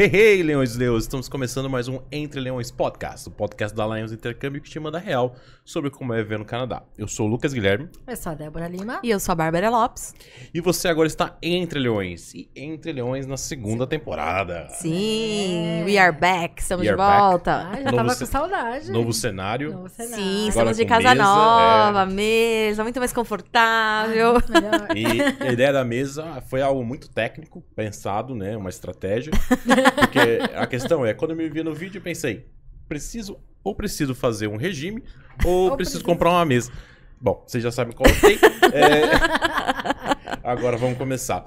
[0.00, 1.02] Hey, hey, Leões e Leões!
[1.02, 4.96] Estamos começando mais um Entre Leões Podcast, o podcast da Lions Intercâmbio que te manda
[4.96, 6.84] real sobre como é viver no Canadá.
[6.96, 9.00] Eu sou o Lucas Guilherme Eu sou a Débora Lima.
[9.02, 10.14] E eu sou a Bárbara Lopes.
[10.54, 12.32] e você agora está Entre Leões.
[12.32, 14.68] E Entre Leões na segunda temporada.
[14.70, 17.20] Sim, we are back, estamos We de are back.
[17.20, 17.68] volta.
[17.68, 18.92] Ah, já Novo tava com saudade.
[18.92, 19.72] Novo cenário.
[19.72, 20.14] Novo cenário.
[20.14, 22.06] Sim, Agora estamos de casa mesa, nova, é.
[22.06, 24.34] mesa, muito mais confortável.
[24.48, 24.96] Melhor.
[24.96, 28.56] E a ideia da mesa foi algo muito técnico, pensado, né?
[28.56, 29.32] Uma estratégia.
[29.94, 30.18] Porque
[30.54, 32.46] a questão é, quando eu me vi no vídeo, eu pensei,
[32.88, 35.02] preciso ou preciso fazer um regime
[35.44, 36.72] ou, Ou preciso preciso- comprar uma mesa.
[37.20, 38.38] Bom, vocês já sabem qual eu tenho.
[38.72, 41.44] É, Agora vamos começar.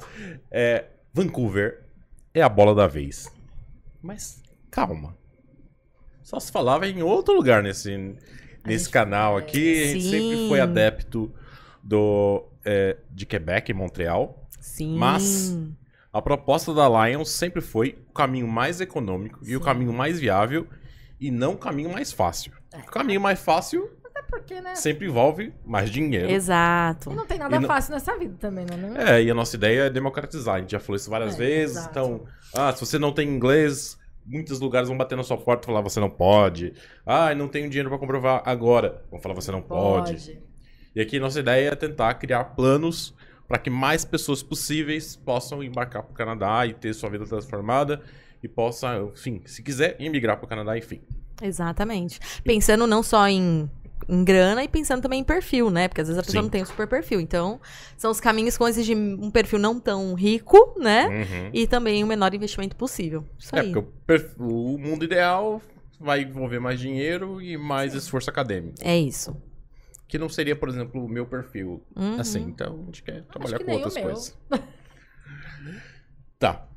[0.49, 1.85] É, Vancouver
[2.33, 3.31] é a bola da vez.
[4.01, 5.15] Mas calma.
[6.23, 8.15] Só se falava em outro lugar nesse,
[8.65, 9.83] nesse canal aqui.
[9.83, 10.49] A gente sempre Sim.
[10.49, 11.33] foi adepto
[11.83, 14.47] do, é, de Quebec e Montreal.
[14.59, 14.97] Sim.
[14.97, 15.57] Mas-
[16.13, 19.65] A proposta da Lions sempre foi o caminho mais econômico e o Sim.
[19.65, 20.67] caminho mais viável
[21.19, 22.51] e não o caminho mais fácil.
[22.73, 22.79] É.
[22.79, 24.75] O caminho mais fácil Até porque, né?
[24.75, 26.29] sempre envolve mais dinheiro.
[26.29, 27.11] Exato.
[27.11, 29.17] E não tem nada não- fácil nessa vida também, né?
[29.19, 30.55] É, e a nossa ideia é democratizar.
[30.55, 31.77] A gente já falou isso várias É, vezes.
[31.77, 31.89] exato.
[31.91, 32.23] Então,
[32.55, 35.79] ah, se você não tem inglês, muitos lugares vão bater na sua porta e falar
[35.81, 36.73] você não pode.
[37.05, 39.01] Ah, não tenho dinheiro pra comprovar agora.
[39.09, 40.41] Vão falar você não pode.
[40.93, 43.13] E aqui nossa ideia é tentar criar planos
[43.51, 48.01] para que mais pessoas possíveis possam embarcar para o Canadá e ter sua vida transformada
[48.41, 51.01] e possa, enfim, se quiser, emigrar para o Canadá, enfim.
[51.41, 52.17] Exatamente.
[52.45, 53.69] Pensando não só em,
[54.07, 55.89] em grana e pensando também em perfil, né?
[55.89, 56.45] Porque às vezes a pessoa Sim.
[56.45, 57.19] não tem um super perfil.
[57.19, 57.59] Então,
[57.97, 61.07] são os caminhos que vão exigir um perfil não tão rico, né?
[61.07, 61.49] Uhum.
[61.51, 63.25] E também o menor investimento possível.
[63.37, 63.73] Isso É, aí.
[63.73, 65.61] porque o, per- o mundo ideal
[65.99, 68.77] vai envolver mais dinheiro e mais esforço acadêmico.
[68.81, 69.35] É isso.
[70.11, 71.81] Que não seria, por exemplo, o meu perfil.
[71.95, 72.19] Uhum.
[72.19, 74.37] Assim, então a gente quer trabalhar que com outras coisas.
[76.37, 76.67] tá.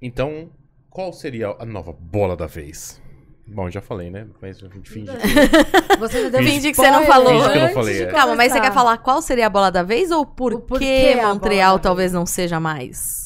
[0.00, 0.50] Então,
[0.88, 3.02] qual seria a nova bola da vez?
[3.46, 4.26] Bom, já falei, né?
[4.40, 5.96] Mas a gente finge que...
[6.00, 7.34] Você já deu Finge que você não falou.
[7.34, 8.06] Finge que eu não antes falei, é.
[8.06, 11.20] Calma, mas você quer falar qual seria a bola da vez ou por porquê que
[11.20, 12.18] Montreal talvez vez?
[12.18, 13.23] não seja mais?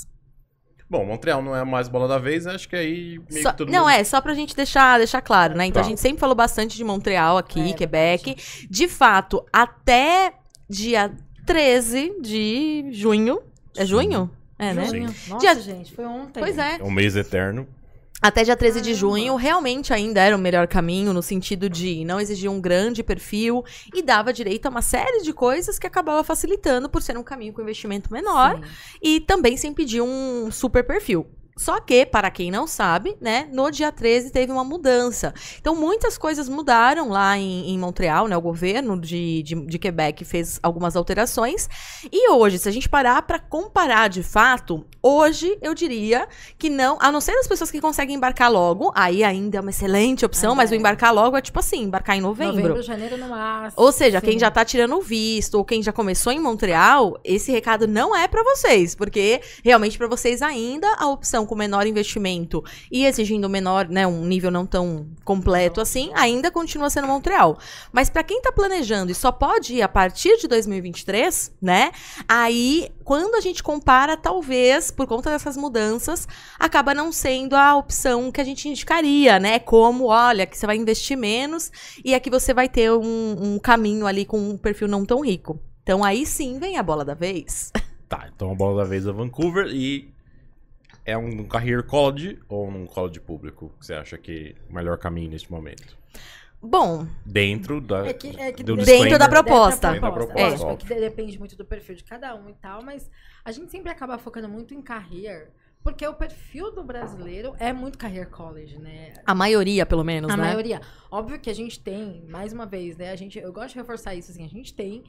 [0.90, 3.70] Bom, Montreal não é mais bola da vez, acho que aí meio Só- que todo
[3.70, 3.90] não, mundo...
[3.90, 5.66] é, só pra gente deixar, deixar claro, né?
[5.66, 5.86] Então Tá.
[5.86, 8.66] a gente sempre falou bastante de Montreal aqui, É, Quebec.
[8.70, 10.32] De fato, até
[10.68, 11.12] dia
[11.44, 13.40] 13 de junho.
[13.76, 14.30] É junho?
[14.58, 14.86] É, né?
[14.86, 15.14] Junho.
[15.28, 16.40] Nossa, Dia- gente, foi ontem.
[16.40, 16.76] Pois é.
[16.80, 17.66] É um mês eterno.
[18.20, 22.20] Até dia 13 de junho, realmente ainda era o melhor caminho, no sentido de não
[22.20, 23.64] exigir um grande perfil
[23.94, 27.52] e dava direito a uma série de coisas que acabava facilitando por ser um caminho
[27.52, 28.56] com investimento menor.
[28.56, 28.62] Sim.
[29.00, 31.26] e também sem pedir um super perfil.
[31.58, 35.34] Só que, para quem não sabe, né, no dia 13 teve uma mudança.
[35.60, 38.36] Então, muitas coisas mudaram lá em, em Montreal, né?
[38.36, 41.68] O governo de, de, de Quebec fez algumas alterações.
[42.12, 46.96] E hoje, se a gente parar para comparar de fato, hoje eu diria que não,
[47.00, 50.52] a não ser as pessoas que conseguem embarcar logo, aí ainda é uma excelente opção,
[50.52, 50.76] Ah, mas o é.
[50.76, 52.54] embarcar logo é tipo assim, embarcar em novembro.
[52.54, 53.82] Novembro, janeiro no máximo.
[53.82, 54.38] Ou seja, quem Sim.
[54.38, 58.28] já tá tirando o visto ou quem já começou em Montreal, esse recado não é
[58.28, 63.88] pra vocês, porque realmente pra vocês ainda a opção com menor investimento e exigindo menor,
[63.88, 67.58] né, um nível não tão completo assim, ainda continua sendo Montreal.
[67.90, 71.90] Mas pra quem tá planejando e só pode ir a partir de 2023, né?
[72.28, 76.28] Aí, quando a gente compara, talvez por conta dessas mudanças,
[76.58, 79.58] acaba não sendo a opção que a gente indicaria, né?
[79.58, 81.72] Como, olha, que você vai investir menos
[82.04, 85.58] e aqui você vai ter um, um caminho ali com um perfil não tão rico.
[85.82, 87.72] Então aí sim vem a bola da vez.
[88.08, 90.08] Tá, então a bola da vez é Vancouver e
[91.08, 94.98] é um career college ou um college público que você acha que é o melhor
[94.98, 95.96] caminho neste momento?
[96.60, 98.06] Bom, Dentro da...
[98.06, 99.88] É que, é que do Dentro da proposta.
[99.92, 100.76] Dentro da proposta, É, óbvio.
[100.76, 103.08] que de- depende muito do perfil de cada um e tal, mas
[103.44, 105.50] a gente sempre acaba focando muito em career,
[105.82, 109.14] porque o perfil do brasileiro é muito career college, né?
[109.24, 110.42] a maioria pelo menos, A né?
[110.42, 110.80] maioria.
[111.10, 113.12] Óbvio que a gente tem, mais uma vez, né?
[113.12, 115.04] A gente, eu gosto de reforçar isso, assim, a gente tem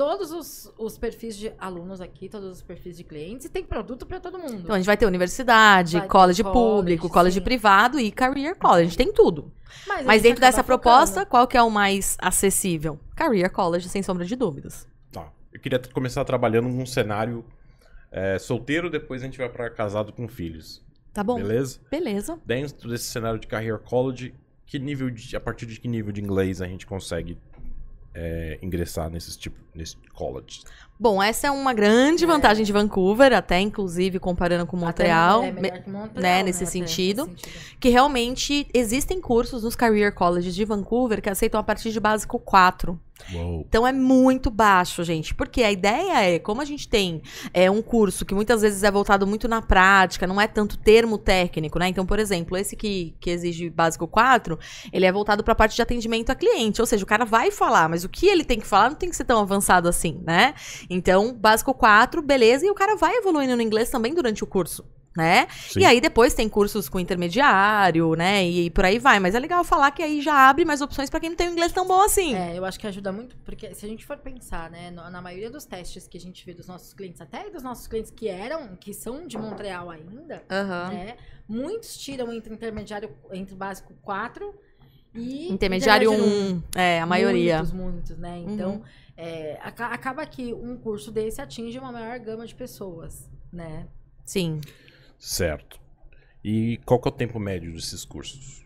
[0.00, 4.06] todos os, os perfis de alunos aqui, todos os perfis de clientes, e tem produto
[4.06, 4.54] pra todo mundo.
[4.54, 7.44] Então a gente vai ter universidade, Vai college college, público, college sim.
[7.44, 8.80] privado e career college.
[8.80, 9.52] A gente tem tudo.
[9.86, 11.26] Mas gente dentro dessa proposta, focando.
[11.26, 12.98] qual que é o mais acessível?
[13.14, 14.88] Career college, sem sombra de dúvidas.
[15.12, 15.30] Tá.
[15.52, 17.44] Eu queria começar trabalhando num cenário
[18.10, 20.82] é, solteiro, depois a gente vai pra casado com filhos.
[21.12, 21.34] Tá bom?
[21.34, 21.78] Beleza?
[21.90, 22.40] Beleza.
[22.46, 24.32] Dentro desse cenário de career college,
[24.64, 27.36] que nível de, a partir de que nível de inglês a gente consegue
[28.14, 30.62] é, ingressar nesses tipo, nesse college?
[31.00, 35.38] Bom, essa é uma grande vantagem de Vancouver, até inclusive comparando com Montreal.
[35.38, 37.30] Até é me- melhor que Montreal, né, nesse até, sentido.
[37.80, 42.38] que realmente existem cursos nos career colleges de Vancouver que aceitam a partir de básico
[42.38, 43.00] 4.
[43.34, 43.64] Uou.
[43.68, 45.34] Então é muito baixo, gente.
[45.34, 47.20] Porque a ideia é, como a gente tem
[47.52, 51.18] é, um curso que muitas vezes é voltado muito na prática, não é tanto termo
[51.18, 51.88] técnico, né?
[51.88, 54.58] Então, por exemplo, esse que, que exige básico 4,
[54.90, 56.80] ele é voltado para a parte de atendimento a cliente.
[56.80, 59.10] Ou seja, o cara vai falar, mas o que ele tem que falar não tem
[59.10, 60.54] que ser tão avançado assim, né?
[60.90, 64.84] Então, básico 4, beleza, e o cara vai evoluindo no inglês também durante o curso
[65.16, 65.48] né?
[65.50, 65.80] Sim.
[65.80, 68.44] E aí depois tem cursos com intermediário, né?
[68.44, 69.18] E por aí vai.
[69.18, 71.52] Mas é legal falar que aí já abre mais opções para quem não tem um
[71.52, 72.34] inglês tão bom assim.
[72.34, 75.50] É, eu acho que ajuda muito, porque se a gente for pensar, né, na maioria
[75.50, 78.76] dos testes que a gente vê dos nossos clientes, até dos nossos clientes que eram,
[78.76, 80.88] que são de Montreal ainda, Aham.
[80.90, 81.16] né,
[81.48, 84.54] muitos tiram entre intermediário, entre básico 4
[85.12, 86.54] e Intermediário um.
[86.54, 87.56] 1, é, a maioria.
[87.56, 88.38] Muitos, muitos, né?
[88.46, 88.82] Então, Uhum.
[89.22, 93.86] É, aca- acaba que um curso desse atinge uma maior gama de pessoas, né?
[94.24, 94.60] Sim.
[95.18, 95.78] Certo.
[96.42, 98.64] E qual que é o tempo médio desses cursos?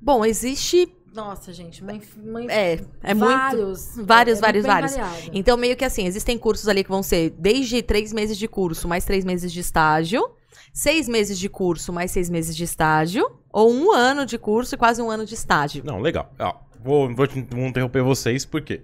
[0.00, 0.92] Bom, existe.
[1.12, 2.72] Nossa, gente, uma, inf- uma inf- É,
[3.02, 3.28] é muito.
[3.30, 4.92] vários, vários, é vários, vários.
[4.96, 5.30] variado.
[5.32, 8.86] Então, meio que assim, existem cursos ali que vão ser desde três meses de curso,
[8.88, 10.28] mais três meses de estágio,
[10.72, 14.78] seis meses de curso, mais seis meses de estágio, ou um ano de curso e
[14.78, 15.82] quase um ano de estágio.
[15.84, 16.32] Não, legal.
[16.38, 18.82] Ó, vou, vou, vou interromper vocês, por quê?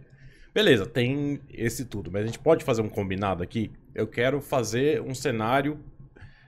[0.53, 3.71] Beleza, tem esse tudo, mas a gente pode fazer um combinado aqui?
[3.95, 5.79] Eu quero fazer um cenário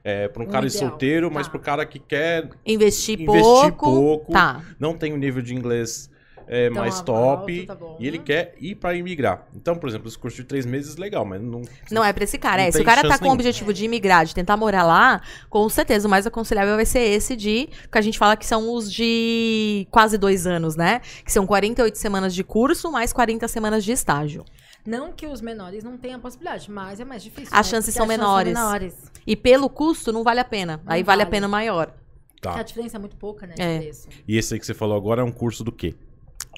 [0.02, 1.52] é, para um cara ideal, solteiro, mas tá.
[1.52, 3.86] para o cara que quer, Investir, Investir pouco.
[3.86, 4.32] pouco.
[4.32, 4.62] Tá.
[4.78, 6.10] não tem um nível de inglês
[6.46, 7.96] é, Então, mais top, tá bom.
[8.00, 9.46] e ele quer ir para imigrar.
[9.54, 11.62] Então, por exemplo, esse curso de três meses, legal, mas não...
[11.90, 12.62] Não é pra esse cara.
[12.62, 13.34] É, se o cara tá com o nenhuma.
[13.34, 17.36] objetivo de imigrar, de tentar morar lá, com certeza o mais aconselhável vai ser esse
[17.36, 17.68] de.
[17.90, 21.00] Que a gente fala que são os de quase dois anos, né?
[21.24, 24.44] Que são 48 semanas de curso, mais 40 semanas de estágio.
[24.84, 27.48] Não que os menores não tenham a possibilidade, mas é mais difícil.
[27.52, 27.70] As né?
[27.76, 28.52] chances são as menores.
[28.54, 28.94] menores.
[29.26, 30.80] E pelo custo, não vale a pena.
[30.84, 31.30] Não Aí vale a vale.
[31.36, 31.94] pena maior.
[32.34, 32.62] Porque A Tá.
[32.64, 33.54] diferença é muito pouca, né?
[33.56, 33.90] É.
[34.26, 35.94] E esse aí que você falou agora é um curso do quê?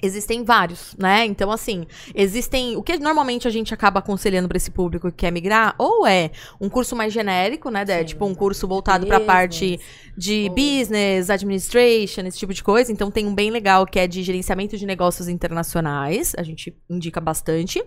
[0.03, 1.25] Existem vários, né?
[1.25, 2.75] Então, assim, existem.
[2.75, 6.31] O que normalmente a gente acaba aconselhando pra esse público que quer migrar, ou é
[6.59, 7.85] um curso mais genérico, né?
[7.85, 7.99] Dé?
[7.99, 8.05] Sim.
[8.05, 9.79] Tipo, um curso voltado pra parte
[10.17, 12.91] de Ou- business, administration, esse tipo de coisa.
[12.91, 16.33] Então, tem um bem legal que é de gerenciamento de negócios internacionais.
[16.37, 17.81] A gente indica bastante.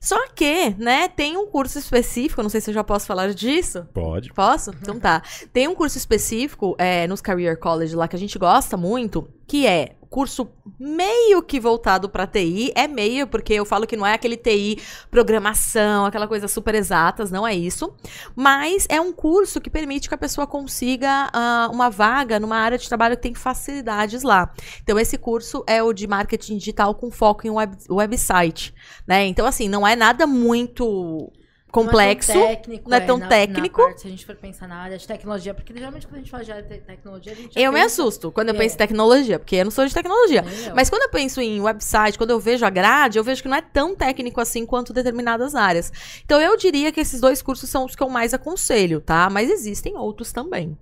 [0.00, 3.84] Só que, né, tem um curso específico, não sei se eu já posso falar disso.
[3.92, 4.32] Pode.
[4.32, 4.70] Posso?
[4.80, 5.22] Então tá.
[5.52, 9.66] Tem um curso específico é, nos Career College lá que a gente gosta muito, que
[9.66, 10.48] é curso
[10.78, 12.72] meio que voltado pra TI.
[12.74, 14.78] É meio, porque eu falo que não é aquele TI
[15.10, 17.94] programação, aquela coisa super exatas, não é isso.
[18.34, 22.78] Mas é um curso que permite que a pessoa consiga ah, uma vaga numa área
[22.78, 24.52] de trabalho que tem facilidades lá.
[24.82, 28.74] Então esse curso é o de marketing digital com foco em web- website,
[29.06, 29.26] né?
[29.26, 31.30] Então assim, não é nada muito
[31.84, 32.32] complexo.
[32.34, 32.90] Não é tão técnico.
[32.90, 33.80] não é tão na- técnico.
[33.80, 36.18] na parte, se a gente for pensar na área de tecnologia, porque geralmente quando a
[36.18, 38.58] gente fala de área de tecnologia, a gente já Eu me assusto quando eu É.
[38.58, 40.42] penso em tecnologia, porque eu não sou de tecnologia.
[40.42, 40.74] Nem eu.
[40.74, 43.56] Mas quando eu penso em website, quando eu vejo a grade, eu vejo que não
[43.56, 45.92] é tão técnico assim quanto determinadas áreas.
[46.24, 49.28] Então eu diria que esses dois cursos são os que eu mais aconselho, tá?
[49.30, 50.76] Mas existem outros também.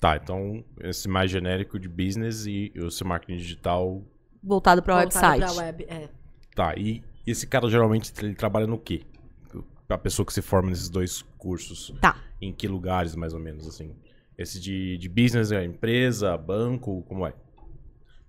[0.00, 4.02] Tá, então esse mais genérico de business e o seu marketing digital.
[4.42, 5.54] Voltado para o Voltado website.
[5.54, 6.08] pra web, é.
[6.56, 9.02] Tá, e esse cara geralmente ele trabalha no quê?
[9.88, 11.92] A pessoa que se forma nesses dois cursos.
[12.00, 12.16] Tá.
[12.40, 13.94] Em que lugares, mais ou menos, assim?
[14.38, 17.34] Esse de, de business é empresa, banco, como é?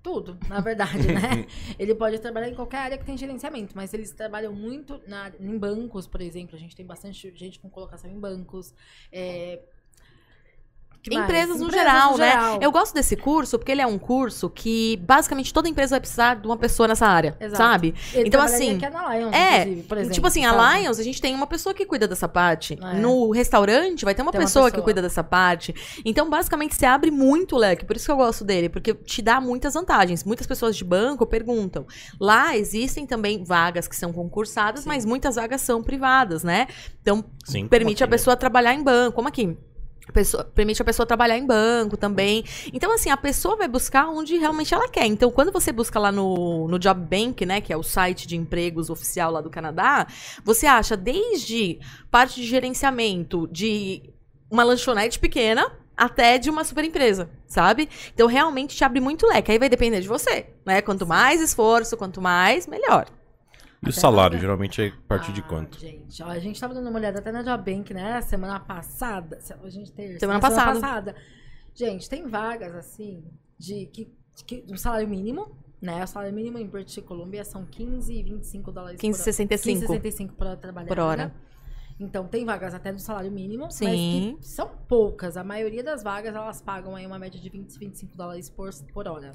[0.01, 1.47] Tudo, na verdade, né?
[1.79, 5.57] Ele pode trabalhar em qualquer área que tem gerenciamento, mas eles trabalham muito na- em
[5.57, 6.57] bancos, por exemplo.
[6.57, 8.73] A gente tem bastante gente com colocação em bancos.
[9.09, 9.61] é,
[11.11, 12.29] Empresas no Empresas geral, no né?
[12.29, 12.59] geral.
[12.61, 16.35] Eu gosto desse curso porque ele é um curso que basicamente toda empresa vai precisar
[16.35, 17.57] de uma pessoa nessa área, Exato.
[17.57, 17.93] sabe?
[18.13, 20.79] Ele então, assim, aqui na Lions, é, por exemplo, tipo assim, a sabe?
[20.79, 22.79] Lions, a gente tem uma pessoa que cuida dessa parte.
[22.81, 22.99] É.
[22.99, 24.83] No restaurante, vai ter uma, Tem uma pessoa, que pessoa.
[24.83, 25.75] cuida dessa parte.
[26.05, 27.85] Então, basicamente, você abre muito o leque.
[27.85, 30.23] Por isso que eu gosto dele, porque te dá muitas vantagens.
[30.23, 31.85] Muitas pessoas de banco perguntam.
[32.19, 34.89] Lá existem também vagas que são concursadas, Sim.
[34.89, 36.67] mas muitas vagas são privadas, né?
[37.01, 37.67] Então, Sim.
[37.67, 38.11] permite a né?
[38.11, 39.57] pessoa trabalhar em banco, como aqui.
[40.11, 42.43] Pessoa- permite a pessoa trabalhar em banco também.
[42.73, 45.05] Então, assim, a pessoa vai buscar onde realmente ela quer.
[45.05, 48.35] Então, quando você busca lá no, no Job Bank, né, que é o site de
[48.35, 50.05] empregos oficial lá do Canadá,
[50.43, 51.79] você acha desde
[52.11, 54.13] parte de gerenciamento de
[54.51, 57.87] uma lanchonete pequena até de uma super empresa, sabe?
[58.13, 59.51] Então, realmente te abre muito leque.
[59.51, 60.81] Aí vai depender de você, né?
[60.81, 63.05] Quanto mais esforço, quanto mais, melhor.
[63.83, 64.39] E o Até salário, agora.
[64.39, 65.77] geralmente é a partir de Ah, quanto?
[65.79, 68.21] Gente, ó, a gente tava dando uma olhada até na Job Bank, né?
[68.21, 69.39] Semana passada.
[69.41, 71.15] se- A gente tem Semana na passada.
[71.75, 73.23] Gente, tem vagas assim
[73.57, 74.09] de que,
[74.45, 76.01] que um salário mínimo, né?
[76.03, 79.13] O salário mínimo em British Columbia são 15 e 25 dólares por hora.
[79.15, 80.95] 15,65 15,65 por hora trabalhada.
[80.95, 81.33] por hora.
[81.99, 83.85] Então, tem vagas até do salário mínimo, Sim.
[83.85, 85.37] mas que são poucas.
[85.37, 89.07] A maioria das vagas, elas pagam aí uma média de 20, 25 dólares por, por
[89.07, 89.31] hora.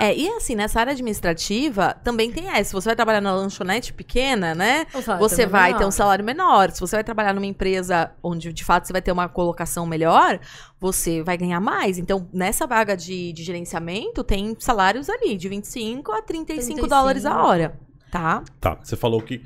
[0.00, 2.70] É, e assim, nessa área administrativa, também tem essa.
[2.70, 4.86] Se você vai trabalhar na lanchonete pequena, né?
[5.18, 5.78] Você é vai menor.
[5.78, 6.70] ter um salário menor.
[6.70, 10.40] Se você vai trabalhar numa empresa onde, de fato, você vai ter uma colocação melhor,
[10.80, 11.98] você vai ganhar mais.
[11.98, 16.86] Então, nessa vaga de, de gerenciamento, tem salários ali de 25 a 35, 35.
[16.88, 17.78] dólares a hora,
[18.10, 18.42] tá?
[18.60, 19.42] Tá, você falou que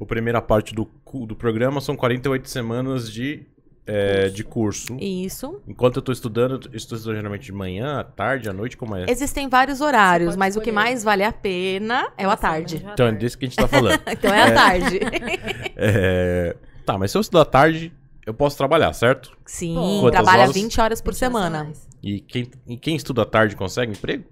[0.00, 0.88] a primeira parte do,
[1.26, 3.46] do programa são 48 semanas de,
[3.86, 4.96] é, de curso.
[5.00, 5.60] Isso.
[5.66, 8.96] Enquanto eu tô estudando, eu estou estudando geralmente de manhã, à tarde, à noite, como
[8.96, 9.06] é?
[9.08, 10.74] Existem vários horários, mas o que escolher.
[10.74, 12.84] mais vale a pena é o à tarde.
[12.92, 14.00] Então é disso que a gente tá falando.
[14.10, 15.00] Então é à tarde.
[15.76, 17.92] É, Tá, mas se eu estudar à tarde,
[18.24, 19.36] eu posso trabalhar, certo?
[19.44, 20.54] Sim, Quantas trabalha horas?
[20.54, 21.64] 20 horas por 20 horas a semana.
[21.64, 21.88] mais.
[22.02, 24.24] E quem, e quem estuda à tarde consegue emprego?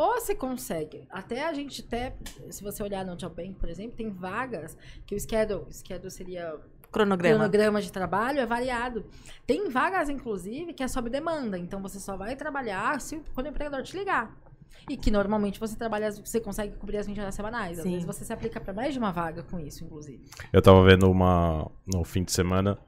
[0.00, 1.06] Ou você consegue.
[1.10, 2.16] Até a gente até,
[2.48, 6.56] se você olhar no Job Bank, por exemplo, tem vagas que o schedule, schedule seria
[6.90, 7.36] Cronograma.
[7.36, 9.04] cronograma de trabalho é variado.
[9.46, 11.58] Tem vagas, inclusive, que é sob demanda.
[11.58, 14.34] Então você só vai trabalhar se, quando o empregador te ligar.
[14.88, 17.76] E que normalmente você trabalha, você consegue cobrir as 20 horas semanais.
[17.78, 17.90] Às Sim.
[17.90, 20.24] vezes você se aplica para mais de uma vaga com isso, inclusive.
[20.50, 21.70] Eu tava vendo uma.
[21.86, 22.78] No fim de semana,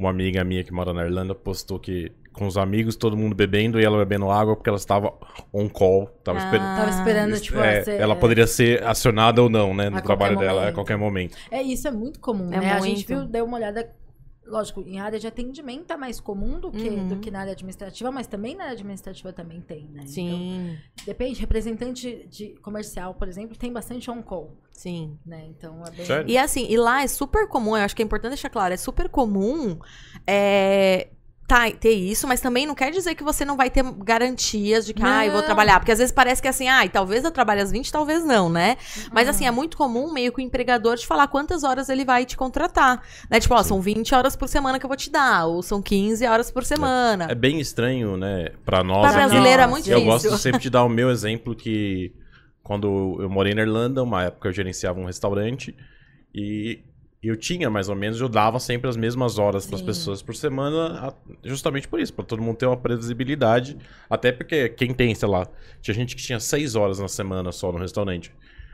[0.00, 3.80] uma amiga minha que mora na Irlanda postou que com os amigos, todo mundo bebendo
[3.80, 5.12] e ela bebendo água porque ela estava
[5.52, 6.06] on call.
[6.24, 6.44] Tava Ah.
[6.44, 6.76] esperando.
[6.76, 9.90] Tava esperando, tipo, É, ser- ela poderia ser acionada ou não, né?
[9.90, 10.74] No A trabalho qualquer dela a momento.
[10.74, 11.36] qualquer momento.
[11.50, 12.72] É, isso é muito comum, É né?
[12.72, 13.06] A gente muito.
[13.08, 13.90] viu, deu uma olhada.
[14.50, 17.08] Lógico, em área de atendimento é mais comum do que, Uhum.
[17.08, 20.00] do que na área administrativa, mas também na área administrativa também tem, né?
[20.02, 20.76] Então, Sim,
[21.06, 25.16] depende, representante de comercial, por exemplo, tem bastante on-call, sim.
[25.24, 25.46] né?
[25.48, 26.04] Então é bem.
[26.04, 26.28] Sério?
[26.28, 28.76] E assim, e lá é super comum, eu acho que é importante deixar claro, é
[28.76, 29.78] super comum
[30.26, 31.08] é,
[31.50, 34.94] tá, ter isso, mas também não quer dizer que você não vai ter garantias de
[34.94, 35.46] que, ah, eu vou Não.
[35.46, 35.80] trabalhar.
[35.80, 38.76] Porque às vezes parece que assim, ah, talvez eu trabalhe às 20, talvez não, né?
[39.12, 42.24] Mas assim, é muito comum meio que o empregador te falar quantas horas ele vai
[42.24, 43.02] te contratar.
[43.28, 43.40] Né?
[43.40, 46.24] Tipo, ó, são 20 horas por semana que eu vou te dar, ou são 15
[46.24, 47.26] horas por semana.
[47.28, 48.50] É bem estranho, né?
[48.64, 49.00] Pra nós.
[49.00, 50.30] Pra brasileiro é muito Eu difícil.
[50.30, 52.12] gosto sempre de dar o meu exemplo que
[52.62, 55.74] quando eu morei na Irlanda, uma época eu gerenciava um restaurante
[56.32, 56.78] e
[57.22, 60.34] eu tinha mais ou menos, eu dava sempre as mesmas horas para as pessoas por
[60.34, 63.76] semana, justamente por isso, para todo mundo ter uma previsibilidade,
[64.08, 65.46] até porque quem tem, sei lá,
[65.82, 68.32] tinha gente que tinha seis horas na semana só no restaurante.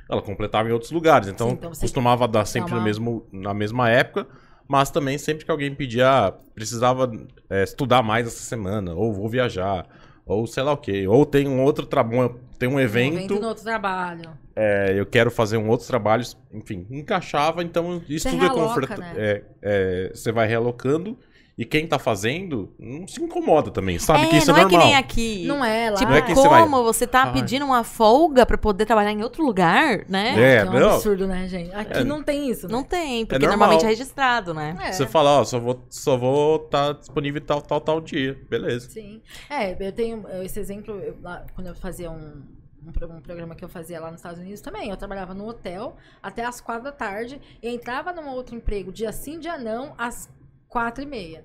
[0.09, 3.91] Ela completava em outros lugares, então, Sim, então costumava dar sempre no mesmo, na mesma
[3.91, 4.29] época,
[4.69, 7.11] mas também sempre que alguém pedia, ah, precisava
[7.51, 9.89] é, estudar mais essa semana, ou vou viajar,
[10.25, 13.49] ou sei lá o quê, ou tem um outro trabalho, tem um Um evento, no
[13.49, 14.31] outro trabalho.
[14.55, 18.81] é, eu quero fazer um outro trabalho, enfim, encaixava, então isso Você tudo é realoca,
[18.81, 19.05] confortável.
[19.05, 19.13] né?
[19.17, 21.19] É, é, você vai realocando
[21.59, 24.63] e quem tá fazendo não se incomoda também, sabe é, que isso não é é,
[24.65, 24.81] normal.
[24.81, 25.47] que nem aqui.
[25.47, 25.97] Não é lá.
[25.97, 27.33] Tipo, Não é que como você você, vai- tá Ai.
[27.33, 30.31] pedindo uma folga pra poder trabalhar em outro lugar, né?
[30.33, 30.91] É, que é um não.
[30.91, 31.75] absurdo, né, gente?
[31.75, 32.05] Aqui É.
[32.05, 32.69] não tem isso.
[32.69, 32.87] Não né?
[32.91, 33.59] tem, porque normal.
[33.69, 34.77] normalmente é registrado, né?
[34.83, 34.93] É.
[34.93, 38.39] Você fala, ó, só vou só vou estar disponível tal, tal, tal dia.
[38.51, 38.91] Beleza.
[38.91, 39.23] Sim.
[39.49, 42.43] É, eu tenho esse exemplo, eu- lá, quando eu fazia um,
[42.85, 44.91] um, um programa que eu fazia lá nos Estados Unidos também.
[44.91, 49.11] Eu trabalhava no hotel até as quatro da tarde e entrava num outro emprego, dia
[49.11, 50.29] sim, dia não, às
[50.69, 51.45] quatro e meia.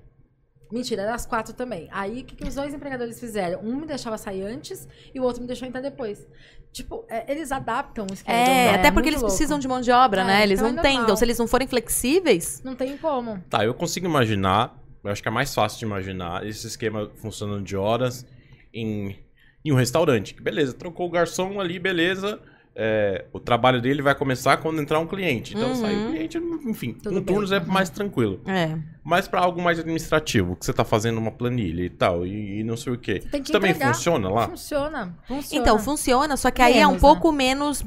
[0.70, 1.86] Mentira, era às quatro também.
[1.92, 3.60] Aí, o que, que os dois empregadores fizeram?
[3.62, 6.26] Um me deixava sair antes e o outro me deixou entrar depois.
[6.72, 9.36] Tipo, é, eles adaptam o schedule, É, até porque muito eles louco.
[9.36, 10.42] precisam de mão de obra, É, né?
[10.42, 10.98] Eles então não é têm.
[10.98, 13.38] Então, se eles não forem flexíveis, Não tem como.
[13.50, 14.74] Tá, eu consigo imaginar,
[15.04, 18.24] eu acho que é mais fácil de imaginar esse esquema funcionando de horas
[18.72, 19.18] em,
[19.62, 20.34] em um restaurante.
[20.40, 22.40] Beleza, trocou o garçom ali, beleza.
[22.74, 25.54] É, o trabalho dele vai começar quando entrar um cliente.
[25.54, 25.74] Então Uhum.
[25.74, 28.40] sai o cliente, enfim, Tudo um bem, turnos é mais tranquilo.
[28.46, 28.76] é.
[29.04, 32.64] Mas pra algo mais administrativo, que você tá fazendo uma planilha e tal, e, e
[32.64, 33.18] não sei o quê.
[33.30, 34.48] Tem que Isso também funciona lá?
[34.48, 35.16] Funciona.
[35.26, 35.60] Funciona.
[35.62, 37.84] Então, funciona, só que aí é um Menos, pouco menos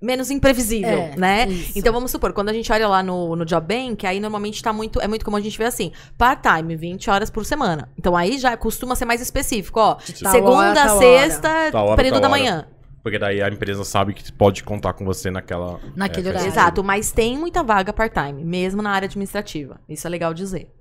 [0.00, 1.48] menos imprevisível, É, né?
[1.48, 1.72] isso.
[1.78, 4.70] Então vamos supor, quando a gente olha lá no, no Job Bank, aí normalmente tá
[4.72, 7.88] muito, é muito comum a gente ver assim, part-time, 20 horas por semana.
[7.98, 11.06] Então aí já costuma ser mais específico, ó, hora, segunda, tal hora.
[11.06, 12.38] sexta, Tal hora, período da hora.
[12.38, 12.66] manhã.
[13.06, 15.78] Porque daí a empresa sabe que pode contar com você naquela.
[15.94, 16.48] Naquele é, horário.
[16.48, 19.80] Exato, mas tem muita vaga part-time, mesmo na área administrativa.
[19.88, 20.74] Isso é legal dizer.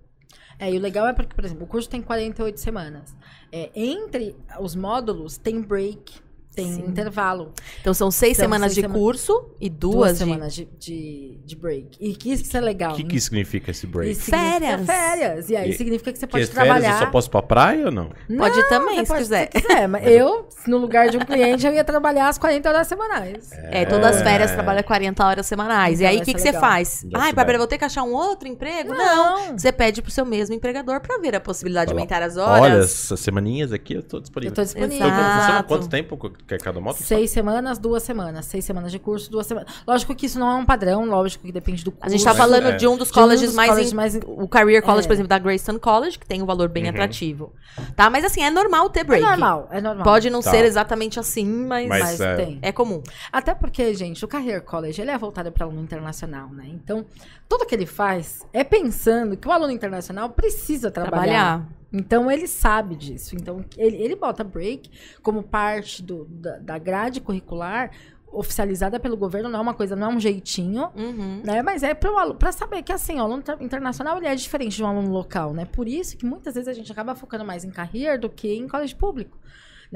[0.58, 3.16] É, e o legal é porque, por exemplo, o curso tem 48 semanas.
[3.52, 6.16] É, entre os módulos tem break,
[6.56, 6.86] tem Sim.
[6.88, 7.52] intervalo.
[7.82, 10.18] Então são seis São semanas seis de sema- curso e Duas, duas, de...
[10.20, 11.98] semanas de, de, de break.
[12.00, 12.94] E que isso é legal.
[12.94, 14.16] O que, que significa esse break?
[14.16, 14.86] Significa Férias.
[14.86, 15.50] férias.
[15.50, 16.94] E aí E- significa que você Que pode as férias trabalhar.
[17.02, 18.10] eu só posso ir pra praia ou não?
[18.38, 19.50] Pode Não, também, você se pode quiser.
[19.54, 22.88] Se quiser, mas eu, no lugar de um cliente, eu ia trabalhar as 40 horas
[22.88, 23.52] semanais.
[23.54, 26.00] É, todas as férias trabalha 40 horas semanais.
[26.00, 27.06] e Então, aí, o que, que ser você faz?
[27.10, 28.94] Já Ai, Bárbara, vou ter que achar um outro emprego?
[28.94, 29.16] Não.
[29.50, 29.58] Não.
[29.58, 32.74] Você pede pro seu mesmo empregador pra ver a possibilidade de Fala, aumentar as Olha,
[32.76, 32.86] horas.
[32.86, 34.52] essas semaninhas aqui eu tô disponível.
[34.52, 35.08] Eu tô disponível.
[35.08, 35.40] Exato.
[35.40, 36.18] Funciona quanto tempo?
[36.48, 36.98] Que é cada moto?
[36.98, 38.46] Seis semanas, duas semanas.
[38.46, 39.72] Seis semanas de curso, duas semanas.
[39.88, 42.06] Lógico que isso não é um padrão, lógico que depende do curso.
[42.06, 42.76] A gente tá falando é.
[42.76, 45.08] de um dos um colleges dos mais, colleges mais- O Career College, É.
[45.08, 46.90] por exemplo, da Greystone College, que tem um valor bem Uhum.
[46.92, 47.54] atrativo.
[47.96, 48.10] Tá?
[48.10, 49.24] Mas assim, é normal ter É break.
[49.26, 50.04] normal, é normal.
[50.04, 50.52] Pode não Tá.
[50.52, 52.36] ser exatamente assim, mas, Mas, mas é.
[52.36, 52.60] tem.
[52.62, 53.02] é comum.
[53.32, 56.66] Até porque, gente, o Career College ele é voltado para aluno internacional, né?
[56.70, 57.06] Então,
[57.50, 61.16] tudo que ele faz é pensando que o aluno internacional precisa trabalhar.
[61.16, 61.68] Trabalhar.
[61.96, 63.36] Então, ele sabe disso.
[63.36, 64.90] Então, ele, ele bota break
[65.24, 67.92] como parte do, da, da grade curricular
[68.32, 70.90] oficializada pelo governo, não é uma coisa, não é um jeitinho.
[70.96, 71.42] Uhum.
[71.44, 71.62] Né?
[71.62, 75.10] Mas é para saber que assim, o aluno internacional ele é diferente de um aluno
[75.10, 75.66] local, né?
[75.66, 78.68] Por isso que muitas vezes a gente acaba focando mais em career do que em
[78.68, 79.38] colégio público.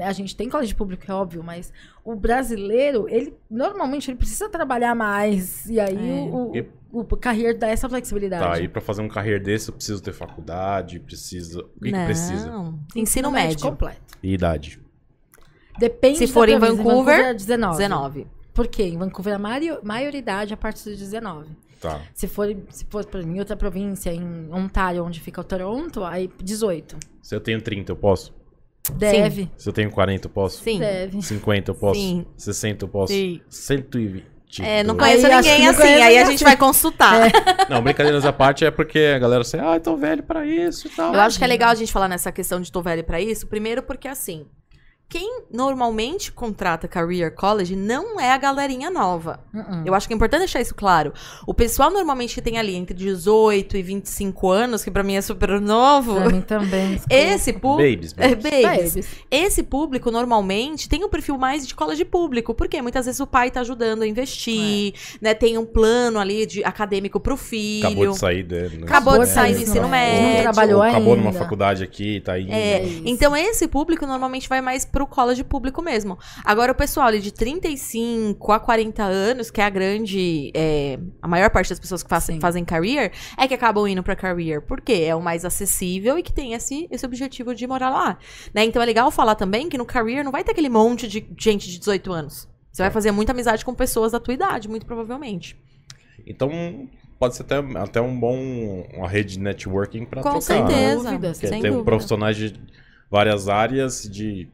[0.00, 0.06] Né?
[0.06, 1.70] A gente tem colégio público, é óbvio, mas
[2.02, 5.66] o brasileiro, ele normalmente ele precisa trabalhar mais.
[5.68, 6.12] E aí É.
[6.22, 8.42] o, o, E- o, o career dá essa flexibilidade.
[8.42, 11.60] Tá, e pra fazer um carreira desse eu preciso ter faculdade, preciso.
[11.76, 12.04] O que, que não.
[12.06, 12.74] precisa?
[12.96, 13.60] Ensino médio.
[13.60, 14.00] completo.
[14.22, 14.80] E idade.
[15.78, 16.82] Depende Se da for em província.
[16.82, 17.76] Vancouver, é 19.
[17.76, 18.26] 19.
[18.54, 18.84] Por quê?
[18.84, 21.46] Em Vancouver a maioridade é a partir dos 19.
[21.78, 22.00] Tá.
[22.14, 26.96] Se for, se for em outra província, em Ontário, onde fica o Toronto, aí 18.
[27.22, 28.34] Se eu tenho 30, eu posso?
[28.94, 29.50] Deve.
[29.56, 30.62] Se eu tenho 40, eu posso?
[30.62, 30.78] Sim.
[30.78, 31.20] Deve.
[31.22, 32.00] 50 eu posso?
[32.00, 32.26] Sim.
[32.36, 33.12] 60 eu posso?
[33.12, 33.40] Sim.
[33.48, 34.24] 120.
[34.62, 36.44] É, não conheço Aí, ninguém assim, conheço aí a gente assim.
[36.44, 37.30] vai consultar.
[37.70, 40.88] Não, brincadeiras à parte é porque a galera assim, ah, eu tô velho pra isso
[40.88, 41.14] e tal.
[41.14, 43.46] Eu acho que é legal a gente falar nessa questão de tô velho pra isso,
[43.46, 44.44] primeiro porque assim,
[45.10, 49.40] quem normalmente contrata Career College não é a galerinha nova.
[49.52, 49.82] Uh-uh.
[49.84, 51.12] Eu acho que é importante deixar isso claro.
[51.44, 55.20] O pessoal normalmente que tem ali entre 18 e 25 anos, que pra mim é
[55.20, 57.00] super novo, Pra mim também.
[57.10, 57.90] esse público.
[57.90, 58.62] Babies, É, babies.
[58.62, 58.94] babies.
[58.94, 59.08] Babies.
[59.28, 63.50] Esse público normalmente tem um perfil mais de colégio público, porque muitas vezes o pai
[63.50, 65.34] tá ajudando a investir, né?
[65.34, 67.86] Tem um plano ali de acadêmico pro filho.
[67.88, 70.36] Acabou de sair do no Acabou de sair do ensino médio.
[70.36, 71.24] Não trabalhou ou Acabou ainda.
[71.24, 72.48] numa faculdade aqui, tá aí.
[72.48, 76.18] É, então esse público normalmente vai mais pro college público mesmo.
[76.44, 80.50] Agora, o pessoal ali de 35 a 40 anos, que é a grande.
[80.54, 82.40] é, a maior parte das pessoas que fazem, Sim.
[82.40, 84.62] fazem career, é que acabam indo pra career.
[84.62, 88.18] Porque é o mais acessível e que tem esse, esse objetivo de morar lá.
[88.54, 88.64] Né?
[88.64, 91.68] Então é legal falar também que no career não vai ter aquele monte de gente
[91.68, 92.48] de 18 anos.
[92.72, 95.56] Você vai fazer muita amizade com pessoas da tua idade, muito provavelmente.
[96.26, 96.88] Então,
[97.18, 98.36] pode ser até, até um bom
[98.94, 100.64] uma rede de networking pra Com trocar.
[100.64, 100.68] né?
[100.70, 101.10] certeza.
[101.18, 101.84] Porque sem tem dúvida.
[101.84, 102.54] profissionais de
[103.10, 104.48] várias áreas, de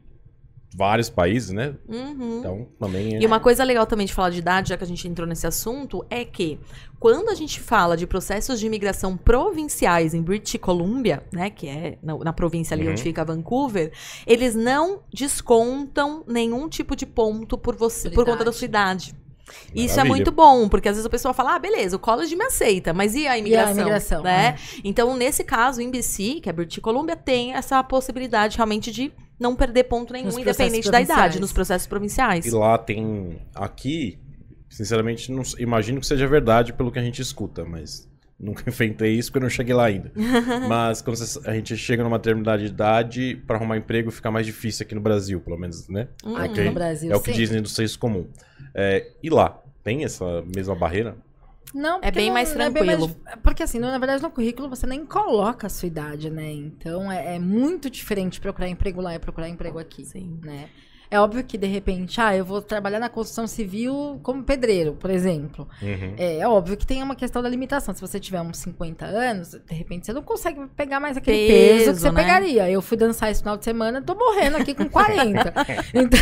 [0.77, 1.73] vários países, né?
[1.89, 2.37] Uhum.
[2.37, 3.19] Então, também é...
[3.19, 5.47] E uma coisa legal também de falar de idade, já que a gente entrou nesse
[5.47, 6.59] assunto, é que
[6.99, 11.97] quando a gente fala de processos de imigração provinciais em British Columbia, né, que é
[12.03, 12.91] na, na província ali Uhum.
[12.91, 13.91] onde fica Vancouver,
[14.27, 19.15] eles não descontam nenhum tipo de ponto por você, Por por conta da sua idade.
[19.73, 20.09] Isso é Maravilha.
[20.09, 23.15] muito bom, porque às vezes a pessoa fala, ah, beleza, o college me aceita, mas
[23.15, 23.73] e a imigração?
[23.73, 24.49] imigração, né?
[24.49, 24.79] é.
[24.83, 29.55] Então, nesse caso, em BC, que é British Columbia, tem essa possibilidade realmente de não
[29.55, 32.45] perder ponto nenhum, independente da idade, nos processos provinciais.
[32.45, 33.39] E lá tem...
[33.55, 34.19] Aqui,
[34.69, 38.07] sinceramente, não, imagino que seja verdade pelo que a gente escuta, mas...
[38.39, 40.11] Nunca enfrentei isso porque eu não cheguei lá ainda.
[40.69, 44.85] Mas quando você- a gente chega numa determinada idade, para arrumar emprego fica mais difícil
[44.85, 46.07] aqui no Brasil, pelo menos, né?
[46.23, 46.35] Uhum.
[46.37, 47.37] Aqui no Brasil, É o que sim.
[47.37, 48.27] dizem do senso comum.
[48.75, 51.17] É, e lá, tem essa mesma barreira?
[51.73, 53.21] Não, É porque bem não- mais não é bem mais tranquilo.
[53.43, 56.51] porque assim, na verdade, no currículo você nem coloca a sua idade, né?
[56.51, 60.05] Então é, é muito diferente procurar emprego lá e procurar emprego aqui.
[60.05, 60.39] Sim.
[60.43, 60.69] Né?
[61.09, 65.09] É óbvio que, de repente, ah, eu vou trabalhar na construção civil como pedreiro, por
[65.09, 65.65] exemplo.
[65.81, 66.13] Uhum.
[66.17, 67.93] É, é óbvio que tem uma questão da limitação.
[67.95, 71.77] Se você tiver uns 50 anos, de repente você não consegue pegar mais aquele peso,
[71.85, 72.21] Peso, que você né?
[72.21, 72.69] pegaria.
[72.69, 75.53] Eu fui dançar esse final de semana, tô morrendo aqui com 40.
[75.95, 76.19] então,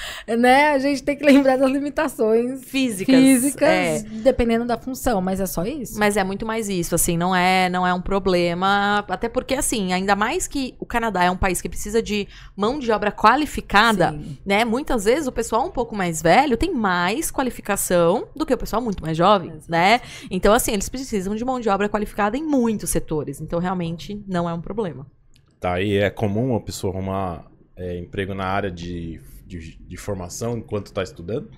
[0.38, 3.14] né, a gente tem que lembrar das limitações Físicas.
[3.14, 4.02] físicas, é.
[4.22, 5.98] dependendo da função, mas é só isso.
[5.98, 9.04] Mas é muito mais isso, assim, não é, não é um problema.
[9.08, 12.78] Até porque, assim, ainda mais que o Canadá é um país que precisa de mão
[12.78, 14.38] de obra qualificada, Sim.
[14.44, 14.64] né?
[14.64, 18.82] Muitas vezes o pessoal um pouco mais velho tem mais qualificação do que o pessoal
[18.82, 19.70] muito mais jovem, Exato.
[19.70, 20.00] né?
[20.30, 23.40] Então, assim, eles precisam de mão de obra qualificada em muitos setores.
[23.40, 25.06] Então, realmente, não é um problema.
[25.60, 27.44] Tá, e é comum a pessoa arrumar
[27.76, 31.50] é, emprego na área de, de, de formação enquanto está estudando?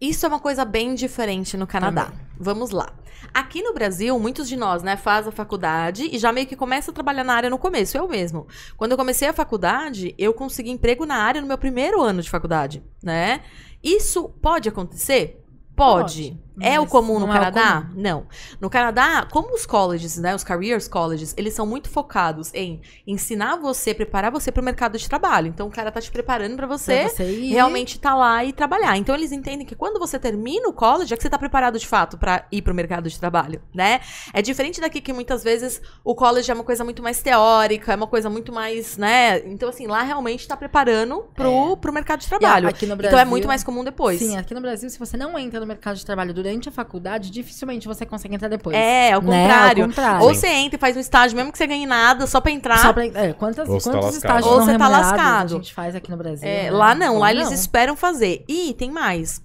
[0.00, 2.10] Isso é uma coisa bem diferente no Canadá.
[2.38, 2.90] Vamos lá.
[3.34, 6.90] Aqui no Brasil, muitos de nós, né, faz a faculdade e já meio que começa
[6.90, 7.98] a trabalhar na área no começo.
[7.98, 8.46] Eu mesmo.
[8.78, 12.30] Quando eu comecei a faculdade, eu consegui emprego na área no meu primeiro ano de
[12.30, 13.42] faculdade, né?
[13.82, 15.44] Isso pode acontecer?
[15.76, 16.38] Pode.
[16.60, 17.88] É o comum no é Canadá?
[17.94, 18.26] Não.
[18.60, 23.56] No Canadá, como os colleges, né, os careers colleges, eles são muito focados em ensinar
[23.56, 25.46] você, preparar você para o mercado de trabalho.
[25.48, 28.96] Então o cara tá te preparando para você, Pra você realmente estar lá e trabalhar.
[28.96, 31.86] Então eles entendem que quando você termina o college é que você tá preparado de
[31.86, 34.00] fato para ir para o mercado de trabalho, né?
[34.32, 37.96] É diferente daqui que muitas vezes o college é uma coisa muito mais teórica, é
[37.96, 39.38] uma coisa muito mais, né?
[39.46, 42.68] Então assim, lá realmente tá preparando pro, pro mercado de trabalho.
[42.68, 44.18] aqui no então é Brasil- muito mais comum depois.
[44.18, 47.30] Sim, aqui no Brasil, se você não entra no mercado de trabalho durante a faculdade,
[47.30, 48.76] dificilmente você consegue entrar depois.
[48.76, 49.42] É, ao Né?
[49.42, 49.82] contrário.
[49.84, 50.26] Ao contrário.
[50.26, 52.78] Ou você entra e faz um estágio, mesmo que você ganhe nada, só pra entrar.
[52.78, 54.16] Só pra, é, quantas, Ou você tá quantos lascado.
[54.38, 55.54] estágios Ou não você tá lascado.
[55.54, 56.48] a gente faz aqui no Brasil?
[56.48, 56.70] É, né?
[56.70, 58.44] lá não, Ou lá eles esperam fazer.
[58.48, 59.42] E tem mais.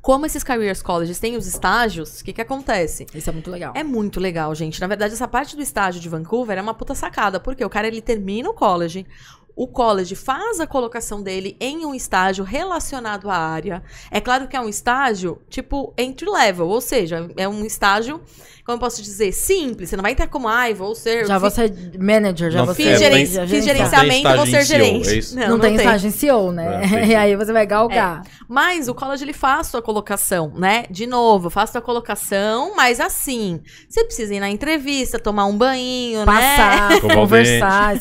[0.00, 3.06] Como esses careers colleges têm os estágios, o que que acontece?
[3.14, 3.72] Isso é muito legal.
[3.76, 4.80] É muito legal, gente.
[4.80, 7.86] Na verdade, essa parte do estágio de Vancouver é uma puta sacada, porque o cara
[7.86, 9.06] ele termina o college,
[9.54, 13.82] o college faz a colocação dele em um estágio relacionado à área.
[14.10, 18.20] É claro que é um estágio tipo entry level, ou seja, é um estágio,
[18.64, 19.90] como eu posso dizer, simples.
[19.90, 22.86] Você não vai entrar como, ai, vou ser Já você é manager, já Não tem-
[22.86, 25.08] Fiz, É, geren- tem- fiz gerenciamento, Não vou tem ser CEO, gerente.
[25.08, 25.36] é isso?
[25.36, 26.82] Não, tem estágio em CEO, né?
[26.84, 28.22] É, e aí você vai galgar.
[28.48, 30.84] Mas o college ele faz sua colocação, né?
[30.90, 36.20] De novo, faz sua colocação, mas assim, você precisa ir na entrevista, tomar um banho,
[36.20, 36.26] né?
[36.26, 37.94] Passar, conversar,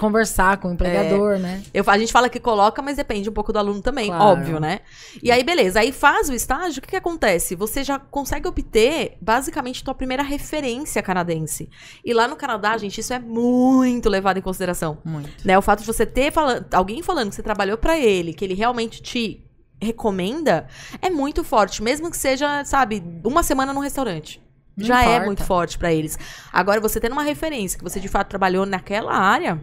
[0.00, 1.62] conversar com o empregador, né?
[1.72, 4.24] Eu, a gente fala que coloca, mas depende um pouco do aluno também, Claro.
[4.24, 4.80] óbvio, né?
[5.22, 5.80] E aí, beleza.
[5.80, 7.54] Aí faz o estágio, o que, que acontece?
[7.54, 11.68] Você já consegue obter, basicamente, tua primeira referência canadense.
[12.04, 14.98] E lá no Canadá, gente, isso é muito levado em consideração.
[15.04, 15.30] Muito.
[15.44, 15.56] Né?
[15.58, 18.54] O fato de você ter fala- alguém falando que você trabalhou pra ele, que ele
[18.54, 19.44] realmente te
[19.80, 20.66] recomenda,
[21.00, 21.82] é muito forte.
[21.82, 24.42] Mesmo que seja, sabe, uma semana num restaurante.
[24.76, 25.26] Não Já é importa.
[25.26, 26.16] muito forte pra eles.
[26.52, 29.60] Agora, você tendo uma referência, que você de fato trabalhou naquela área,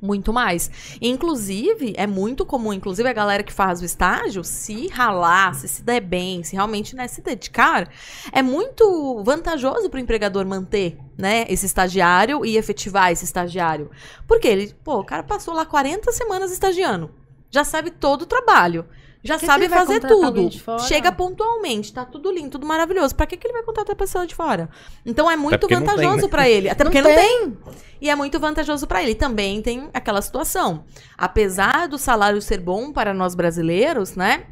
[0.00, 0.70] muito mais.
[1.00, 5.82] Inclusive, é muito comum, inclusive a galera que faz o estágio, se ralar, se se
[5.82, 7.90] der bem, se realmente né, se dedicar,
[8.32, 13.90] é muito vantajoso para o empregador manter, né, esse estagiário e efetivar esse estagiário.
[14.26, 17.10] Porque ele, pô, o cara passou lá 40 semanas estagiando,
[17.50, 18.86] já sabe todo o trabalho.
[19.22, 20.48] Já que sabe fazer tudo.
[20.80, 23.14] Chega pontualmente, tá tudo lindo, tudo maravilhoso.
[23.14, 24.68] Pra que, que ele vai contratar a pessoa de fora?
[25.04, 26.28] Então é muito vantajoso né?
[26.28, 26.68] pra ele.
[26.68, 27.50] Até Não porque não tem.
[27.50, 27.58] tem.
[28.00, 29.14] E é muito vantajoso para ele.
[29.14, 30.84] Também tem aquela situação.
[31.18, 34.46] Apesar do salário ser bom para nós brasileiros, né?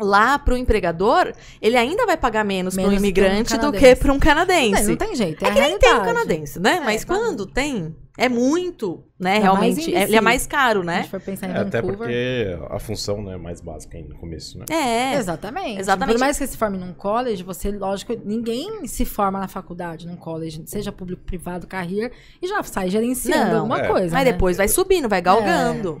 [0.00, 3.72] Lá pro empregador, ele ainda vai pagar menos, para um Menos que um imigrante do
[3.72, 4.76] que para um Não, canadense.
[4.82, 5.44] tem, não tem jeito.
[5.44, 6.18] É É, que nem tem o realidade.
[6.18, 6.76] canadense, né?
[6.76, 9.38] É, Mas quando tem, é muito, né?
[9.38, 9.92] É realmente.
[9.92, 10.96] é- ele é mais caro, Se a né?
[11.02, 14.14] gente for pensar em É, até porque a função né, é mais básica aí no
[14.16, 14.66] começo, né?
[14.70, 15.14] É.
[15.16, 15.80] Exatamente.
[15.80, 16.14] Exatamente.
[16.14, 20.06] Por mais que você se forme num college, você, lógico, ninguém se forma na faculdade,
[20.06, 23.88] num college, seja público, privado, carreira, e já sai gerenciando Não, alguma é.
[23.88, 24.14] coisa.
[24.14, 24.32] Mas né?
[24.32, 26.00] depois vai subindo, vai galgando.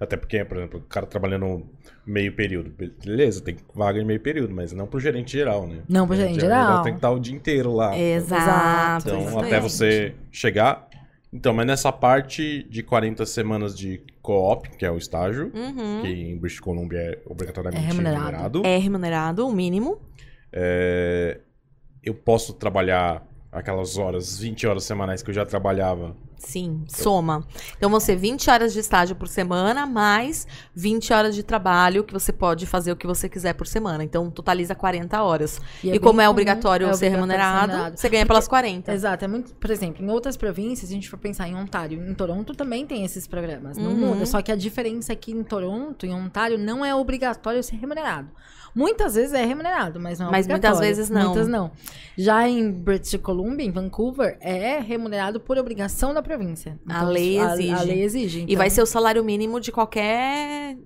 [0.00, 1.66] Até porque, por exemplo, o cara trabalhando
[2.06, 2.70] meio período.
[3.04, 5.78] Beleza, tem vaga em meio período, mas não pro gerente geral, né?
[5.88, 6.82] Não pro O gerente geral.
[6.82, 7.98] Tem que estar o dia inteiro lá.
[7.98, 9.08] Exato.
[9.08, 9.46] Então, exatamente.
[9.54, 10.88] até você chegar.
[11.32, 16.00] Então, mas nessa parte de 40 semanas de co-op, que é o estágio, Uhum.
[16.02, 18.24] que em British Columbia é obrigatoriamente É remunerado.
[18.24, 20.00] remunerado, É remunerado, o mínimo.
[20.52, 21.40] é,
[22.02, 26.16] eu posso trabalhar aquelas horas, 20 horas semanais que eu já trabalhava.
[26.38, 27.44] Sim, soma.
[27.76, 32.12] Então vão ser 20 horas de estágio por semana, mais 20 horas de trabalho que
[32.12, 34.04] você pode fazer o que você quiser por semana.
[34.04, 35.60] Então totaliza 40 horas.
[35.82, 37.96] E, é como é obrigatório é ser obrigatório remunerado, remunerado.
[37.98, 38.92] você ganha pelas 40.
[38.92, 42.06] Exato, é muito, por exemplo, em outras províncias, se a gente for pensar em Ontário,
[42.06, 43.96] em Toronto também tem esses programas, não Uhum.
[44.14, 47.76] muda, só que a diferença é que em Toronto, em Ontário, não é obrigatório ser
[47.76, 48.28] remunerado.
[48.76, 51.28] Muitas vezes é remunerado, mas não é Mas muitas vezes não.
[51.30, 51.70] Muitas não.
[52.16, 56.78] Já em British Columbia, em Vancouver, é remunerado por obrigação da província.
[56.86, 57.72] A lei a- exige.
[57.72, 58.38] A, lei exige.
[58.40, 60.76] E então- vai ser o salário mínimo de qualquer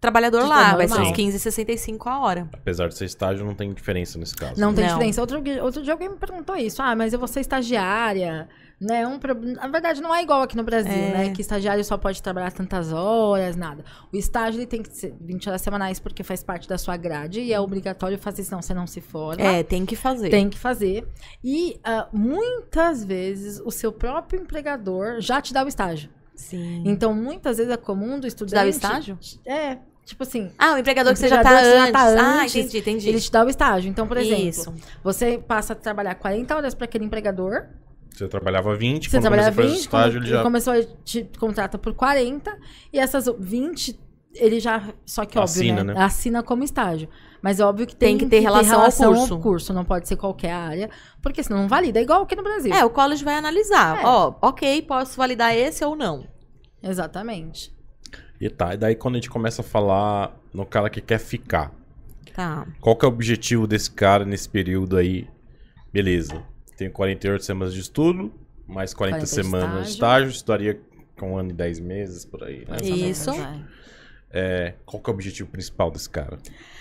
[0.00, 0.72] trabalhador De- lá.
[0.72, 2.48] é Vai ser os 15,65 a hora.
[2.52, 4.58] Apesar de ser estágio, não tem diferença nesse caso.
[4.60, 4.92] Não tem Não.
[4.94, 5.20] diferença.
[5.20, 6.80] Outro, outro dia alguém me perguntou isso.
[6.80, 8.48] Ah, mas eu vou ser estagiária.
[8.80, 9.06] Né?
[9.06, 11.10] Um, pro- na verdade, não é igual aqui no Brasil, É.
[11.12, 11.30] né?
[11.30, 13.84] Que estagiário só pode trabalhar tantas horas, nada.
[14.12, 17.40] O estágio ele tem que ser 20 horas semanais porque faz parte da sua grade
[17.40, 19.40] e é obrigatório fazer, senão você não se forma.
[19.42, 20.28] É, tem que fazer.
[20.28, 21.06] Tem que fazer.
[21.42, 26.10] E ah, muitas vezes o seu próprio empregador já te dá o estágio.
[26.34, 26.82] Sim.
[26.84, 28.54] Então, muitas vezes é comum do Te estudante.
[28.56, 29.18] dá o estágio?
[29.46, 29.78] É.
[30.04, 31.72] Tipo assim, Ah, o empregador O que você já tá antes.
[31.72, 33.08] já tá Ah, antes, entendi, entendi.
[33.08, 33.88] ele te dá o estágio.
[33.88, 34.74] Então, por exemplo, Isso.
[35.02, 37.66] você passa a trabalhar 40 horas para aquele empregador.
[38.14, 40.82] Você trabalhava 20, Você quando trabalha começa a fazer 20, estágio, ele já começou a
[41.04, 42.56] te contrata por 40
[42.92, 43.98] e essas 20
[44.36, 45.94] ele já só que óbvio, Assina, né?
[45.94, 46.00] né?
[46.02, 47.08] Assina como estágio.
[47.42, 48.80] Mas é óbvio que Tem tem, que ter relação
[49.14, 49.72] ao curso.
[49.72, 51.98] não pode ser qualquer área, porque senão não valida.
[51.98, 52.72] É igual aqui no Brasil.
[52.72, 54.00] É, o college vai analisar.
[54.00, 54.06] É.
[54.06, 56.26] Ó, ok, posso validar esse ou não.
[56.82, 57.74] Exatamente.
[58.40, 61.72] E tá, e daí quando a gente começa a falar no cara que quer ficar,
[62.34, 62.66] Tá.
[62.80, 65.28] Qual que é o objetivo desse cara nesse período aí?
[65.92, 66.42] Beleza.
[66.76, 68.32] Tem 48 semanas de estudo,
[68.66, 70.28] mais 40, 40 de semanas de estágio.
[70.28, 70.80] estágio, estaria
[71.18, 72.64] com um ano e 10 meses por aí.
[72.68, 72.76] Né?
[72.82, 73.30] Isso.
[74.30, 76.38] É, qual que é o objetivo principal desse cara?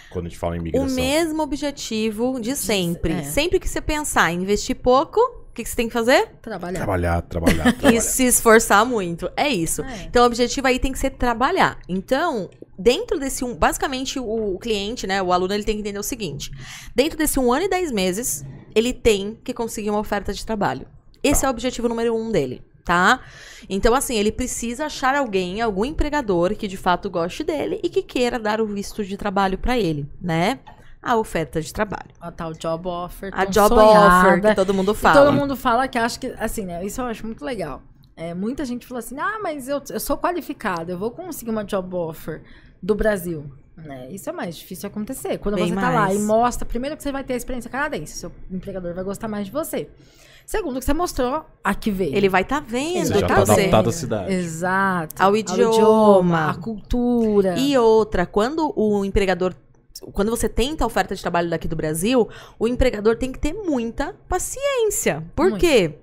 [0.09, 0.95] Quando a gente fala em O migração.
[0.95, 3.13] mesmo objetivo de sempre.
[3.13, 3.23] é.
[3.23, 6.29] Sempre que você pensar em investir pouco, o que, que você tem que fazer?
[6.41, 6.79] Trabalhar.
[6.79, 7.93] Trabalhar, trabalhar, trabalhar.
[7.93, 9.29] E se esforçar muito.
[9.37, 9.83] É isso.
[9.83, 10.03] É.
[10.05, 11.77] Então, o objetivo aí tem que ser trabalhar.
[11.87, 13.53] Então, dentro desse um.
[13.55, 15.21] Basicamente, o, o cliente, né?
[15.21, 16.49] O aluno, ele tem que entender o seguinte:
[16.95, 18.43] dentro desse um ano e dez meses,
[18.75, 20.87] ele tem que conseguir uma oferta de trabalho.
[21.23, 21.47] Esse Tá.
[21.47, 22.61] é o objetivo número um dele.
[22.85, 23.21] Tá?
[23.69, 28.03] Então, assim, ele precisa achar alguém, algum empregador que de fato goste dele e que
[28.03, 30.59] queira dar o visto de trabalho pra ele, né?
[31.01, 32.09] A oferta de trabalho.
[32.19, 33.29] A tal job offer.
[33.33, 34.27] A job sonhada.
[34.27, 35.15] offer que todo mundo E fala.
[35.25, 36.85] todo mundo fala que acha que, assim, né?
[36.85, 37.81] Isso eu acho muito legal.
[38.17, 41.63] É, muita gente fala assim, ah, mas eu, eu sou qualificado, eu vou conseguir uma
[41.63, 42.43] job offer
[42.81, 43.49] do Brasil.
[43.75, 44.09] Né?
[44.11, 45.37] Isso é mais difícil de acontecer.
[45.39, 46.19] Quando Bem você tá lá mais.
[46.19, 49.47] e mostra, primeiro que você vai ter a experiência canadense, seu empregador vai gostar mais
[49.47, 49.89] de você.
[50.45, 52.15] Segundo que você mostrou a que veio.
[52.15, 53.51] Ele vai estar vendo Você já tá você...
[53.53, 54.33] adaptado à cidade.
[54.33, 55.23] Exato.
[55.23, 56.49] Ao idioma.
[56.49, 57.57] a cultura.
[57.57, 59.53] E outra, quando o empregador.
[60.11, 62.27] Quando você tenta a oferta de trabalho daqui do Brasil,
[62.59, 65.23] o empregador tem que ter muita paciência.
[65.33, 65.61] Por Muito.
[65.61, 65.95] quê?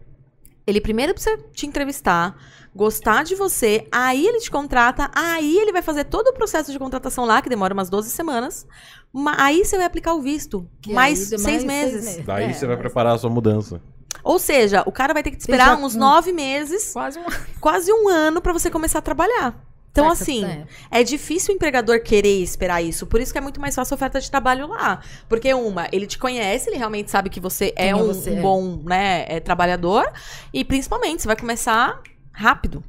[0.66, 2.36] Ele primeiro precisa te entrevistar,
[2.74, 6.78] gostar de você, aí ele te contrata, aí ele vai fazer todo o processo de
[6.78, 8.66] contratação lá, que demora umas 12 semanas.
[9.12, 10.66] ma- Aí você vai aplicar o visto.
[10.80, 12.24] Que mais, seis, mais meses.
[12.24, 13.80] Daí É, você vai mas preparar a sua mudança.
[14.22, 17.24] Ou seja, o cara vai ter que te esperar já- uns nove meses, Quase um
[17.60, 19.54] quase um ano, pra você começar a trabalhar.
[19.92, 20.66] Então, assim, é.
[20.92, 23.04] é difícil o empregador querer esperar isso.
[23.08, 25.00] Por isso que é muito mais fácil a oferta de trabalho lá.
[25.28, 28.30] Porque, uma, ele te conhece, ele realmente sabe que você Quem é é um, você,
[28.30, 28.40] um é.
[28.40, 30.08] bom né, é, trabalhador.
[30.54, 32.00] E, principalmente, você vai começar
[32.32, 32.82] rápido.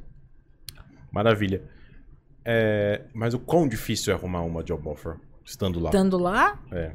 [1.10, 1.62] Maravilha.
[2.44, 5.90] É, mas o quão difícil é arrumar uma job offer estando lá?
[5.90, 6.90] Estando lá, É.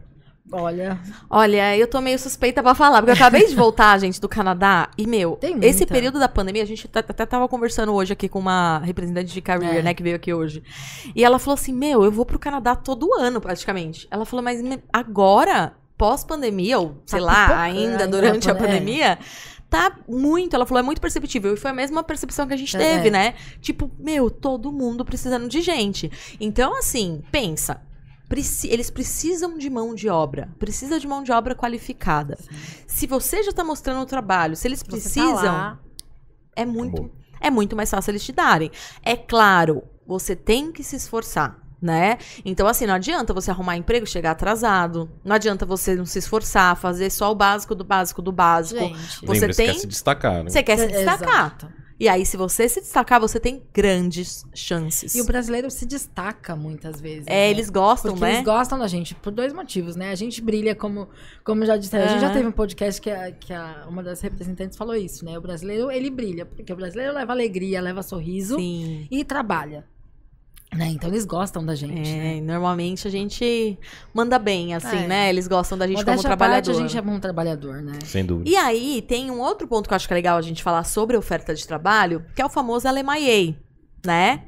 [0.52, 4.28] olha, Olha, eu tô meio suspeita pra falar, porque eu acabei de voltar, gente, do
[4.28, 4.90] Canadá.
[4.98, 8.28] E, meu, Tem esse período da pandemia, a gente tá- até tava conversando hoje aqui
[8.28, 9.82] com uma representante de career, É.
[9.82, 10.62] né, que veio aqui hoje.
[11.16, 14.06] E ela falou assim: Meu, eu vou pro Canadá todo ano, praticamente.
[14.12, 14.60] Ela falou, mas
[14.92, 18.60] agora, pós-pandemia, ou sei lá, pipocando ainda durante a a é.
[18.60, 19.20] pandemia.
[19.70, 21.54] Tá muito, ela falou, é muito perceptível.
[21.54, 22.80] E foi a mesma percepção que a gente É.
[22.80, 23.36] teve, né?
[23.60, 26.10] Tipo, meu, todo mundo precisando de gente.
[26.40, 27.82] Então, assim, pensa.
[28.30, 30.50] preci- eles precisam de mão de obra.
[30.60, 32.38] Precisa de mão de obra qualificada.
[32.86, 35.80] Se você já tá mostrando o trabalho, se eles tá precisam, lá,
[36.54, 37.10] é muito, Bom.
[37.40, 38.70] é muito mais fácil eles te darem.
[39.02, 42.18] É claro, você tem que se esforçar, né?
[42.44, 45.10] Então, assim, não adianta você arrumar emprego e chegar atrasado.
[45.24, 48.80] Não adianta você não se esforçar, fazer só o básico do básico do básico.
[48.80, 48.98] gente.
[48.98, 50.50] Você Lembra, você tem- quer se destacar, né?
[50.50, 51.30] Você quer se destacar.
[51.30, 51.78] exato.
[52.00, 55.16] E aí, se você se destacar, você tem grandes chances.
[55.16, 57.24] E o brasileiro se destaca muitas vezes.
[57.26, 57.50] É, né?
[57.50, 58.34] eles gostam, Porque né?
[58.36, 60.12] eles gostam da gente por dois motivos, né?
[60.12, 61.10] A gente brilha como,
[61.44, 61.96] como já disse.
[61.98, 65.26] A gente já teve um podcast que, a, que a- uma das representantes falou isso,
[65.26, 65.40] né?
[65.40, 69.08] O brasileiro, ele brilha, porque o brasileiro leva alegria, leva sorriso Sim.
[69.10, 69.84] e trabalha.
[70.78, 70.88] Né?
[70.90, 72.38] Então eles gostam da gente, né?
[72.38, 73.78] É, normalmente a gente
[74.14, 75.08] manda bem, assim, É.
[75.08, 75.30] né?
[75.30, 76.72] Eles gostam da gente como Modéstia parte, trabalhador.
[76.72, 78.00] a gente é bom trabalhador, né?
[78.06, 78.50] Sem dúvida.
[78.50, 80.84] E aí, tem um outro ponto que eu acho que é legal a gente falar
[80.84, 83.56] sobre a oferta de trabalho, que é o famoso LMIA,
[84.06, 84.44] né?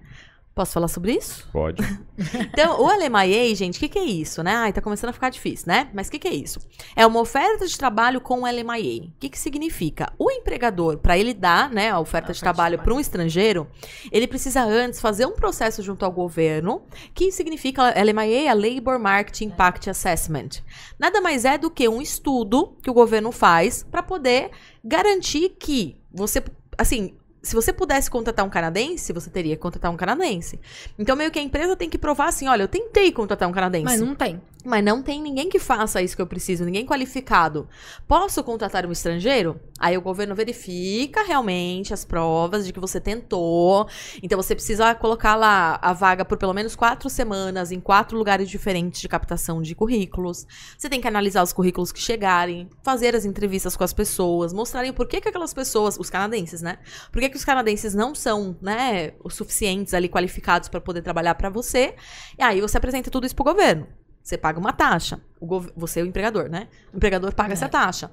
[0.60, 1.48] Posso falar sobre isso?
[1.54, 1.82] Pode.
[2.52, 4.54] Então, o LMIA, gente, o que, que é isso, né?
[4.54, 5.90] Ai, tá começando a ficar difícil, né?
[5.94, 6.60] Mas o que, que é isso?
[6.94, 9.04] É uma oferta de trabalho com o LMIA.
[9.04, 10.12] O que, que significa?
[10.20, 12.86] O empregador, para ele dar né, a oferta A de oferta de trabalho trabalho.
[12.86, 13.68] para um estrangeiro,
[14.12, 16.82] ele precisa antes fazer um processo junto ao governo,
[17.14, 20.62] que significa LMIA, a Labor Market Impact Assessment.
[21.00, 24.52] Nada mais é do que um estudo que o governo faz para poder
[24.84, 26.44] garantir que você,
[26.78, 30.60] assim, se você pudesse contratar um canadense, você teria que contratar um canadense.
[30.98, 33.86] Então, meio que a empresa tem que provar assim: olha, eu tentei contratar um canadense.
[33.86, 34.42] Mas não tem.
[34.66, 37.70] Mas não tem ninguém que faça isso que eu preciso, ninguém qualificado.
[38.06, 39.58] Posso contratar um estrangeiro?
[39.80, 43.88] Aí o governo verifica realmente as provas de que você tentou.
[44.22, 48.50] Então você precisa colocar lá a vaga por pelo menos quatro semanas em quatro lugares
[48.50, 50.46] diferentes de captação de currículos.
[50.78, 54.92] Você tem que analisar os currículos que chegarem, fazer as entrevistas com as pessoas, mostrarem
[54.92, 56.80] por que, que aquelas pessoas, os canadenses, né?
[57.14, 61.36] Por que, que os canadenses não são, né, os suficientes ali qualificados para poder trabalhar
[61.36, 61.96] para você?
[62.38, 63.88] E aí você apresenta tudo isso pro governo.
[64.24, 65.20] Você paga uma taxa.
[65.40, 66.68] O gov- Você é o empregador, né?
[66.94, 67.54] O empregador paga É.
[67.54, 68.12] essa taxa.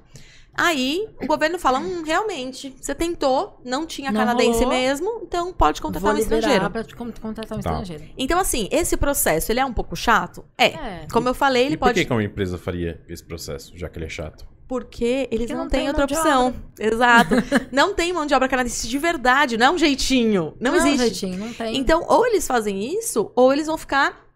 [0.59, 4.73] Aí o governo fala: hum, realmente, você tentou, não tinha Não canadense rolou.
[4.73, 6.69] mesmo, então pode contratar Vou um estrangeiro.
[6.71, 7.69] pra contratar um Tá.
[7.71, 8.03] estrangeiro.
[8.17, 10.43] Então, assim, esse processo, ele é um pouco chato?
[10.57, 10.67] É.
[10.69, 11.07] É.
[11.11, 11.99] Como eu falei, ele e por pode.
[11.99, 14.47] que, que uma empresa faria esse processo, já que ele é chato?
[14.67, 16.55] Porque eles Porque não, não têm tem outra opção.
[16.79, 17.35] Exato.
[17.71, 20.55] não tem mão de obra canadense de verdade, não é um jeitinho.
[20.59, 20.97] Não, existe.
[20.97, 21.77] Jeitinho, não tem.
[21.77, 24.26] Então, ou eles fazem isso, ou eles vão ficar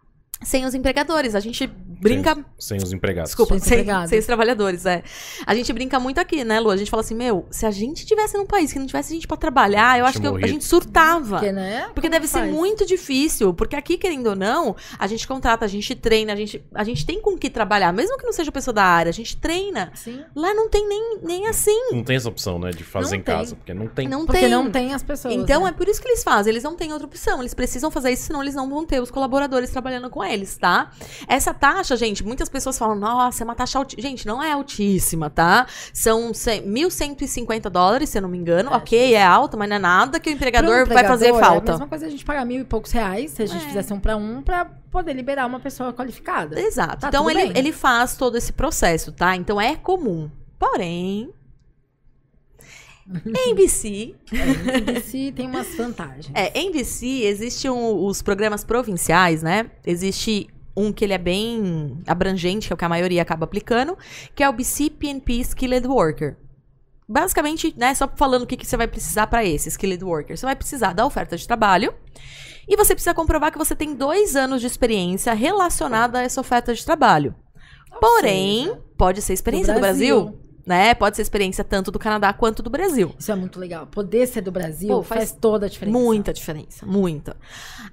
[0.44, 1.34] sem os empregadores.
[1.34, 1.70] A gente
[2.02, 2.34] brinca.
[2.58, 3.30] Sem, sem os empregados.
[3.30, 4.10] Desculpa, Sem sem, empregados.
[4.10, 5.02] sem os trabalhadores, é.
[5.46, 6.70] A gente brinca muito aqui, né, Lu?
[6.70, 9.26] A gente fala assim, meu, se a gente tivesse num país que não tivesse gente
[9.26, 11.36] pra trabalhar, eu acho que eu- a gente surtava.
[11.38, 11.82] Porque, né?
[11.94, 12.52] Porque Como deve ser faz?
[12.52, 16.64] muito difícil, porque aqui, querendo ou não, a gente contrata, a gente treina, a gente,
[16.74, 19.36] a gente tem com que trabalhar, mesmo que não seja pessoa da área, a gente
[19.36, 19.90] treina.
[19.94, 20.20] Sim.
[20.34, 21.90] Lá não tem nem, nem assim.
[21.92, 22.70] Não tem essa opção, né?
[22.70, 23.34] De fazer Não em tem.
[23.36, 23.56] casa.
[23.56, 24.08] Porque não tem.
[24.08, 24.50] Não Porque tem.
[24.50, 25.34] não tem as pessoas.
[25.34, 25.70] Então né?
[25.70, 28.24] é por isso que eles fazem, eles não têm outra opção, eles precisam fazer isso,
[28.24, 30.90] senão eles não vão ter os colaboradores trabalhando com eles, tá?
[31.28, 34.08] Essa taxa, gente, muitas pessoas falam, nossa, é uma taxa altíssima.
[34.08, 35.66] Gente, não é altíssima, tá?
[35.92, 38.70] São cem- 1.150 dólares, se eu não me engano.
[38.70, 41.38] É, ok, é alta, mas não é nada que o Pro empregador, vai fazer empregador,
[41.40, 41.72] É a falta.
[41.72, 43.66] mesma coisa a gente pagar mil e poucos reais, se a gente É.
[43.68, 46.60] fizesse um pra um, pra poder liberar uma pessoa qualificada.
[46.60, 46.98] Exato.
[47.00, 47.52] Tá então ele, bem.
[47.56, 49.34] ele faz todo esse processo, tá?
[49.36, 50.30] Então é comum.
[50.58, 51.30] Porém,
[53.46, 56.30] em BC, É, se tem umas vantagens.
[56.34, 59.70] É, em BC existem um- os programas provinciais, né?
[59.84, 63.96] Existe um que ele é bem abrangente, que é o que a maioria acaba aplicando,
[64.34, 66.36] que é o BC PNP Skilled Worker.
[67.08, 70.36] Basicamente, né, só falando o que, que você vai precisar para esse Skilled Worker.
[70.36, 71.92] Você vai precisar da oferta de trabalho
[72.66, 76.72] e você precisa comprovar que você tem dois anos de experiência relacionada a essa oferta
[76.72, 77.34] de trabalho.
[78.00, 80.94] Porém, pode ser experiência do Brasil, né?
[80.94, 83.14] Pode ser experiência tanto do Canadá quanto do Brasil.
[83.18, 83.86] Isso é muito legal.
[83.86, 85.98] Poder ser do Brasil Pô, faz, faz toda a diferença.
[85.98, 87.36] Muita diferença, muita.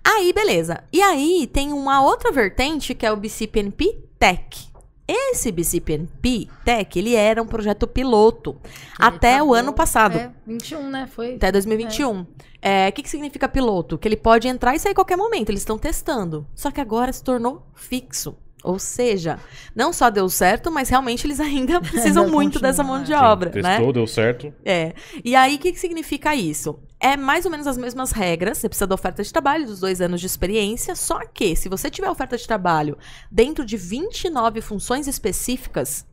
[0.04, 0.84] Aí, beleza.
[0.92, 4.70] E aí tem uma outra vertente que é o BCPNP Tech.
[5.12, 10.32] Esse BCPNP Tech, ele era um projeto piloto Que até acabou- o ano passado, É,
[10.46, 11.08] 21, né?
[11.08, 11.34] Foi.
[11.36, 12.28] até 2021.
[12.62, 13.98] É, O que, que significa piloto?
[13.98, 16.46] Que ele pode entrar e sair a qualquer momento, eles estão testando.
[16.54, 18.36] Só que agora se tornou fixo.
[18.64, 19.40] Ou seja,
[19.74, 23.18] não só deu certo, mas realmente eles ainda precisam muito dessa mão de é.
[23.18, 23.76] Sim, obra, né?
[23.76, 24.54] testou, deu certo.
[24.66, 24.94] É.
[25.24, 26.78] E aí, o que, que significa isso?
[27.00, 28.58] É mais ou menos as mesmas regras.
[28.58, 30.94] Você precisa da oferta de trabalho, dos dois anos de experiência.
[30.96, 32.98] Só que, se você tiver oferta de trabalho
[33.32, 36.06] dentro de 29 funções específicas,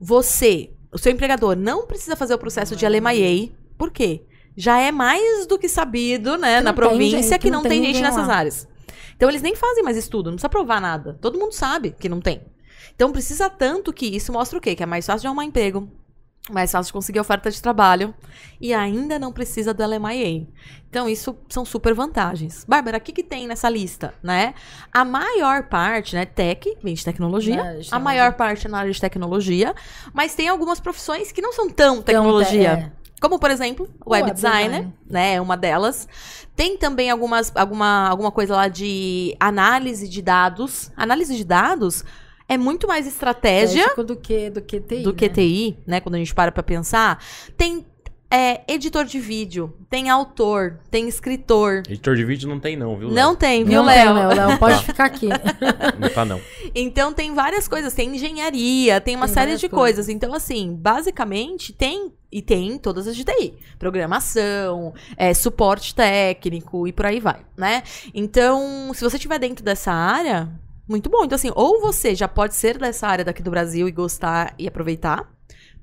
[0.00, 3.50] você, o seu empregador, não precisa fazer o processo de LMIA.
[3.76, 4.22] Por quê?
[4.56, 7.80] Já é mais do que sabido, né, Que na província, gente, que não não tem
[7.80, 8.34] tem gente nessas lá.
[8.34, 8.66] áreas.
[9.18, 11.18] Então, eles nem fazem mais estudo, não precisa provar nada.
[11.20, 12.40] Todo mundo sabe que não tem.
[12.94, 14.76] Então, precisa tanto que isso mostra o quê?
[14.76, 15.90] Que é mais fácil de arrumar emprego,
[16.48, 18.14] mais fácil de conseguir oferta de trabalho
[18.60, 20.46] e ainda não precisa do LMIA.
[20.88, 22.64] Então, isso são super vantagens.
[22.64, 24.54] Bárbara, o que, que tem nessa lista, né?
[24.92, 27.60] A maior parte, né, tech, vem de tecnologia.
[27.60, 29.74] É, A maior parte é na área de tecnologia,
[30.14, 32.72] mas tem algumas profissões que não são tão tecnologia.
[32.72, 32.98] Então, é.
[33.20, 34.94] Como, por exemplo, web web designer, design.
[35.08, 35.34] né?
[35.34, 36.06] É uma delas.
[36.54, 40.90] Tem também algumas, alguma, alguma coisa lá de análise de dados.
[40.96, 42.04] Análise de dados
[42.48, 45.02] é muito mais estratégia do que, do que TI.
[45.02, 45.34] do que né?
[45.34, 46.00] TI, né?
[46.00, 47.22] Quando a gente para pra pensar.
[47.56, 47.84] Tem
[48.30, 51.82] é, editor de vídeo, tem autor, tem escritor.
[51.88, 53.10] Editor de vídeo não tem, não, viu?
[53.10, 54.14] Não tem, viu, Não tem, Léo?
[54.14, 54.28] Léo.
[54.48, 54.82] Léo, pode Tá.
[54.82, 55.28] ficar aqui.
[55.98, 56.40] Não tá, não.
[56.74, 59.96] Então tem várias coisas, tem engenharia, tem uma Tem série de coisas.
[59.96, 60.08] coisas.
[60.10, 62.12] Então, assim, basicamente tem.
[62.30, 63.54] E tem todas as de TI.
[63.78, 67.82] Programação, é, suporte técnico e por aí vai, né?
[68.12, 70.48] Então, se você estiver dentro dessa área,
[70.86, 71.24] muito bom.
[71.24, 74.66] Então, assim, ou você já pode ser dessa área daqui do Brasil e gostar e
[74.66, 75.37] aproveitar.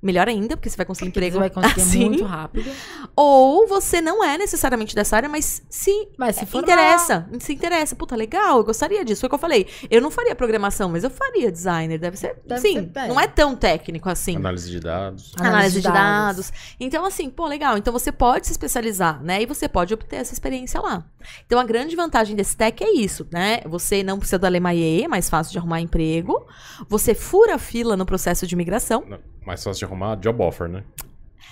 [0.05, 2.05] Melhor ainda, porque você vai conseguir emprego Você vai conseguir assim.
[2.05, 2.69] muito rápido.
[3.15, 7.95] Ou você não é necessariamente dessa área, mas se Mas se interessa, se interessa.
[7.95, 9.21] Puta, legal, eu gostaria disso.
[9.21, 9.65] Foi o que eu falei.
[9.89, 11.97] Eu não faria programação, mas eu faria designer.
[11.97, 12.39] Deve ser.
[12.45, 14.35] Deve sim, ser, não é tão técnico assim.
[14.35, 15.33] Análise de dados.
[15.39, 16.53] Análise, de dados.
[16.79, 17.75] Então, assim, pô, legal.
[17.75, 19.41] Então você pode se especializar, né?
[19.41, 21.03] E você pode obter essa experiência lá.
[21.47, 23.61] Então, a grande vantagem desse tech é isso, né?
[23.65, 26.45] Você não precisa do LMIA, é mais fácil de arrumar emprego.
[26.87, 29.03] Você fura a fila no processo de imigração.
[29.07, 30.83] Não, Mais fácil de arrumar job offer, né?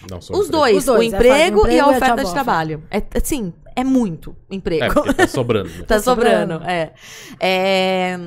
[0.10, 2.32] Não só Os dois, Os dois, o é, emprego, emprego e a a oferta de
[2.32, 2.84] trabalho.
[2.91, 5.10] É, assim, é muito emprego.
[5.10, 5.69] É, tá sobrando.
[5.69, 5.75] né?
[5.88, 6.69] Tá Tá sobrando, sobrando.
[6.71, 6.93] é.
[7.39, 8.19] É,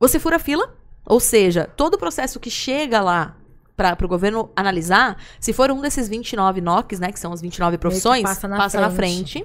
[0.00, 0.72] Você fura a fila,
[1.04, 3.36] ou seja, todo o processo que chega lá
[3.76, 7.76] para o governo analisar, se for um desses 29 NOCs, né, que são as 29
[7.78, 9.44] profissões, passa passa, na na frente.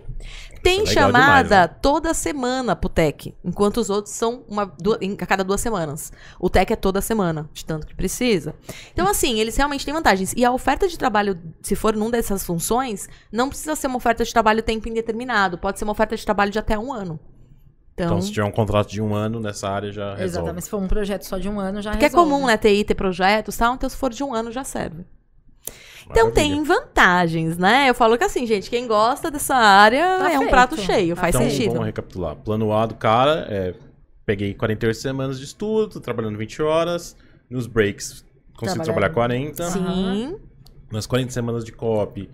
[0.61, 1.67] Tem Isso é chamada demais, né?
[1.81, 6.11] toda semana pro TEC, enquanto os outros são uma, du- em- a cada duas semanas.
[6.39, 8.53] O TEC é toda semana, de tanto que precisa.
[8.93, 10.33] Então, assim, eles realmente têm vantagens.
[10.35, 14.23] E a oferta de trabalho, se for num dessas funções, não precisa ser uma oferta
[14.25, 15.57] de trabalho tempo indeterminado.
[15.57, 17.19] Pode ser uma oferta de trabalho de até um ano.
[18.03, 20.23] Então, Então, se tiver um contrato de um ano nessa área, já resolve.
[20.23, 20.63] Exatamente.
[20.63, 22.29] Se for um projeto só de um ano, já porque é resolve.
[22.31, 25.03] comum, né, TI ter projetos tal, então se for de um ano já serve.
[26.09, 26.33] Então Maravilha.
[26.55, 27.87] tem vantagens, né?
[27.89, 30.49] Eu falo que assim, gente, quem gosta dessa área Tá é um feito.
[30.49, 31.71] prato cheio, Tá faz Então, sentido.
[31.73, 32.35] vamos recapitular.
[32.35, 33.75] Plano A do cara é...
[34.25, 37.15] Peguei 48 semanas de estudo, tô trabalhando 20 horas.
[37.49, 38.23] Nos breaks,
[38.55, 39.63] consigo Trabalhar- trabalhar 40.
[39.71, 40.37] Sim.
[40.91, 42.29] Nas 40 semanas de copy,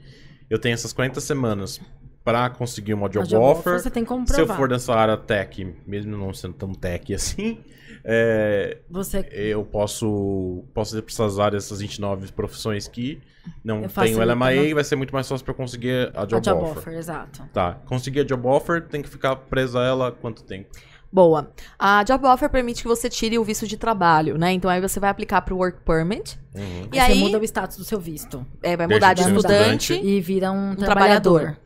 [0.49, 1.80] eu tenho essas 40 semanas
[2.25, 3.59] pra conseguir uma job, job offer.
[3.59, 7.59] offer, você tem Se eu for dessa área tech, mesmo não sendo tão tech assim,
[8.03, 13.21] é, Você eu posso, posso ir para essas áreas, essas 29 profissões que
[13.63, 14.55] não Eu tem o facilito, LMA né?
[14.65, 16.77] e vai ser muito mais fácil para conseguir a job, a job offer.
[16.79, 17.43] offer, exato.
[17.54, 20.69] Tá, conseguir a job offer, tem que ficar presa a ela quanto tempo?
[21.12, 21.51] Boa.
[21.79, 24.51] A job offer permite que você tire o visto de trabalho, né?
[24.51, 26.37] Então aí você vai aplicar pro work permit.
[26.53, 26.89] Uhum.
[26.91, 28.45] E aí, aí você muda o status do seu visto.
[28.62, 30.08] é, vai Deixa mudar de de um estudante estudante.
[30.08, 31.39] E vira um, um trabalhador.
[31.39, 31.58] trabalhador.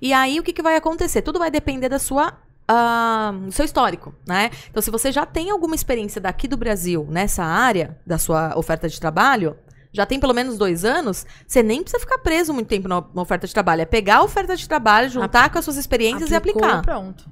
[0.00, 1.22] E aí, o que, que vai acontecer?
[1.22, 2.32] Tudo vai depender da sua.
[3.46, 4.50] do seu histórico, né?
[4.70, 8.88] Então, se você já tem alguma experiência daqui do Brasil nessa área da sua oferta
[8.88, 9.56] de trabalho,
[9.92, 13.46] já tem pelo menos dois anos, você nem precisa ficar preso muito tempo na oferta
[13.46, 13.82] de trabalho.
[13.82, 16.82] É pegar a oferta de trabalho, juntar com as suas experiências e Aplicou, aplicar.
[16.82, 17.30] Pronto.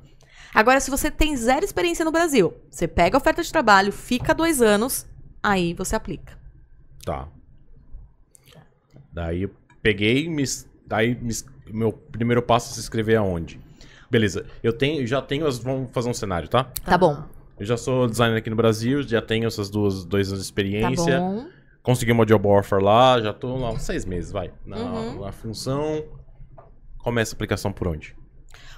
[0.54, 4.34] Agora, se você tem zero experiência no Brasil, você pega a oferta de trabalho, fica
[4.34, 5.06] dois anos,
[5.42, 6.38] aí você aplica.
[7.04, 7.26] Tá.
[9.12, 9.50] Daí eu
[9.82, 10.44] peguei, me,
[10.86, 11.32] daí me
[11.68, 13.60] meu primeiro passo é se inscrever aonde?
[14.10, 16.64] Beleza, eu tenho, já tenho, as, vamos fazer um cenário, tá?
[16.84, 17.24] Tá, bom.
[17.58, 20.48] Eu já sou designer aqui no Brasil, já tenho essas duas, dois anos de Tá
[20.50, 21.18] experiência.
[21.18, 21.46] bom.
[21.82, 24.52] Consegui uma job offer lá, já tô lá uns seis meses, vai.
[24.66, 25.20] Na, Uhum.
[25.22, 26.04] na função.
[26.98, 28.14] Começa a aplicação por onde?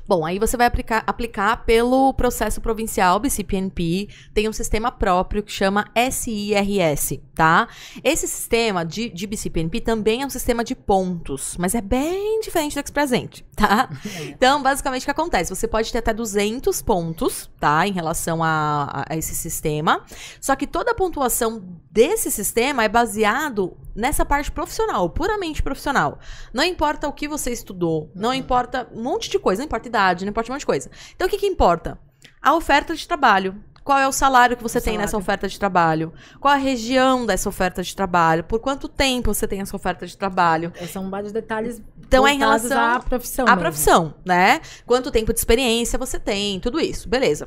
[0.06, 5.50] Bom, aí você vai aplicar, aplicar pelo processo provincial BCPNP, tem um sistema próprio que
[5.50, 7.68] chama SIRS, tá?
[8.02, 12.74] Esse sistema de, de BCPNP também é um sistema de pontos, mas é bem diferente
[12.74, 13.88] do Expresente, tá?
[14.28, 15.54] Então, basicamente, o que acontece?
[15.54, 17.86] Você pode ter até 200 pontos, tá?
[17.86, 20.04] Em relação a, a- a esse sistema,
[20.40, 26.18] só que toda a pontuação desse sistema é baseado nessa parte profissional, puramente profissional.
[26.52, 30.24] Não importa o que você estudou, não importa um monte de coisa, não importa idade,
[30.24, 30.90] não importa um monte de coisa.
[31.14, 31.98] Então, o que, que importa?
[32.42, 33.54] A oferta de trabalho.
[33.84, 35.24] Qual é o salário que você O tem nessa salário.
[35.24, 36.12] oferta de trabalho?
[36.40, 38.42] Qual a região dessa oferta de trabalho?
[38.42, 40.72] Por quanto tempo você tem essa oferta de trabalho?
[40.76, 43.60] Esses São vários detalhes Então, é em relação à profissão a mesmo.
[43.60, 44.60] profissão, né?
[44.86, 47.46] Quanto tempo de experiência você tem, tudo isso, beleza.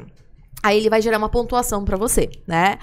[0.64, 2.80] Aí ele vai gerar uma pontuação pra você, né?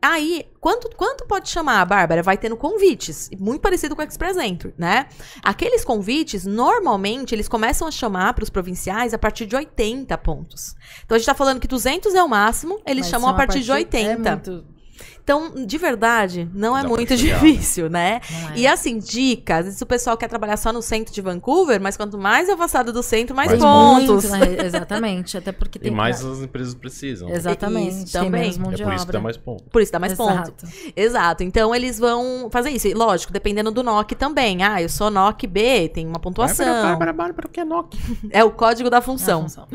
[0.00, 2.22] Aí, quanto, quanto pode chamar, Bárbara?
[2.22, 5.06] Vai tendo convites, muito parecido com o Express Entry, né?
[5.42, 10.74] Aqueles convites, normalmente, eles começam a chamar pros provinciais a partir de 80 pontos.
[11.04, 13.36] Então, a gente tá falando que 200 é o máximo, eles Mas chamam a são
[13.36, 14.28] partir de 80.
[14.28, 14.77] É muito...
[15.28, 18.22] Então, de verdade, não é Dá muito difícil, né?
[18.54, 18.58] É.
[18.60, 21.98] E assim, dicas, às vezes o pessoal quer trabalhar só no centro de Vancouver, mas
[21.98, 24.24] quanto mais afastado do centro, mais, Mais pontos.
[24.24, 24.56] Muito, né?
[24.64, 25.36] Exatamente.
[25.36, 27.28] Até porque tem E mais pra- as empresas precisam.
[27.28, 28.04] Exatamente.
[28.04, 28.40] Isso tem também.
[28.40, 29.64] menos mão É por isso que dá mais ponto.
[29.64, 30.32] Por isso dá mais ponto.
[30.32, 30.66] Exato.
[30.96, 31.42] Exato.
[31.42, 32.88] Então eles vão fazer isso.
[32.88, 34.62] E, lógico, dependendo do NOC também.
[34.62, 36.64] Ah, eu sou NOC B, tem uma pontuação.
[36.84, 37.98] Bárbara, Bárbara, o que é NOC?
[38.30, 39.42] É o código da É a função.
[39.42, 39.68] função.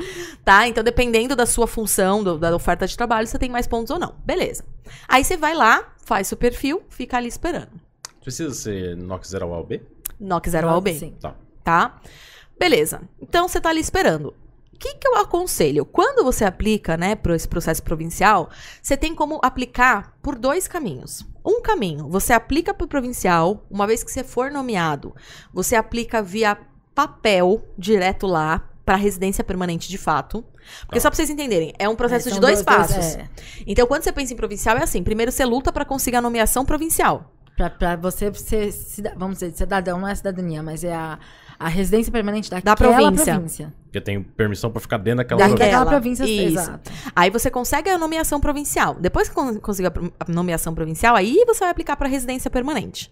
[0.44, 0.68] Tá?
[0.68, 4.00] Então, dependendo da sua função, do- da oferta de trabalho, você tem mais pontos ou
[4.00, 4.16] não.
[4.26, 4.64] Beleza.
[5.08, 7.72] Aí você vai lá, faz seu perfil, fica ali esperando.
[8.22, 9.82] Precisa ser NOC 0 ao B?
[10.20, 10.94] NOC 0 ao B.
[10.94, 11.16] Sim.
[11.20, 11.36] Tá.
[11.64, 12.02] tá?
[12.58, 13.02] Beleza.
[13.22, 14.34] Então você tá ali esperando.
[14.74, 15.86] O que, que eu aconselho?
[15.86, 18.50] Quando você aplica, né, para esse processo provincial,
[18.82, 21.26] você tem como aplicar por dois caminhos.
[21.46, 25.16] Um caminho, você aplica para o provincial, uma vez que você for nomeado,
[25.54, 26.58] você aplica via
[26.94, 30.44] papel direto lá para residência permanente de fato.
[30.86, 31.02] Porque Tá.
[31.02, 33.16] só para vocês entenderem, é um processo É, de são dois passos.
[33.16, 33.28] é.
[33.68, 36.66] Então, quando você pensa em provincial, é assim: primeiro você luta para conseguir a nomeação
[36.66, 37.32] provincial.
[37.56, 38.74] Pra, pra você ser,
[39.16, 41.20] vamos dizer, cidadão, não é cidadania, mas é a,
[41.60, 43.34] a residência permanente daquela província.
[43.36, 43.74] província.
[43.84, 45.56] Porque eu tenho permissão pra ficar dentro daquela Daquela.
[45.56, 45.72] província.
[45.78, 46.60] Daquela província, Isso.
[46.60, 46.92] exato.
[47.16, 48.96] Aí você consegue a nomeação provincial.
[49.00, 49.88] Depois que con- conseguir
[50.20, 53.12] a nomeação provincial, aí você vai aplicar para residência permanente.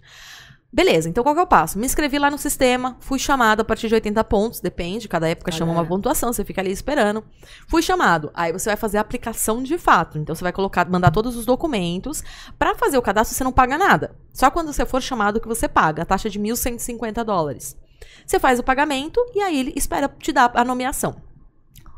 [0.73, 1.77] Beleza, então qual que é o passo?
[1.77, 5.51] Me inscrevi lá no sistema, fui chamado a partir de 80 pontos, depende, cada época
[5.51, 7.25] chama uma pontuação, você fica ali esperando.
[7.67, 10.17] Fui chamado, aí você vai fazer a aplicação de fato.
[10.17, 12.23] Então você vai colocar, mandar todos os documentos.
[12.57, 14.15] Para fazer o cadastro você não paga nada.
[14.31, 17.77] Só quando você for chamado que você paga, a taxa de 1.150 dólares.
[18.25, 21.17] Você faz o pagamento e aí ele espera te dar a nomeação.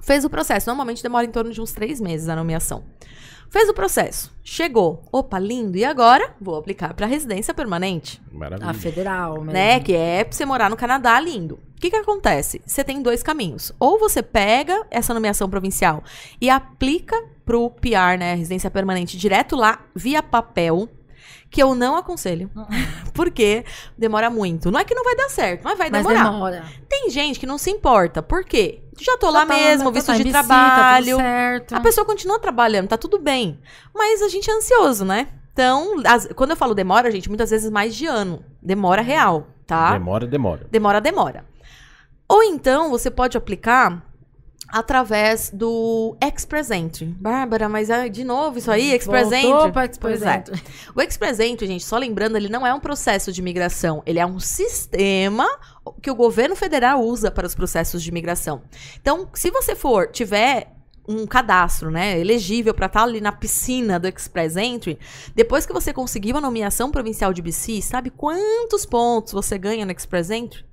[0.01, 0.67] Fez o processo.
[0.67, 2.83] Normalmente demora em torno de uns três meses a nomeação.
[3.53, 4.33] Fez o processo.
[4.43, 5.03] Chegou.
[5.11, 5.77] Opa, lindo.
[5.77, 6.33] E agora?
[6.41, 8.19] Vou aplicar para residência permanente.
[8.31, 8.67] Maravilha.
[8.67, 9.51] A federal mesmo.
[9.51, 9.79] Né?
[9.79, 11.59] Que é pra você morar no Canadá, lindo.
[11.77, 12.63] O que que acontece?
[12.65, 13.71] Você tem dois caminhos.
[13.79, 16.03] Ou você pega essa nomeação provincial
[16.41, 18.33] e aplica pro PR, né?
[18.33, 20.89] Residência permanente, direto lá, via papel.
[21.51, 22.49] Que eu não aconselho.
[23.13, 23.63] Porque
[23.95, 24.71] demora muito.
[24.71, 26.23] Não é que não vai dar certo, mas vai Mas demorar.
[26.31, 26.65] demora.
[26.89, 28.23] Tem gente que não se importa.
[28.23, 28.82] Por quê?
[28.99, 31.15] Já tô lá Já tá mesmo, visto tá de BC, tá tudo trabalho.
[31.17, 31.75] certo.
[31.75, 33.59] A pessoa continua trabalhando, tá tudo bem.
[33.93, 35.27] Mas a gente é ansioso, né?
[35.53, 38.43] Então, as- quando eu falo demora, gente, muitas vezes mais de ano.
[38.61, 39.91] Demora real, tá?
[39.93, 40.67] Demora, demora.
[40.71, 41.45] Demora, demora.
[42.27, 44.01] Ou então, você pode aplicar
[44.73, 47.05] através do Express Entry.
[47.05, 49.29] Bárbara, mas ah, de novo isso aí, Express
[49.99, 50.35] Pois é.
[50.37, 50.63] Entry.
[50.95, 54.25] O Express Entry, gente, só lembrando, ele não é um processo de migração, ele é
[54.25, 55.47] um sistema
[56.01, 58.63] que o governo federal usa para os processos de migração.
[58.99, 60.73] Então, se você for, tiver
[61.07, 64.97] um cadastro, né, elegível para estar ali na piscina do Express Entry,
[65.35, 69.91] depois que você conseguiu a nomeação provincial de BC, sabe quantos pontos você ganha no
[69.91, 70.65] Express Entry?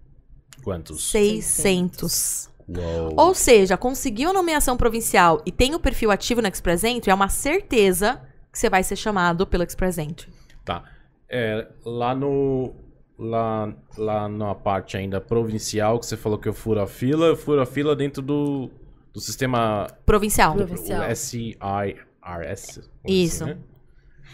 [0.64, 1.10] Quantos?
[1.10, 2.49] 600.
[2.78, 3.14] Uou.
[3.16, 7.14] Ou seja, conseguiu a nomeação provincial e tem o perfil ativo no Express Entry, é
[7.14, 8.20] uma certeza
[8.52, 10.28] que você vai ser chamado pelo Express Entry.
[10.64, 10.84] Tá.
[11.28, 12.74] É, lá no.
[13.18, 17.36] Lá, lá na parte ainda provincial, que você falou que eu furo a fila, eu
[17.36, 18.70] furo a fila dentro do,
[19.12, 20.54] do sistema Provincial.
[20.54, 21.02] Provincial.
[21.06, 22.80] o SIRS.
[23.06, 23.44] Isso.
[23.44, 23.58] assim, né?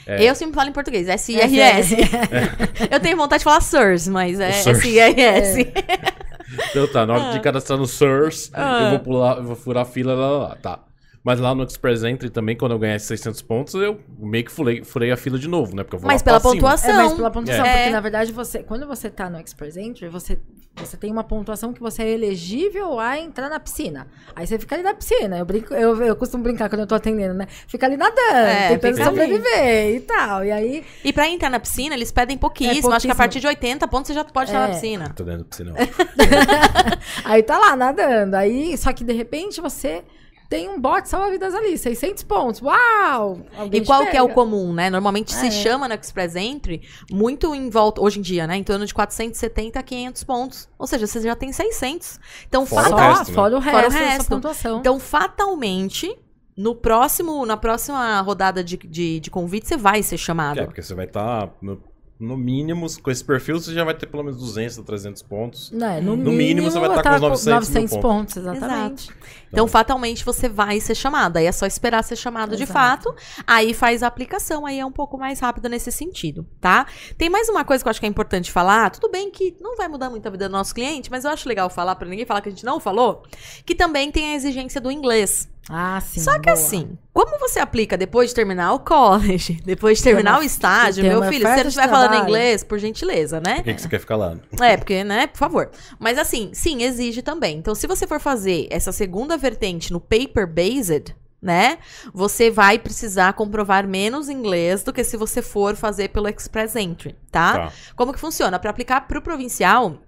[0.06, 0.22] É.
[0.22, 1.96] Eu sempre falo em português, S-I-R-S.
[2.88, 4.78] Eu tenho vontade de falar SIRS, mas é O SIRS.
[4.78, 5.72] S-I-R-S.
[6.70, 8.84] Então tá, na hora de cadastrar no SIRS, Ah.
[8.84, 10.80] eu vou pular, eu vou furar a fila lá, lá, lá, tá.
[11.24, 14.52] Mas lá no Express Entry também, quando eu ganhar esses 600 pontos, eu meio que
[14.52, 15.82] furei, furei a fila de novo, né?
[15.82, 16.90] Porque eu vou Mas lá pela pontuação.
[16.90, 17.76] É, mas pela pontuação, É.
[17.78, 20.38] porque na verdade você, quando você tá no Express Entry, você,
[20.84, 24.06] você tem uma pontuação que você é elegível a entrar na piscina.
[24.34, 25.38] Aí você fica ali na piscina.
[25.38, 27.46] Eu, brinco, eu, eu costumo brincar quando eu tô atendendo, né?
[27.66, 29.18] Fica ali nadando, É, tentando fica ali.
[29.18, 30.44] sobreviver e tal.
[30.44, 32.70] E aí, E pra entrar na piscina, eles pedem pouquíssimo.
[32.70, 32.94] É, pouquíssimo.
[32.94, 34.72] Acho que a partir de 80 pontos você já pode estar na É.
[34.74, 35.12] piscina.
[35.16, 35.74] Tô dando pra você não.
[37.24, 38.34] aí tá lá nadando.
[38.36, 40.04] Aí, só que de repente você
[40.48, 42.62] tem um bote salva-vidas ali, 600 pontos.
[42.62, 43.40] Uau!
[43.56, 44.34] Alguém E qual que é o pega.
[44.34, 44.88] comum, né?
[44.90, 45.50] Normalmente se É.
[45.50, 48.56] chama no Express Entry muito em volta, hoje em dia, né?
[48.56, 50.68] Em torno de 470 a 500 pontos.
[50.78, 52.20] Ou seja, você já tem 600.
[52.48, 53.34] Então, Fora o fatal- resto, né?
[53.34, 54.28] Fora o resto, Fora o dessa resto.
[54.28, 54.78] pontuação.
[54.78, 56.16] Então, fatalmente,
[56.56, 60.60] no próximo, na próxima rodada de, de, de convite, você vai ser chamado.
[60.60, 61.80] É, porque você vai estar, no,
[62.18, 65.70] no mínimo, com esse perfil, você já vai ter pelo menos 200 a 300 pontos.
[65.70, 68.36] Né, no, No mínimo, você vai estar com uns 900 mil pontos.
[68.38, 69.10] Exatamente.
[69.52, 71.36] Então, fatalmente, você vai ser chamado.
[71.36, 73.12] Aí é só esperar ser chamado de Exato.
[73.12, 73.14] fato.
[73.46, 76.86] Aí faz a aplicação, aí é um pouco mais rápido nesse sentido, tá?
[77.18, 78.90] Tem mais uma coisa que eu acho que é importante falar.
[78.90, 81.46] Tudo bem que não vai mudar muito a vida do nosso cliente, mas eu acho
[81.48, 83.24] legal falar pra ninguém falar que a gente não falou.
[83.64, 85.48] Que também tem a exigência do inglês.
[85.68, 86.20] Ah, sim.
[86.20, 86.52] Só que boa.
[86.54, 91.02] assim, como você aplica depois de terminar o college, depois de terminar uma- o estágio,
[91.02, 93.56] meu filho, se não estiver falando inglês, por gentileza, né?
[93.56, 94.36] Por que, que você quer ficar lá?
[94.60, 95.70] É, porque, né, por favor.
[95.98, 97.58] Mas assim, sim, exige também.
[97.58, 101.78] Então, se você for fazer essa segunda vertente no paper-based, né,
[102.14, 107.16] você vai precisar comprovar menos inglês do que se você for fazer pelo Express Entry,
[107.30, 107.52] tá?
[107.52, 107.72] Tá.
[107.94, 108.58] Como que funciona?
[108.58, 109.98] Para aplicar pro provincial,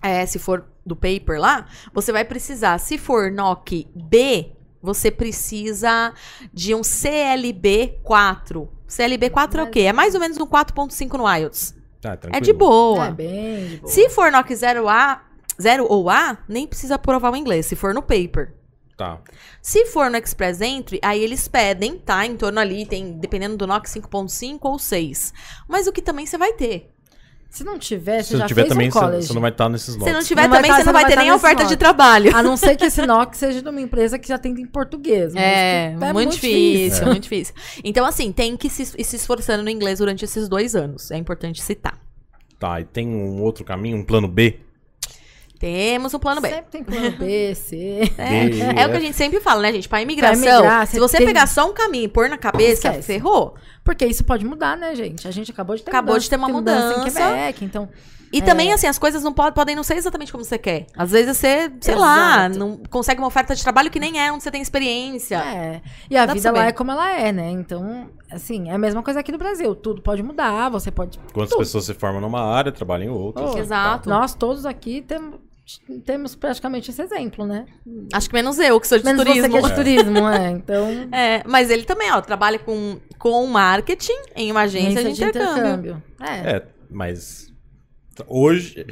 [0.00, 4.52] é, se for do paper lá, você vai precisar, se for NOC B,
[4.82, 6.12] você precisa
[6.52, 8.68] de um CLB 4.
[8.86, 9.80] CLB 4 é o quê?
[9.80, 11.74] É mais ou menos um 4.5 no IELTS.
[12.00, 12.44] Tá, É tranquilo.
[12.44, 13.06] de boa.
[13.06, 13.92] É bem de boa.
[13.92, 15.20] Se for NOC 0A,
[15.60, 18.54] 0 ou A, nem precisa provar o inglês, se for no paper.
[18.96, 19.18] Tá.
[19.62, 22.26] Se for no Express Entry, aí eles pedem, tá?
[22.26, 25.32] Em torno ali, tem, dependendo do NOC 5.5 ou 6.
[25.66, 26.90] Mas o que também você vai ter.
[27.50, 29.26] Se não tiver, Se você não já tiver fez também, um você, college.
[29.26, 30.14] você não vai estar nesses Se nomes.
[30.14, 32.34] não tiver Não também, tá- você não vai ter nem a nesse oferta de trabalho.
[32.36, 35.34] A não ser que esse NOC seja de uma empresa que já tem em português.
[35.34, 37.52] É, que muito, difícil, muito difícil.
[37.82, 41.10] Então, assim, tem que se, ir se esforçando no inglês durante esses dois anos.
[41.10, 41.98] É importante citar.
[42.58, 44.60] Tá, e tem um outro caminho, um plano B?
[45.60, 46.48] Temos um plano B.
[46.48, 48.00] Sempre tem plano B, C.
[48.16, 49.88] É, B, é o que a gente sempre fala, né, gente?
[49.88, 52.88] Pra imigração, imigrar, se você você tem- pegar só um caminho e pôr na cabeça,
[52.88, 53.06] Esquece.
[53.06, 53.54] ferrou.
[53.84, 55.28] Porque isso pode mudar, né, gente?
[55.28, 57.04] A gente acabou de ter Acabou mudança, de ter uma tem em mudança.
[57.04, 57.88] Quebec, então...
[58.32, 58.42] E É.
[58.42, 60.86] também, assim, as coisas não pod- podem não ser exatamente como você quer.
[60.96, 62.58] Às vezes você, sei lá, Exato.
[62.60, 65.34] não consegue uma oferta de trabalho que nem é onde você tem experiência.
[65.38, 65.82] É.
[66.08, 67.50] E a Dá vida lá é como ela é, né?
[67.50, 69.74] Então, assim, é a mesma coisa aqui no Brasil.
[69.74, 71.18] Tudo pode mudar, você pode...
[71.34, 71.58] Quantas tudo.
[71.58, 73.44] pessoas se formam numa área, trabalham em outra.
[73.50, 74.08] Oh, Exato.
[74.08, 75.40] Nós todos aqui temos,
[76.04, 77.66] temos praticamente esse exemplo, né?
[78.12, 79.42] Acho que menos eu, que sou de Menos turismo.
[79.42, 80.50] você que é de turismo, é.
[80.52, 86.02] Então, É, mas ele também, ó, trabalha com, com marketing em uma agência, de, intercâmbio.
[86.20, 86.56] É.
[86.56, 87.52] É, mas
[88.26, 88.86] hoje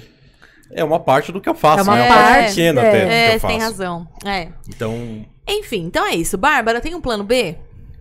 [0.70, 2.00] é uma parte do que eu faço, É uma né?
[2.06, 2.88] É uma parte parte, pequena é.
[2.88, 3.52] até do É, que você eu faço.
[3.54, 4.08] tem razão.
[4.24, 4.48] É.
[4.68, 6.36] Então, Enfim, então é isso.
[6.38, 7.56] Bárbara, tem um plano B?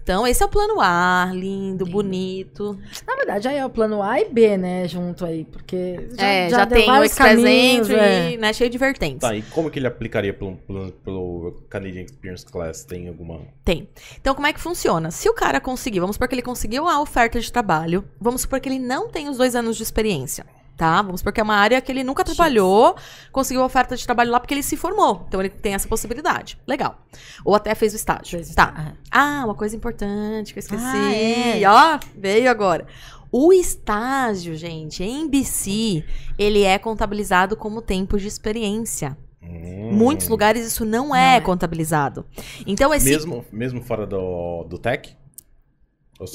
[0.08, 2.80] Então, esse é o plano A, lindo, bonito.
[3.05, 4.88] Na verdade, aí é o plano A e B, né?
[4.88, 5.43] Junto aí.
[5.43, 8.38] Porque já, é, já, deu tem o vários Express caminhos, Entry, é.
[8.38, 9.20] né, cheio de vertentes.
[9.20, 12.86] tá, e como que ele aplicaria pelo, pelo, pelo Canadian Experience Class?
[12.86, 13.41] Tem alguma...
[13.66, 13.89] Tem.
[14.16, 15.12] Então, como é que funciona?
[15.12, 18.62] Se o cara conseguir, vamos supor que ele conseguiu a oferta de trabalho, vamos supor
[18.62, 20.45] que ele não tem os dois anos de experiência,
[20.78, 21.01] tá?
[21.01, 22.95] Vamos supor que é uma área que ele nunca trabalhou,
[23.32, 25.25] conseguiu oferta de trabalho lá porque ele se formou.
[25.28, 26.57] Então, ele tem essa possibilidade.
[26.67, 27.01] Legal.
[27.43, 28.38] Ou até fez o estágio.
[28.38, 28.69] Fez o tá.
[28.69, 28.97] estágio.
[29.11, 30.84] Ah, uma coisa importante que eu esqueci.
[30.86, 31.61] Ah, é.
[31.67, 32.86] Ó, veio agora.
[33.32, 36.05] O estágio, gente, em BC,
[36.38, 39.17] ele é contabilizado como tempo de experiência.
[39.41, 39.91] Hum.
[39.91, 41.41] Muitos lugares isso não é, Não é.
[41.41, 42.25] contabilizado.
[42.65, 43.09] Então, esse.
[43.09, 45.15] Mesmo, mesmo fora do, do tech?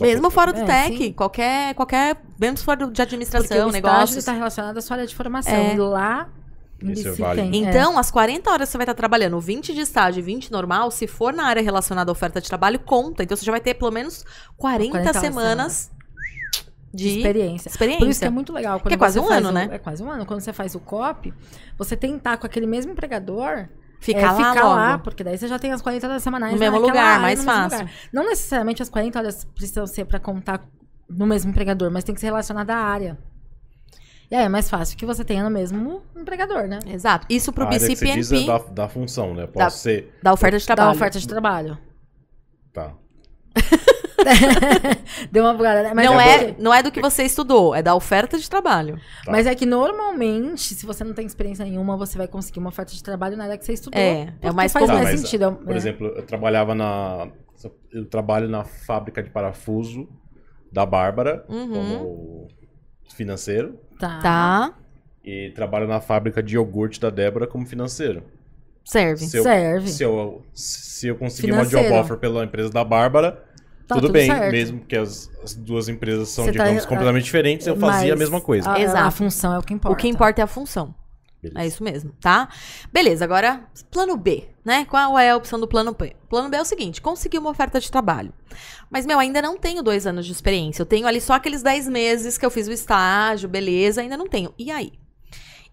[0.01, 1.12] Mesmo fora do É, tech, sim.
[1.12, 2.16] qualquer, qualquer.
[2.39, 4.16] Mesmo fora do- de Porque administração, o estágio negócios.
[4.18, 5.53] está relacionado à sua área de formação.
[5.53, 5.74] É.
[5.74, 6.28] E lá,
[7.18, 7.43] vale.
[7.43, 7.66] tem.
[7.66, 7.68] é.
[7.70, 10.91] Então, as 40 horas que você vai estar trabalhando, 20 de estágio e 20 normal,
[10.91, 13.22] se for na área relacionada à oferta de trabalho, conta.
[13.22, 14.24] Então, você já vai ter pelo menos
[14.57, 15.91] 40, 40 horas semanas
[16.95, 17.68] de, de experiência.
[17.68, 17.99] experiência.
[18.05, 18.78] Por isso que é muito legal.
[18.78, 19.68] Quando Que é quase você um faz ano, o- né?
[19.72, 20.26] É quase um ano.
[20.26, 21.33] Quando você faz o COP,
[21.78, 23.68] você tentar com aquele mesmo empregador
[24.03, 24.77] Ficar é, lá ficar logo.
[24.77, 27.23] lá, porque daí você já tem as 40 horas semanais No mesmo naquela lugar, área,
[27.23, 27.79] mais mesmo fácil.
[27.79, 27.93] lugar.
[28.13, 30.61] Não necessariamente as 40 horas precisam ser para contar
[31.09, 33.17] no mesmo empregador, mas tem que ser relacionada à área.
[34.31, 36.79] E aí é mais fácil que você tenha no mesmo empregador, né?
[36.87, 37.27] Exato.
[37.31, 39.47] Isso pro A área que você diz BCPNP é da, da função, né?
[39.47, 40.13] Pode Da- ser.
[40.23, 40.89] da oferta de trabalho.
[40.89, 41.79] Da oferta de trabalho.
[42.73, 42.93] Tá.
[45.31, 45.93] Deu uma bugada, né?
[45.95, 48.97] Mas não, é é, não é do que você estudou, é da oferta de trabalho.
[49.25, 49.31] Tá.
[49.33, 52.93] Mas é que normalmente, se você não tem experiência nenhuma, você vai conseguir uma oferta
[52.93, 54.01] de trabalho na área que você estudou.
[54.01, 54.99] É, é mais faz comum.
[54.99, 55.45] Tá, mais sentido.
[55.45, 55.77] é- Por é.
[55.77, 57.29] exemplo, eu trabalhava na.
[57.93, 60.09] Eu trabalho na fábrica de parafuso
[60.73, 61.68] da Bárbara Uhum.
[61.73, 62.49] como
[63.14, 63.79] financeiro.
[63.99, 64.18] Tá.
[64.20, 64.75] Tá?
[65.25, 68.25] E trabalho na fábrica de iogurte da Débora como financeiro.
[68.85, 69.25] Serve.
[69.27, 69.89] Se eu, Serve.
[69.89, 71.89] Se eu, se eu conseguir uma Financeiro.
[71.95, 73.41] job offer pela empresa da Bárbara,
[73.95, 74.30] Tá tudo, tudo bem.
[74.30, 74.53] certo.
[74.53, 78.16] Mesmo que as, as duas empresas são, Você tá- digamos, completamente diferentes, eu fazia a
[78.16, 78.70] mesma coisa.
[78.70, 79.07] A, Exato.
[79.07, 79.93] a função é o que importa.
[79.95, 80.95] O que importa é a função.
[81.43, 81.61] Beleza.
[81.61, 82.49] É isso mesmo, tá?
[82.93, 84.84] Beleza, agora, plano B, né?
[84.84, 86.14] Qual é a opção do plano B?
[86.28, 88.32] Plano B é o seguinte: conseguir uma oferta de trabalho.
[88.88, 90.82] Mas, meu, ainda não tenho dois anos de experiência.
[90.82, 94.28] Eu tenho ali só aqueles 10 meses que eu fiz o estágio, beleza, ainda não
[94.28, 94.55] tenho.
[94.57, 94.93] E aí?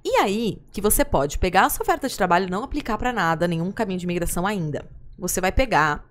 [0.03, 3.13] E aí que você pode pegar a sua oferta de trabalho e não aplicar pra
[3.13, 4.85] nada, nenhum caminho de imigração ainda.
[5.19, 6.03] Você vai pegar,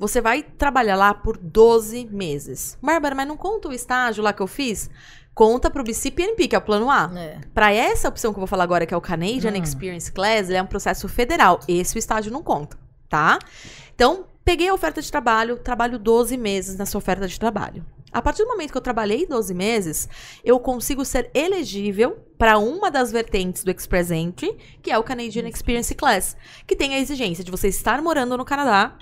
[0.00, 2.78] você vai trabalhar lá por 12 meses.
[2.80, 4.88] Bárbara, mas não conta o estágio lá que eu fiz?
[5.34, 7.12] Conta pro BCPNP, que é o plano A.
[7.14, 7.38] É.
[7.52, 9.62] Para essa opção que eu vou falar agora, que é o Canadian Hum.
[9.62, 11.60] Experience Class, ele é um processo federal.
[11.68, 12.78] Esse o estágio não conta,
[13.10, 13.38] tá?
[13.94, 17.84] Então, peguei a oferta de trabalho, trabalho 12 meses nessa oferta de trabalho.
[18.10, 20.08] A partir do momento que eu trabalhei 12 meses,
[20.42, 25.46] eu consigo ser elegível para uma das vertentes do Express Entry, que é o Canadian
[25.46, 26.36] Experience Class,
[26.66, 28.96] que tem a exigência de você estar morando no Canadá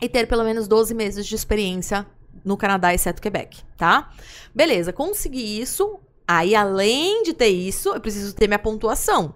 [0.00, 2.06] e ter pelo menos 12 meses de experiência
[2.44, 4.10] no Canadá, exceto Quebec, tá?
[4.54, 5.98] Beleza, consegui isso.
[6.26, 9.34] Aí, além de ter isso, eu preciso ter minha pontuação.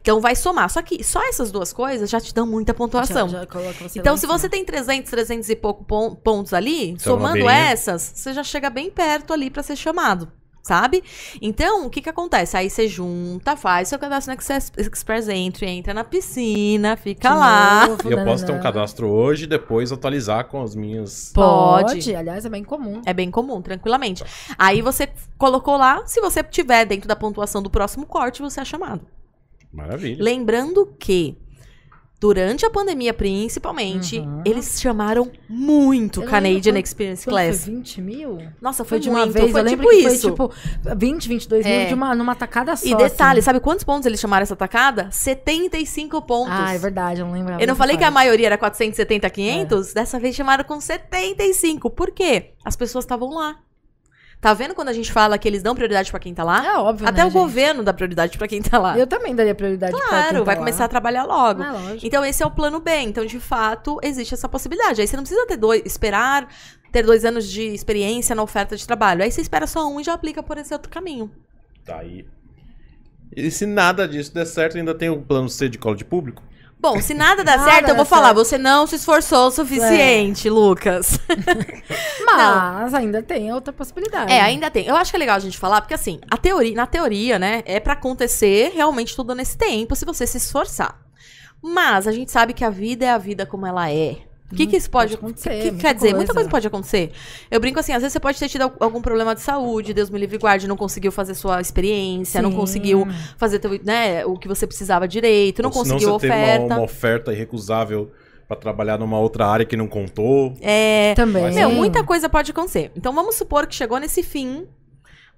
[0.00, 0.70] Então, vai somar.
[0.70, 3.28] Só que só essas duas coisas já te dão muita pontuação.
[3.28, 3.46] Já- já
[3.96, 4.38] Então, se cima.
[4.38, 8.42] você tem 300, 300 e pouco pon- pontos ali, Tá numa somando essas, você já
[8.44, 10.30] chega bem perto ali pra ser chamado,
[10.64, 11.04] sabe?
[11.40, 12.56] Então, o que que acontece?
[12.56, 17.34] Aí você junta, faz seu cadastro no Access- Express Entry, entra na piscina, fica De
[17.38, 17.86] lá.
[17.86, 18.62] novo, E eu posso ter um nananã.
[18.72, 21.30] cadastro hoje e depois atualizar com as minhas.
[21.34, 21.92] Pode.
[21.94, 22.16] Pode.
[22.16, 23.02] Aliás, é bem comum.
[23.04, 24.24] É bem comum, tranquilamente.
[24.58, 28.64] Aí você colocou lá, se você tiver dentro da pontuação do próximo corte, você é
[28.64, 29.06] chamado.
[29.72, 30.22] Maravilha.
[30.22, 31.36] Lembrando que
[32.24, 34.40] durante a pandemia, principalmente, Uhum.
[34.46, 37.64] eles chamaram muito Eu Canadian lembro Experience Quanto Class.
[37.66, 38.38] Foi 20 mil?
[38.62, 39.50] Nossa, Foi foi, de uma muito, vez.
[39.52, 40.34] foi eu tipo isso.
[40.34, 40.52] foi tipo
[40.96, 41.78] 20, 22 É.
[41.80, 42.86] mil de uma, numa tacada só.
[42.88, 43.44] E detalhe, assim.
[43.44, 45.10] sabe quantos pontos eles chamaram essa tacada?
[45.10, 46.54] 75 pontos.
[46.56, 47.60] Ah, é verdade, eu não lembro.
[47.60, 49.92] Eu não falei que a maioria era 470, 500?
[49.92, 51.90] Dessa vez chamaram com 75.
[51.90, 52.52] Por quê?
[52.64, 53.56] As pessoas estavam lá.
[54.44, 56.66] Tá vendo quando a gente fala que eles dão prioridade pra quem tá lá?
[56.66, 57.40] É óbvio, Até né, o gente?
[57.40, 58.98] governo dá prioridade pra quem tá lá.
[58.98, 60.58] Eu também daria prioridade pra quem Claro, tá vai lá.
[60.58, 61.62] começar a trabalhar logo.
[61.62, 62.06] Ah, lógico.
[62.06, 62.90] Então, esse é o plano B.
[62.94, 65.00] Então, de fato, existe essa possibilidade.
[65.00, 66.46] Aí você não precisa ter dois, esperar
[66.92, 69.22] ter dois anos de experiência na oferta de trabalho.
[69.24, 71.30] Aí você espera só um e já aplica por esse outro caminho.
[71.82, 72.26] Tá aí.
[73.34, 76.42] E se nada disso der certo, ainda tem o plano C de cola de público?
[76.78, 78.26] Bom, se nada der Nada certo, eu vou falar.
[78.26, 78.36] certo.
[78.36, 81.18] Você não se esforçou o suficiente, Lucas.
[82.26, 84.32] Mas ainda tem outra possibilidade.
[84.32, 84.86] É, ainda tem.
[84.86, 87.62] Eu acho que é legal a gente falar, porque assim, a teoria, na teoria, né,
[87.64, 91.00] é pra acontecer realmente tudo nesse tempo, se você se esforçar.
[91.62, 94.18] Mas a gente sabe que a vida é a vida como ela é.
[94.52, 96.10] O que, que isso pode, pode acontecer, que- muita quer dizer?
[96.14, 96.34] Muita coisa.
[96.34, 97.12] coisa pode acontecer.
[97.50, 100.10] Eu brinco assim, às vezes você pode ter tido al- algum problema de saúde, Deus
[100.10, 102.56] me livre e guarde, não conseguiu fazer sua experiência, não Sim.
[102.56, 106.64] conseguiu fazer teu, né, o que você precisava direito, não Ou conseguiu você teve oferta.
[106.66, 108.12] uma, uma oferta irrecusável
[108.46, 110.54] pra trabalhar numa outra área que não contou.
[110.60, 111.52] É, Também.
[111.54, 112.92] Meu, muita coisa pode acontecer.
[112.94, 114.66] Então vamos supor que chegou nesse fim,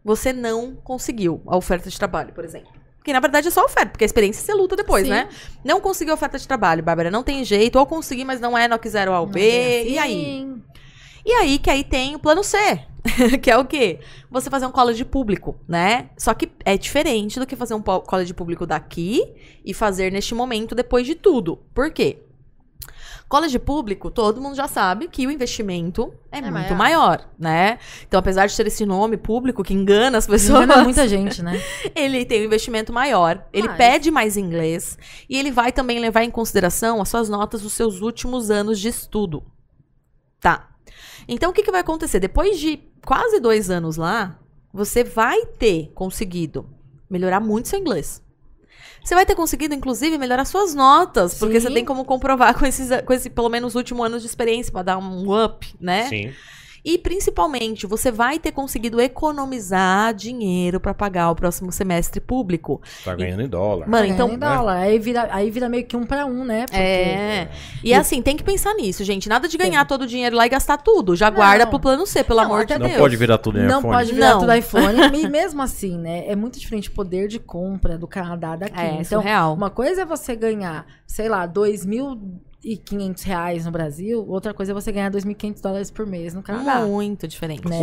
[0.05, 2.69] você não conseguiu a oferta de trabalho, por exemplo.
[3.07, 5.11] Que na verdade é só oferta, porque a experiência você luta depois, Sim.
[5.11, 5.29] né?
[5.65, 8.77] Não conseguiu oferta de trabalho, Bárbara, não tem jeito, ou consegui, mas não é no
[8.81, 9.49] que zero ao B.
[9.49, 9.91] É assim.
[9.91, 10.55] E aí?
[11.25, 12.59] E aí que aí tem o plano C,
[13.41, 14.01] que é o quê?
[14.29, 16.11] Você fazer um college público, né?
[16.19, 19.23] Só que é diferente do que fazer um college público daqui
[19.65, 21.61] e fazer neste momento depois de tudo.
[21.73, 22.26] Por quê?
[23.29, 26.77] College público, todo mundo já sabe que o investimento é, É muito maior.
[26.77, 27.79] maior, né?
[28.07, 31.61] Então, apesar de ter esse nome público que engana as pessoas, Engana muita gente, né?
[31.97, 34.97] ele tem um investimento maior, ele Mas- pede mais inglês
[35.29, 38.89] e ele vai também levar em consideração as suas notas dos seus últimos anos de
[38.89, 39.43] estudo.
[40.41, 40.69] Tá.
[41.27, 42.21] Então, o que, que vai acontecer?
[42.21, 44.39] Depois de quase dois anos lá,
[44.73, 46.69] você vai ter conseguido
[47.11, 48.23] melhorar muito seu inglês.
[49.03, 51.69] Você vai ter conseguido, inclusive, melhorar suas notas, porque Sim.
[51.69, 54.83] você tem como comprovar com, esses, com esse, pelo menos, último ano de experiência, para
[54.83, 56.09] dar um up, né?
[56.09, 56.33] Sim.
[56.89, 62.81] E principalmente, você vai ter conseguido economizar dinheiro para pagar o próximo semestre público.
[63.05, 63.89] Tá ganhando em dólar.
[63.89, 64.31] Mano, É, então.
[64.31, 64.77] em dólar.
[64.77, 66.61] Aí, vira, aí vira meio que um pra um, né?
[66.67, 67.49] Porque- É.
[67.83, 69.29] E assim, tem que pensar nisso, gente.
[69.29, 71.17] Nada de ganhar todo o dinheiro lá e gastar tudo.
[71.17, 71.71] Já guarda Não.
[71.71, 73.01] pro plano C, pelo Não, amor de até Não Deus.
[73.01, 73.95] pode virar tudo em Não iPhone.
[73.97, 74.39] pode virar Não.
[74.41, 74.99] tudo iPhone.
[75.19, 76.25] E mesmo assim, né?
[76.29, 78.79] É muito diferente o poder de compra do Canadá daqui.
[78.79, 79.55] É, então, surreal.
[79.55, 81.47] uma coisa é você ganhar, sei lá,
[82.67, 86.85] 2.500 reais no Brasil, outra coisa é você ganhar 2.500 dólares por mês no Canadá.
[86.85, 87.67] Muito diferente.
[87.69, 87.77] né?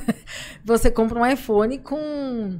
[0.64, 2.58] você compra um iPhone com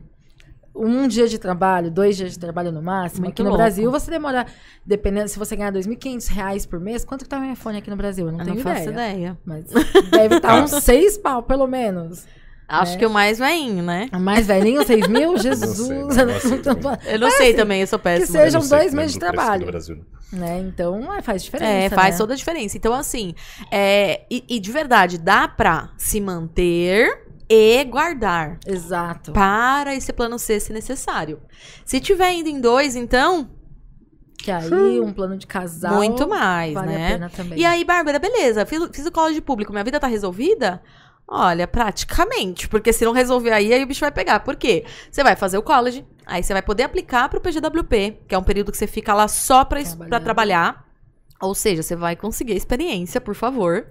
[0.75, 3.23] um dia de trabalho, dois dias de trabalho no máximo.
[3.23, 3.63] Muito aqui no louco.
[3.63, 4.47] Brasil, você demora,
[4.87, 7.97] dependendo, se você ganhar 2.500 reais por mês, quanto que tá um iPhone aqui no
[7.97, 8.27] Brasil?
[8.27, 9.15] Eu não Eu tenho não faço ideia.
[9.15, 9.39] ideia.
[9.45, 9.65] Mas
[10.11, 12.27] deve estar uns seis pau, pelo menos.
[12.69, 12.97] Acho É.
[12.99, 14.09] que o mais veinho, né?
[14.13, 15.37] A mais velhinho, 6 mil?
[15.41, 15.79] Jesus.
[15.79, 16.99] sei, não, eu não sei também.
[17.07, 18.27] Eu não sei também, eu sou péssima.
[18.27, 19.67] que sejam dois meses de o aqui trabalho.
[19.67, 20.05] Brasil.
[20.31, 20.61] né?
[20.61, 21.71] Então, é, faz diferença.
[21.73, 22.19] É, faz né?
[22.19, 22.77] toda a diferença.
[22.77, 23.35] Então, assim,
[23.73, 29.33] é, e, e de verdade, dá pra se manter e guardar Exato.
[29.33, 31.41] para esse plano C se necessário.
[31.87, 33.49] Se tiver indo em dois, então,
[34.37, 35.95] Que aí, um plano de casal.
[35.95, 37.13] muito mais, vale a né?
[37.13, 37.59] pena também.
[37.59, 40.83] E aí, Bárbara, beleza, fiz, fiz o colégio público, minha vida tá resolvida?
[41.31, 44.41] Olha, praticamente, porque se não resolver aí, aí o bicho vai pegar.
[44.41, 44.85] Por quê?
[45.11, 48.43] Você vai fazer o college, aí você vai poder aplicar pro PGWP, que é um
[48.43, 50.25] período que você fica lá só Trabalhando.
[50.25, 50.89] trabalhar.
[51.41, 53.87] Ou seja, você vai conseguir a experiência, por favor.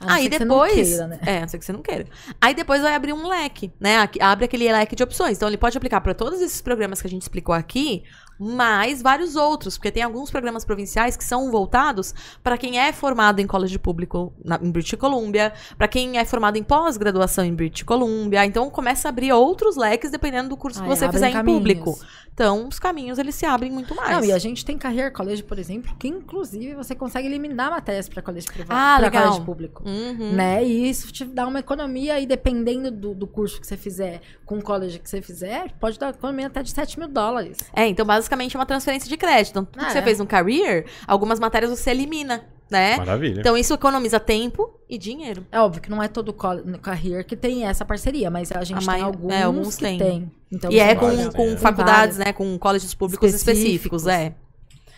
[0.00, 0.88] A não Aí ser que você não depois.
[0.88, 1.18] queira, né?
[1.26, 2.06] É, a não ser que você não queira.
[2.40, 4.08] Aí depois vai abrir um leque, né?
[4.20, 5.36] Abre aquele leque de opções.
[5.36, 8.04] Então ele pode aplicar para todos esses programas que a gente explicou aqui,
[8.38, 13.40] mais vários outros, porque tem alguns programas provinciais que são voltados para quem é formado
[13.40, 17.82] em colégio público na, em British Columbia, para quem é formado em pós-graduação em British
[17.82, 18.44] Columbia.
[18.46, 21.58] Então começa a abrir outros leques dependendo do curso que Aí você fizer em caminhos.
[21.58, 21.98] público.
[22.32, 24.10] Então os caminhos eles se abrem muito mais.
[24.12, 28.08] Não, e a gente tem Career College, por exemplo, que inclusive você consegue eliminar matérias
[28.08, 29.24] para colégio privado, Ah, legal.
[29.24, 29.82] colégio público.
[29.84, 30.32] Uhum.
[30.34, 30.64] Né?
[30.64, 34.58] E isso te dá uma economia, e dependendo do, do curso que você fizer, com
[34.58, 37.58] o college que você fizer, pode dar economia até de 7 mil dólares.
[37.74, 39.50] É, então basicamente é uma transferência de crédito.
[39.50, 40.02] Então, tudo que Ah, você é.
[40.02, 42.96] fez no career, algumas matérias você elimina, né?
[42.96, 43.40] Maravilha.
[43.40, 45.46] Então isso economiza tempo e dinheiro.
[45.50, 46.34] É óbvio que não é todo
[46.82, 49.98] Career que tem essa parceria, mas a gente A tem alguns, é, alguns que tem.
[49.98, 50.32] tem.
[50.52, 51.56] Então, e é com, vários, com é.
[51.56, 52.32] faculdades, né?
[52.32, 54.06] Com colégios públicos específicos, Específicos.
[54.06, 54.34] é.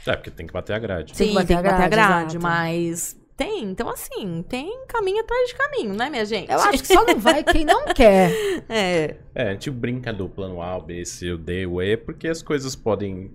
[0.07, 1.13] É, porque tem que bater a grade.
[1.13, 3.65] Tem que Sim, bater tem a que bater a grade, grade, mas tem.
[3.65, 6.51] Então, assim, tem caminho atrás de caminho, né, minha gente?
[6.53, 8.31] Eu acho que só não vai quem não quer.
[8.69, 9.17] É.
[9.35, 12.29] É, a gente brinca do plano A, o B, C, o D, o E, porque
[12.29, 13.31] as coisas podem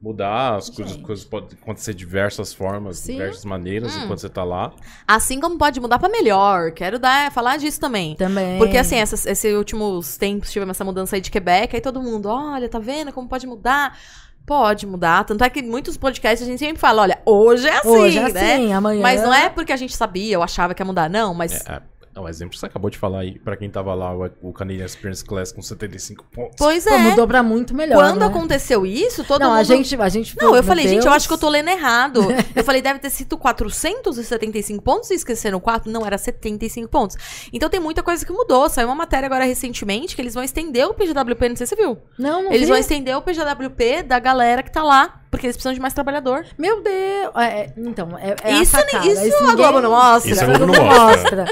[0.00, 3.12] mudar, as coisas, coisas podem acontecer de diversas formas, de Sim.
[3.12, 4.04] diversas maneiras, Hum.
[4.04, 4.72] enquanto você tá lá.
[5.06, 6.70] Assim como pode mudar pra melhor.
[6.72, 8.16] Quero dar, falar disso também.
[8.16, 8.56] Também.
[8.56, 12.66] Porque, assim, esses últimos tempos tivemos essa mudança aí de Quebec, aí todo mundo, olha,
[12.66, 13.98] tá vendo como pode mudar?
[14.46, 15.24] Pode mudar.
[15.24, 18.18] Tanto é que em muitos podcasts a gente sempre fala, olha, hoje é assim, Hoje
[18.18, 18.54] é né?
[18.54, 19.02] assim, amanhã.
[19.02, 21.66] Mas não é porque a gente sabia ou achava que ia mudar, não, mas.
[21.66, 21.80] É,
[22.14, 24.30] é, é um exemplo que você acabou de falar aí, pra quem tava lá, o,
[24.42, 26.56] o Canadian Experience Class com 75 pontos.
[26.58, 26.98] Pois Pô, é.
[26.98, 27.96] mudou pra muito melhor.
[27.96, 28.26] Quando né?
[28.26, 29.60] aconteceu isso, todo não, mundo.
[29.60, 31.14] a gente, a gente Não, eu falei, gente, eu Deus.
[31.16, 32.20] acho que eu tô lendo errado.
[32.54, 35.90] eu falei, deve ter sido 475 pontos e esqueceram 4.
[35.90, 37.16] Não, era 75 pontos.
[37.52, 38.68] Então tem muita coisa que mudou.
[38.68, 41.82] Saiu uma matéria agora recentemente que eles vão estender o PGWP, não sei se você
[41.82, 41.98] viu.
[42.18, 42.68] Não, não Eles vi.
[42.68, 46.44] vão estender o PGWP da galera que tá lá, porque eles precisam de mais trabalhador.
[46.58, 47.32] Meu Deus.
[47.36, 49.06] É, é, então, é, é Isso a sacada.
[49.06, 50.30] isso a ninguém- Globo não mostra.
[50.32, 51.44] Isso a Isso a Globo não mostra.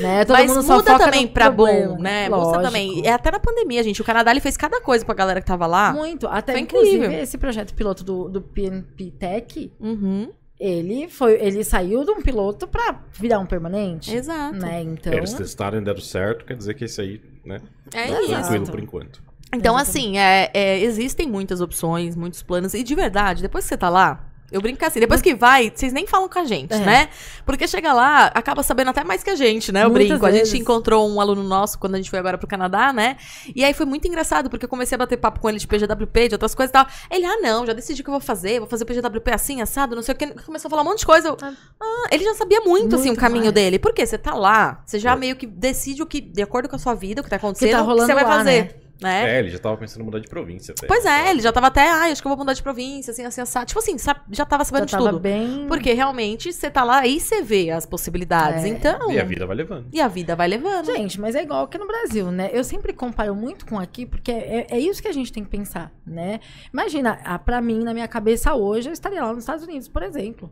[0.00, 0.24] né?
[0.24, 1.94] Todo Mas mundo só muda também pra problema.
[1.96, 2.28] bom, né?
[2.28, 2.48] Lógico.
[2.50, 3.02] Muda também.
[3.06, 4.00] É até na pandemia, gente.
[4.00, 5.92] O Canadá ele fez cada coisa pra galera que tava lá.
[5.92, 6.26] Muito.
[6.26, 7.22] Até Foi inclusive incrível.
[7.22, 10.30] esse projeto piloto do, do PNP Tech, Uhum.
[10.58, 14.14] ele foi, ele saiu de um piloto pra virar um permanente.
[14.14, 14.56] Exato.
[14.56, 14.80] Né?
[14.82, 17.60] Então, Eles testaram e deram certo, quer dizer que esse aí, né?
[17.92, 18.28] É tá isso.
[18.32, 19.25] tranquilo por enquanto.
[19.54, 22.74] Então, assim, é, é, existem muitas opções, muitos planos.
[22.74, 24.22] E de verdade, depois que você tá lá,
[24.52, 26.78] eu brinco assim, depois que vai, vocês nem falam com a gente, É.
[26.78, 27.08] né?
[27.44, 29.84] Porque chega lá, acaba sabendo até mais que a gente, né?
[29.84, 30.26] Eu Muitas brinco.
[30.26, 30.48] A vezes.
[30.50, 33.16] gente encontrou um aluno nosso quando a gente foi agora pro Canadá, né?
[33.54, 36.28] E aí foi muito engraçado, porque eu comecei a bater papo com ele de PGWP,
[36.28, 36.86] de outras coisas e tal.
[37.10, 39.96] Ele, ah, não, já decidi o que eu vou fazer, vou fazer PGWP assim, assado,
[39.96, 40.26] não sei o que.
[40.44, 41.28] Começou a falar um monte de coisa.
[41.28, 41.52] Eu, Ah.
[41.80, 43.54] ah, ele já sabia muito, assim, o Muito caminho mais.
[43.54, 43.78] dele.
[43.78, 44.04] Por quê?
[44.06, 45.16] Você tá lá, você já É.
[45.16, 47.44] meio que decide o que, de acordo com a sua vida, o que tá que
[47.44, 48.62] acontecendo, tá o que rolando você vai lá, fazer.
[48.64, 48.85] né?
[49.00, 49.36] Né?
[49.36, 50.74] É, ele já tava pensando em mudar de província.
[50.76, 50.86] Até.
[50.86, 53.24] Pois é, ele já tava até, ai, acho que eu vou mudar de província, assim,
[53.24, 53.64] assim, assim.
[53.66, 53.96] Tipo assim,
[54.30, 55.20] já tava sabendo Já de tava tudo.
[55.20, 55.66] bem.
[55.68, 58.64] Porque realmente você tá lá e você vê as possibilidades.
[58.64, 58.68] É.
[58.68, 59.10] Então.
[59.10, 59.86] E a vida vai levando.
[59.92, 60.86] E a vida vai levando.
[60.86, 62.50] Gente, mas é igual aqui no Brasil, né?
[62.52, 65.50] Eu sempre comparo muito com aqui, porque é, é isso que a gente tem que
[65.50, 66.40] pensar, né?
[66.72, 70.02] Imagina, ah, pra mim, na minha cabeça hoje, eu estaria lá nos Estados Unidos, por
[70.02, 70.50] exemplo.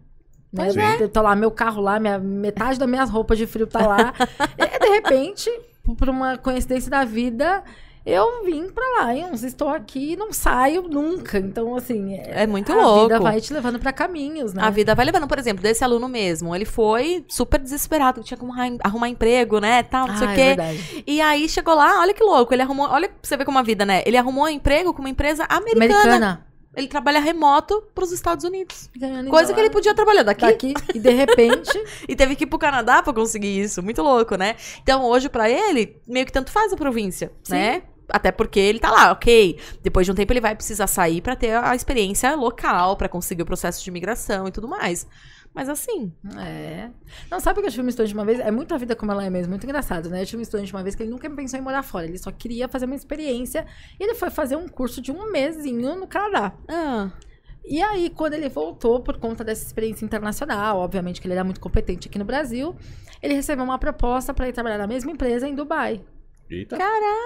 [0.53, 0.65] Né?
[0.65, 1.03] Pois é.
[1.03, 4.15] Eu tô lá, meu carro lá, minha, metade das minhas roupas de frio tá lá.
[4.57, 5.51] e, de repente,
[5.99, 7.65] por uma coincidência da vida,
[8.07, 9.13] eu vim pra lá.
[9.33, 11.39] Uns estou aqui e não saio nunca.
[11.39, 13.03] Então, assim, É muito a louco.
[13.09, 14.63] vida vai te levando pra caminhos, né?
[14.63, 16.55] A vida vai levando, por exemplo, desse aluno mesmo.
[16.55, 18.45] Ele foi super desesperado, tinha que
[18.83, 19.83] arrumar, emprego, né?
[19.83, 20.43] Tal, não sei Ah, o é quê.
[20.45, 21.05] verdade.
[21.07, 22.53] e aí chegou lá, olha que louco.
[22.55, 22.89] Ele arrumou.
[22.89, 24.03] Olha pra você ver como a vida, né?
[24.05, 25.95] Ele arrumou um emprego com uma empresa americana.
[25.95, 26.47] Americana.
[26.77, 28.91] Ele trabalha remoto pros Estados Unidos.
[28.97, 30.41] Ganhando Coisa que ele podia trabalhar daqui.
[30.45, 31.71] Daqui, e de repente,
[32.09, 33.81] E teve que ir pro Canadá pra conseguir isso.
[33.81, 34.57] Muito louco, né?
[34.83, 37.53] Então, hoje, pra ele, meio que tanto faz a província, Sim.
[37.55, 37.83] né?
[38.09, 39.59] Até porque ele tá lá, ok.
[39.83, 43.43] Depois de um tempo ele vai precisar sair pra ter a experiência local, pra conseguir
[43.43, 45.07] o processo de imigração e tudo mais.
[45.55, 46.91] Mas assim, É.
[47.31, 48.41] Não, sabe o que eu tive um estudante uma vez?
[48.41, 50.23] É muito a vida como ela é mesmo, muito engraçado, né?
[50.23, 52.33] Eu tive um estudante uma vez que ele nunca pensou em morar fora, ele só
[52.33, 53.65] queria fazer uma experiência.
[53.99, 56.53] E ele foi fazer um curso de um mesinho no Canadá.
[56.69, 57.11] ah,
[57.65, 61.61] E aí, quando ele voltou, por conta dessa experiência internacional, obviamente que ele era muito
[61.61, 62.75] competente aqui no Brasil,
[63.23, 66.03] ele recebeu uma proposta para ir trabalhar na mesma empresa em Dubai.
[66.51, 66.77] Eita.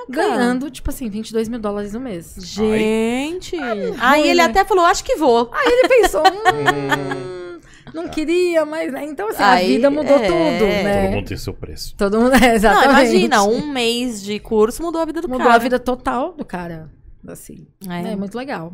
[0.09, 2.37] Ganhando, tipo assim, 22 mil dólares no mês.
[2.39, 3.57] gente.
[4.01, 5.51] Aí ele até falou, acho que vou.
[5.53, 7.61] Aí ele pensou, hum,
[7.93, 8.93] não queria, mas...
[8.93, 9.05] né?
[9.05, 10.27] Então, assim, a Aí, vida mudou é.
[10.27, 11.03] tudo, né?
[11.03, 11.95] Todo mundo tem seu preço.
[11.97, 12.91] Todo mundo, é, Não, exatamente.
[12.91, 15.57] imagina, um mês de curso mudou a vida do Mudou cara.
[15.57, 16.91] a vida total do cara.
[17.27, 17.67] Assim.
[17.89, 18.13] É.
[18.13, 18.73] É, muito legal.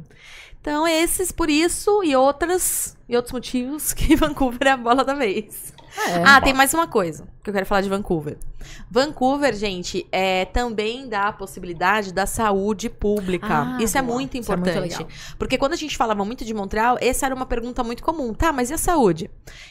[0.61, 5.15] Então, esses, por isso, e outras, e outros motivos que Vancouver é a bola da
[5.15, 5.73] vez.
[6.07, 6.23] É.
[6.25, 8.37] Ah, tem mais uma coisa que eu quero falar de Vancouver.
[8.91, 13.47] Vancouver, gente, é, também dá a possibilidade da saúde pública.
[13.77, 15.07] Ah, isso é muito é muito importante.
[15.39, 18.33] porque quando a gente falava muito de Montreal, essa era uma pergunta muito comum.
[18.33, 19.31] Tá, mas e a saúde?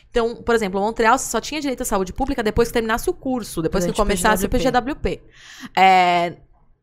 [0.09, 3.61] Então, por exemplo, Montreal só tinha direito à saúde pública depois que terminasse o curso,
[3.61, 5.17] depois que Durante o começasse o PGWP.
[5.17, 5.21] PGWP.
[5.75, 6.33] É,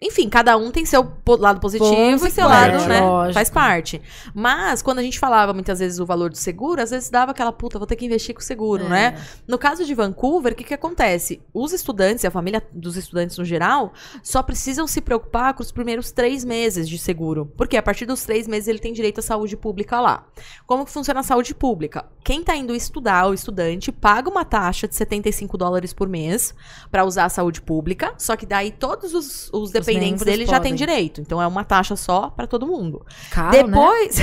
[0.03, 3.01] enfim, cada um tem seu lado positivo Pontos e seu lado, né?
[3.03, 3.35] lógico.
[3.35, 4.01] Faz parte.
[4.35, 7.53] Mas, quando a gente falava muitas vezes o valor do seguro, às vezes dava aquela
[7.53, 8.89] puta, vou ter que investir com o seguro, É.
[8.89, 9.23] né?
[9.47, 11.43] No caso de Vancouver, o que, que acontece?
[11.53, 13.93] Os estudantes, e a família dos estudantes no geral,
[14.23, 17.53] só precisam se preocupar com os primeiros três meses de seguro.
[17.55, 20.25] Porque a partir dos três meses ele tem direito à saúde pública lá.
[20.67, 22.07] Como que funciona a saúde pública?
[22.25, 26.55] Quem tá indo estudar, o estudante, paga uma taxa de 75 dólares por mês
[26.91, 30.59] para usar a saúde pública, só que daí todos os, os dependentes membros dele já
[30.59, 30.75] podem.
[30.75, 31.21] direito.
[31.21, 33.05] Então é uma taxa só para todo mundo.
[33.31, 33.63] Caro, né?
[33.63, 34.19] Depois,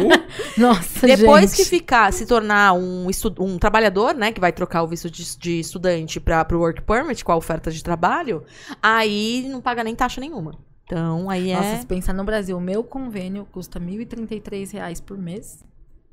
[0.56, 1.56] Nossa, depois gente.
[1.56, 3.06] que ficar, se tornar um,
[3.38, 7.24] um trabalhador, né, que vai trocar o visto de, de estudante para o work permit
[7.24, 8.44] com a oferta de trabalho,
[8.82, 10.52] aí não paga nem taxa nenhuma.
[10.84, 11.78] Então, aí Nossa, é.
[11.78, 15.64] se pensar no Brasil, o meu convênio custa 1.033 reais por mês.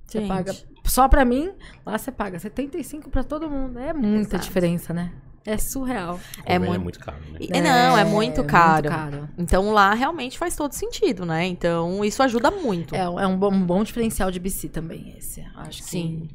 [0.06, 0.56] Você paga
[0.86, 1.52] só pra mim,
[1.86, 3.78] lá você paga 75 pra todo mundo.
[3.78, 4.44] É muita Exato.
[4.46, 5.12] diferença, né?
[5.48, 6.20] É surreal.
[6.46, 7.40] É É muito- muito caro, né?
[7.40, 8.90] E- não, é muito caro.
[8.90, 9.30] caro.
[9.38, 11.46] Então lá realmente faz todo sentido, né?
[11.48, 12.94] Então isso ajuda muito.
[12.94, 15.46] É, é um, bom, um bom diferencial de BC também, esse.
[15.56, 15.90] Acho que.
[15.90, 16.28] Sim.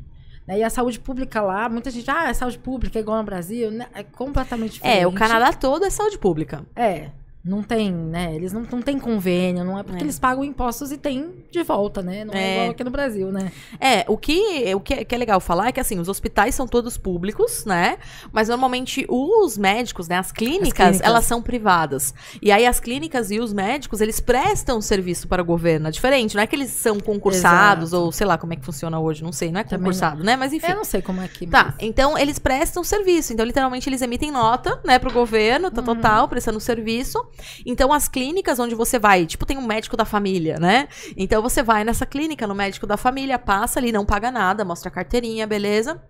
[0.47, 3.25] Né, E a saúde pública lá, muita gente, ah, a saúde pública é igual no
[3.25, 3.87] Brasil, né?
[3.95, 5.01] É completamente diferente.
[5.03, 6.65] É, o Canadá todo é saúde pública.
[6.75, 7.11] É.
[7.45, 8.32] Não tem, né?
[8.36, 10.05] Eles não, não têm convênio, não é porque É.
[10.05, 12.24] eles pagam impostos e têm de volta, né?
[12.24, 12.55] Não é, É.
[12.59, 13.51] igual aqui no Brasil, né?
[13.80, 16.55] É, o que, o que, é- que é legal falar é que, assim, os hospitais
[16.55, 17.99] são todos públicos, né?
[18.32, 20.18] Mas, normalmente, os médicos, né?
[20.18, 21.01] As clínicas, clínicas.
[21.01, 22.14] elas são privadas.
[22.40, 25.88] E aí, as clínicas e os médicos, eles prestam serviço para o governo.
[25.88, 28.05] É diferente, não é que eles são concursados Exato.
[28.05, 29.51] ou, sei lá, como é que funciona hoje, não sei.
[29.51, 30.36] Não é concursado, né?
[30.36, 30.68] Mas, enfim.
[30.70, 31.74] Eu não sei como é aqui, Tá, mas...
[31.80, 33.32] então eles prestam serviço.
[33.32, 35.86] Então, literalmente, eles emitem nota, né, pro governo, tá Uhum.
[35.86, 37.20] total, prestando serviço.
[37.64, 40.89] Então, as clínicas onde você vai, tipo, tem um médico da família, né?
[41.16, 44.89] Então, você vai nessa clínica, no médico da família, passa ali, não paga nada, mostra
[44.89, 46.01] a carteirinha, beleza?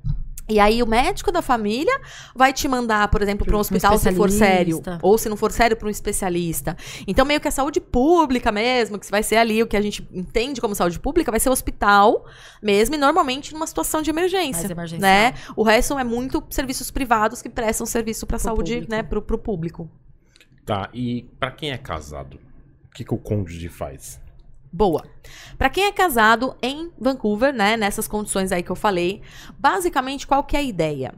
[0.48, 1.98] E aí, o médico da família
[2.34, 4.82] vai te mandar, por exemplo, para um hospital se for sério.
[5.00, 6.76] Ou se não for sério, para um especialista.
[7.06, 10.06] Então, meio que a saúde pública mesmo, que vai ser ali o que a gente
[10.12, 12.26] entende como saúde pública, vai ser o hospital
[12.60, 14.74] mesmo, e normalmente numa situação de emergência.
[14.74, 14.92] Mais.
[14.92, 15.34] Né?
[15.56, 18.90] O resto é muito serviços privados que prestam serviço para saúde, público.
[18.90, 19.88] né, pro, pro público.
[20.64, 22.38] Tá, e pra quem é casado,
[22.86, 24.20] o que, que o cônjuge faz?
[24.72, 25.04] Boa.
[25.58, 29.20] Pra quem é casado em Vancouver, né, nessas condições aí que eu falei,
[29.58, 31.14] basicamente qual que é a ideia?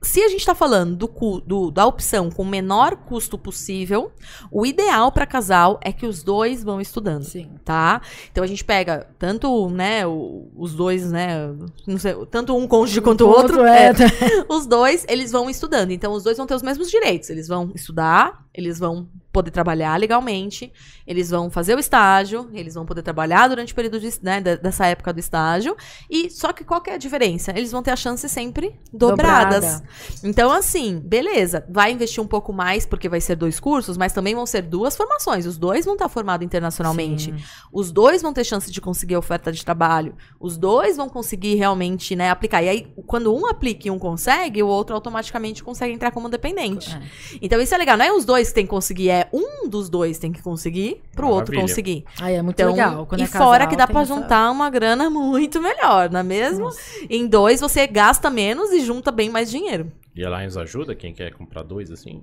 [0.00, 4.12] Se a gente tá falando do, do- da opção com o menor custo possível,
[4.50, 7.24] o ideal para casal é que os dois vão estudando.
[7.24, 7.50] Sim.
[7.64, 8.00] tá?
[8.30, 11.52] Então a gente pega tanto, né, os dois, né,
[11.86, 13.88] não sei, tanto um cônjuge quanto o outro, é.
[13.88, 13.94] é,
[14.48, 15.90] os dois, eles vão estudando.
[15.90, 17.28] Então os dois vão ter os mesmos direitos.
[17.28, 20.72] Eles vão estudar, eles vão poder trabalhar legalmente,
[21.06, 24.86] eles vão fazer o estágio, eles vão poder trabalhar durante o período de, né, dessa
[24.86, 25.76] época do estágio.
[26.10, 27.52] E só que qual que é a diferença?
[27.54, 29.64] Eles vão ter a chance sempre dobradas.
[29.64, 29.88] Dobrada.
[30.24, 34.34] Então, assim, beleza, vai investir um pouco mais porque vai ser dois cursos, mas também
[34.34, 35.46] vão ser duas formações.
[35.46, 37.32] Os dois vão estar formados internacionalmente.
[37.32, 37.44] Sim.
[37.72, 40.16] Os dois vão ter chance de conseguir oferta de trabalho.
[40.40, 42.62] Os dois vão conseguir realmente, né, aplicar.
[42.62, 46.94] E aí, quando um aplica e um consegue, o outro automaticamente consegue entrar como dependente.
[46.94, 47.38] É.
[47.42, 47.96] Então, isso é legal.
[47.96, 51.00] Não é os dois que tem que conseguir, é um dos dois tem que conseguir
[51.14, 51.62] pro outro Maravilha.
[51.62, 52.04] conseguir.
[52.20, 53.06] Aí é muito Então, legal.
[53.06, 56.10] Quando e é fora casal, que dá tem pra essa- juntar uma grana muito melhor,
[56.10, 56.66] não é mesmo?
[56.66, 56.80] Nossa.
[57.08, 59.90] Em dois você gasta menos e junta bem mais dinheiro.
[60.16, 62.20] E a Lions ajuda quem quer comprar dois, assim?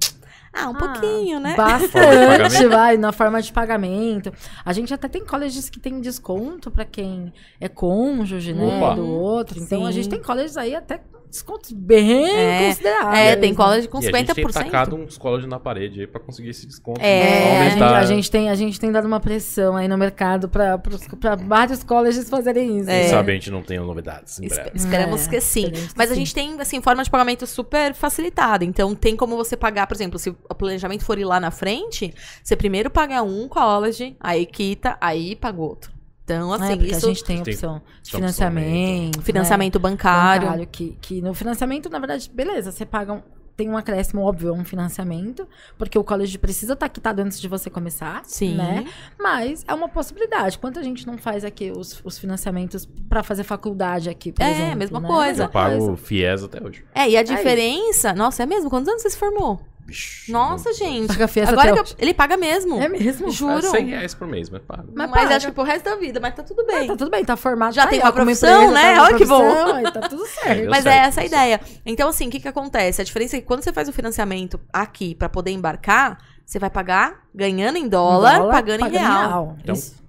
[0.53, 1.55] Ah, um Ah, pouquinho, né?
[1.55, 4.33] Bastante, vai, na forma de pagamento.
[4.65, 8.95] A gente até tem colleges que tem desconto pra quem é cônjuge, né, Opa.
[8.95, 9.59] do outro.
[9.61, 9.93] Então a Sim.
[9.93, 10.99] gente tem colleges aí até
[11.35, 13.19] descontos bem É, consideráveis.
[13.19, 13.55] É, tem né?
[13.55, 14.51] college com e a gente tem 50%.
[14.53, 16.99] tacado uns colleges na parede aí pra conseguir esse desconto.
[17.01, 19.97] É, É, a gente, a gente tem, a gente tem dado uma pressão aí no
[19.97, 22.89] mercado pra, pros- pra vários colleges fazerem isso.
[22.89, 23.01] É.
[23.01, 24.71] Quem sabe a gente não tem novidades em Espe- breve.
[24.77, 25.63] Esperamos É, que sim.
[25.65, 26.19] esperemos que Mas a sim.
[26.19, 28.63] gente tem, assim, forma de pagamento super facilitada.
[28.65, 32.13] Então, tem como você pagar, por exemplo, se o planejamento for ir lá na frente,
[32.43, 35.94] você primeiro paga um college, aí quita, aí paga outro.
[36.25, 37.05] Então, assim, é, porque isso...
[37.05, 39.17] a gente tem opção de financiamento.
[39.19, 39.23] né?
[39.23, 40.47] Financiamento bancário.
[40.47, 43.21] bancário, que, que no financiamento, na verdade, beleza, você paga um,
[43.55, 45.47] tem um acréscimo, óbvio, um financiamento,
[45.77, 48.55] porque o college precisa estar quitado antes de você começar, Sim.
[48.55, 48.85] né?
[49.19, 50.57] Mas é uma possibilidade.
[50.57, 54.77] Quanta gente não faz aqui os, os financiamentos pra fazer faculdade aqui, por É, exemplo,
[54.79, 55.07] mesma né?
[55.07, 55.43] coisa.
[55.43, 56.83] Eu pago FIES até hoje.
[56.93, 58.13] É, e a diferença...
[58.13, 58.67] Nossa, é mesmo?
[58.69, 59.61] Quantos anos você se formou?
[59.85, 61.07] Bicho, Nossa, não- gente.
[61.09, 62.81] Paga fiesta Agora até que eu- ele paga mesmo.
[62.81, 63.29] É mesmo?
[63.29, 63.59] Juro.
[63.59, 64.91] É 100 reais por mês, mas pago.
[64.95, 65.35] Mas, Mas paga.
[65.37, 66.87] acho que pro resto da vida, mas tá tudo bem.
[66.87, 67.73] Tá tudo bem, tá formado.
[67.75, 68.95] Já tá tem aí, uma profissão, empresa, né?
[68.95, 69.83] tá Olha que bom.
[69.91, 70.61] tá tudo certo.
[70.61, 71.61] Deu Mas certo, é essa a ideia.
[71.85, 72.99] Então, assim, o que, que acontece?
[72.99, 76.71] A diferença é que quando você faz o financiamento aqui pra poder embarcar, você vai
[76.71, 79.55] pagar ganhando em dólar, pagando, em real.
[79.61, 80.03] Então, Isso.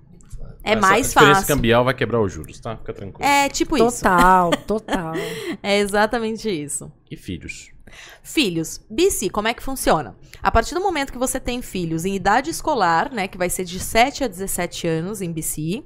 [0.65, 1.55] É Essa mais diferença fácil.
[1.55, 2.77] cambial vai quebrar os juros, tá?
[2.77, 3.25] Fica tranquilo.
[3.31, 4.03] É tipo isso.
[4.03, 5.13] Total, total.
[5.63, 6.91] É exatamente isso.
[7.09, 7.69] E filhos?
[8.23, 8.81] Filhos.
[8.91, 10.17] BC, como é que funciona?
[10.43, 13.65] A partir do momento que você tem filhos em idade escolar, né, que vai ser
[13.65, 15.85] de 7 a 17 anos em BC,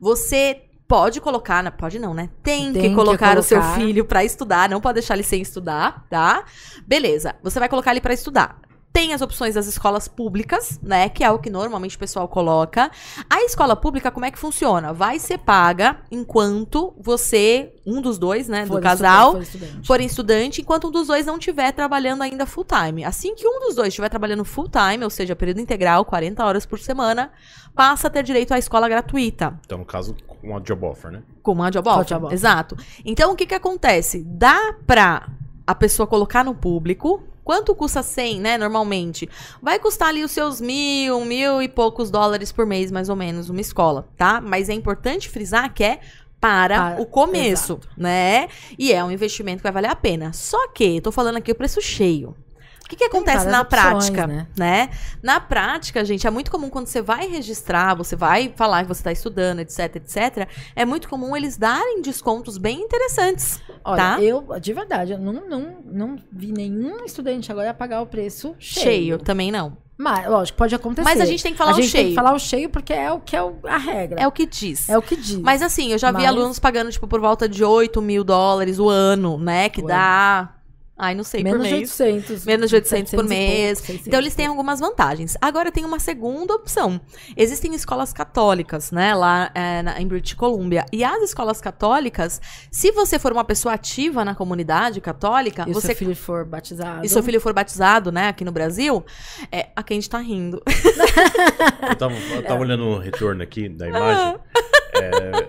[0.00, 2.28] você pode colocar, na- pode não, né?
[2.42, 3.78] Tem, Tem que que colocar o seu colocar.
[3.80, 6.44] filho pra estudar, não pode deixar ele sem estudar, tá?
[6.86, 7.34] Beleza.
[7.42, 8.58] Você vai colocar ele pra estudar.
[8.92, 11.08] Tem as opções das escolas públicas, né?
[11.08, 12.90] Que é o que normalmente o pessoal coloca.
[13.28, 14.92] A escola pública, como é que funciona?
[14.92, 19.86] Vai ser paga enquanto você, um dos dois, né, do For casal, estudante, for estudante.
[19.86, 23.04] forem estudante, enquanto um dos dois não estiver trabalhando ainda full time.
[23.04, 26.66] Assim que um dos dois estiver trabalhando full time, ou seja, período integral, 40 horas
[26.66, 27.30] por semana,
[27.74, 29.58] passa a ter direito à escola gratuita.
[29.64, 31.22] Então, no caso, com a job offer, né?
[31.42, 32.06] Com uma job Com a offer.
[32.08, 32.34] job offer.
[32.34, 32.76] Exato.
[33.04, 34.24] Então, o que que acontece?
[34.26, 35.28] Dá pra
[35.64, 37.22] a pessoa colocar no público.
[37.44, 39.28] Quanto custa 100, né, normalmente?
[39.62, 43.48] Vai custar ali os seus mil, mil e poucos dólares por mês, mais ou menos,
[43.50, 44.40] uma escola, tá?
[44.40, 46.00] Mas é importante frisar que é
[46.40, 47.88] para, Para- o começo, exato.
[47.96, 48.48] né?
[48.78, 50.32] E é um investimento que vai valer a pena.
[50.32, 52.34] Só que, tô falando aqui o preço cheio.
[52.90, 54.46] O que, que acontece na opções, prática, né?
[54.56, 54.90] né?
[55.22, 59.00] Na prática, gente, é muito comum quando você vai registrar, você vai falar que você
[59.00, 60.48] está estudando, etc, etc.
[60.74, 63.60] É muito comum eles darem descontos bem interessantes.
[63.84, 64.20] Olha, tá?
[64.20, 68.84] eu, de verdade, eu não, não, não vi nenhum estudante agora pagar o preço cheio.
[68.84, 69.76] Cheio, também não.
[69.96, 71.04] Mas, lógico, pode acontecer.
[71.06, 72.08] Mas a gente tem que falar a o gente tem cheio.
[72.08, 74.18] que falar o cheio porque é o que é o- a regra.
[74.20, 74.88] É o que diz.
[74.88, 75.36] É o que diz.
[75.36, 78.78] Mas assim, eu já vi Mas- alunos pagando, tipo, por volta de 8 mil dólares
[78.78, 79.68] o ano, né?
[79.68, 80.54] Que O dá.
[81.02, 82.00] Ai, não sei, Menos por de mês.
[82.00, 82.44] 800.
[82.44, 83.78] Menos de 800 por 700 pouco, mês.
[83.78, 84.58] 600 Então eles têm pouco.
[84.60, 85.36] algumas vantagens.
[85.40, 87.00] Agora tem uma segunda opção.
[87.36, 90.84] Existem escolas católicas, né, lá é, na- em British Columbia.
[90.92, 92.40] E as escolas católicas,
[92.70, 96.44] se você for uma pessoa ativa na comunidade católica, E o você seu filho for
[96.44, 97.04] batizado.
[97.06, 99.04] e seu filho for batizado, né, aqui no Brasil,
[99.50, 100.62] é, a Candy tá rindo.
[101.88, 104.36] Eu tava, eu tava olhando o retorno aqui da imagem.
[104.94, 105.48] É,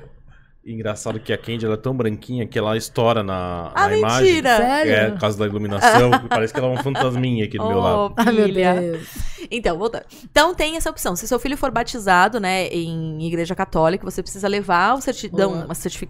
[0.66, 4.28] engraçado que a Candy ela é tão branquinha que ela estoura na, Ah, na imagem.
[4.34, 4.58] mentira!
[4.58, 4.92] Sério?
[4.94, 6.12] É, por causa da iluminação.
[6.30, 8.14] parece que ela é um fantasminha aqui do meu Oh, lado.
[8.18, 8.48] Ai, meu.
[8.54, 9.08] Deus.
[9.50, 10.04] Então, voltando.
[10.30, 11.16] Então tem essa opção.
[11.16, 15.66] Se seu filho for batizado, né, em igreja católica, você precisa levar o certidão, Boa.
[15.70, 16.08] a, certifi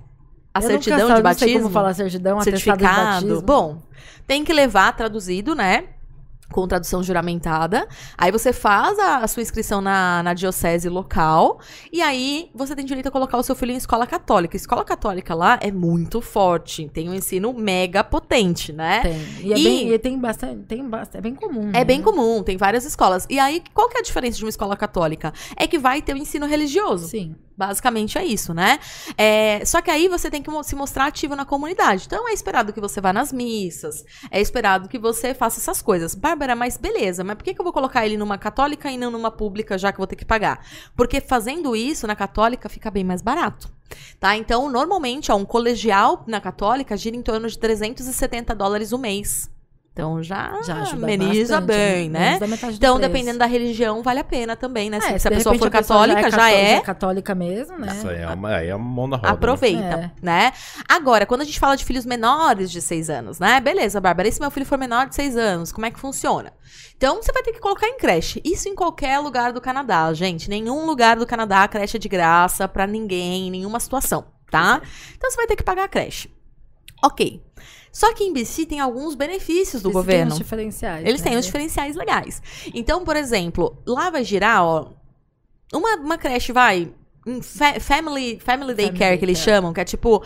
[0.53, 1.61] a Eu certidão nunca de sabe, não sei batismo.
[1.61, 2.81] como falar certidão, certificado.
[3.25, 3.41] batismo.
[3.41, 3.81] Bom,
[4.27, 5.85] tem que levar traduzido, né?
[6.51, 7.87] Com tradução juramentada.
[8.17, 11.59] Aí você faz a, a sua inscrição na, na diocese local.
[11.91, 14.55] E aí você tem direito a colocar o seu filho em escola católica.
[14.55, 16.89] Escola católica lá é muito forte.
[16.93, 19.01] Tem um ensino mega potente, né?
[19.01, 19.47] Tem.
[19.47, 21.69] E, é E- bem, e tem bastante, tem bastante, é bem comum.
[21.69, 21.85] É né?
[21.85, 23.25] bem comum, tem várias escolas.
[23.29, 25.33] E aí, qual que é a diferença de uma escola católica?
[25.55, 27.07] É que vai ter o ensino religioso.
[27.07, 27.35] Sim.
[27.61, 28.79] Basicamente é isso, né?
[29.15, 32.05] É, só que aí você tem que se mostrar ativo na comunidade.
[32.07, 36.15] Então é esperado que você vá nas missas, é esperado que você faça essas coisas.
[36.15, 39.11] Bárbara, mas beleza, mas por que, que eu vou colocar ele numa católica e não
[39.11, 40.65] numa pública, já que eu vou ter que pagar?
[40.95, 43.71] Porque fazendo isso na católica fica bem mais barato.
[44.19, 44.35] Tá?
[44.35, 49.50] Então, normalmente, ó, um colegial na católica gira em torno de 370 dólares o mês.
[49.93, 52.39] Então já, Já ajuda ameniza bastante, bem, né?
[52.39, 55.01] Do Então, dependendo da religião, vale a pena também, né?
[55.01, 56.79] Se, É, se a de pessoa repente for a pessoa católica, já cató- é.
[56.81, 57.91] católica mesmo, né?
[57.97, 59.27] Isso aí é, uma, aí é mão na roda.
[59.27, 59.33] né?
[59.33, 60.11] Aproveita, É.
[60.21, 60.53] né?
[60.87, 63.59] Agora, quando a gente fala de filhos menores de seis anos, né?
[63.59, 66.53] Beleza, Bárbara, e se meu filho for menor de seis anos, como é que funciona?
[66.95, 68.41] Então, você vai ter que colocar em creche.
[68.45, 70.49] Isso em qualquer lugar do Canadá, gente.
[70.49, 74.81] Nenhum lugar do Canadá a creche é de graça pra ninguém, em nenhuma situação, tá?
[75.17, 76.29] Então, você vai ter que pagar a creche.
[77.03, 77.41] Ok.
[77.91, 80.31] Só que em BC tem alguns benefícios do Eles têm governo.
[80.31, 81.05] os diferenciais.
[81.05, 81.29] Eles né?
[81.29, 82.41] têm os diferenciais legais.
[82.73, 84.91] Então, por exemplo, lá vai girar, ó,
[85.73, 86.91] uma, uma creche vai,
[87.27, 89.55] um fa- family, family daycare Family que eles daycare.
[89.57, 90.23] chamam, que é tipo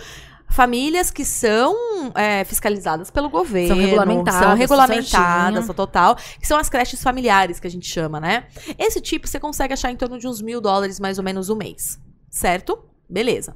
[0.48, 1.76] famílias que são
[2.14, 7.70] é, fiscalizadas pelo governo, regulamentadas, são regulamentadas, total, que são as creches familiares que a
[7.70, 8.46] gente chama, né?
[8.78, 11.56] Esse tipo você consegue achar em torno de uns mil dólares mais ou menos o
[11.56, 12.00] mês,
[12.30, 12.78] certo?
[13.10, 13.56] Beleza.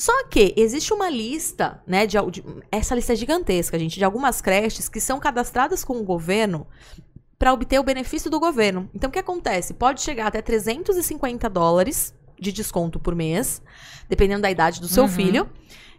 [0.00, 2.42] Só que existe uma lista, né, de, de-
[2.72, 6.66] essa lista é gigantesca, gente, de algumas creches que são cadastradas com o governo
[7.38, 8.88] para obter o benefício do governo.
[8.94, 9.74] Então, o que acontece?
[9.74, 13.60] Pode chegar até 350 dólares de desconto por mês,
[14.08, 15.08] dependendo da idade do seu Uhum.
[15.10, 15.50] filho,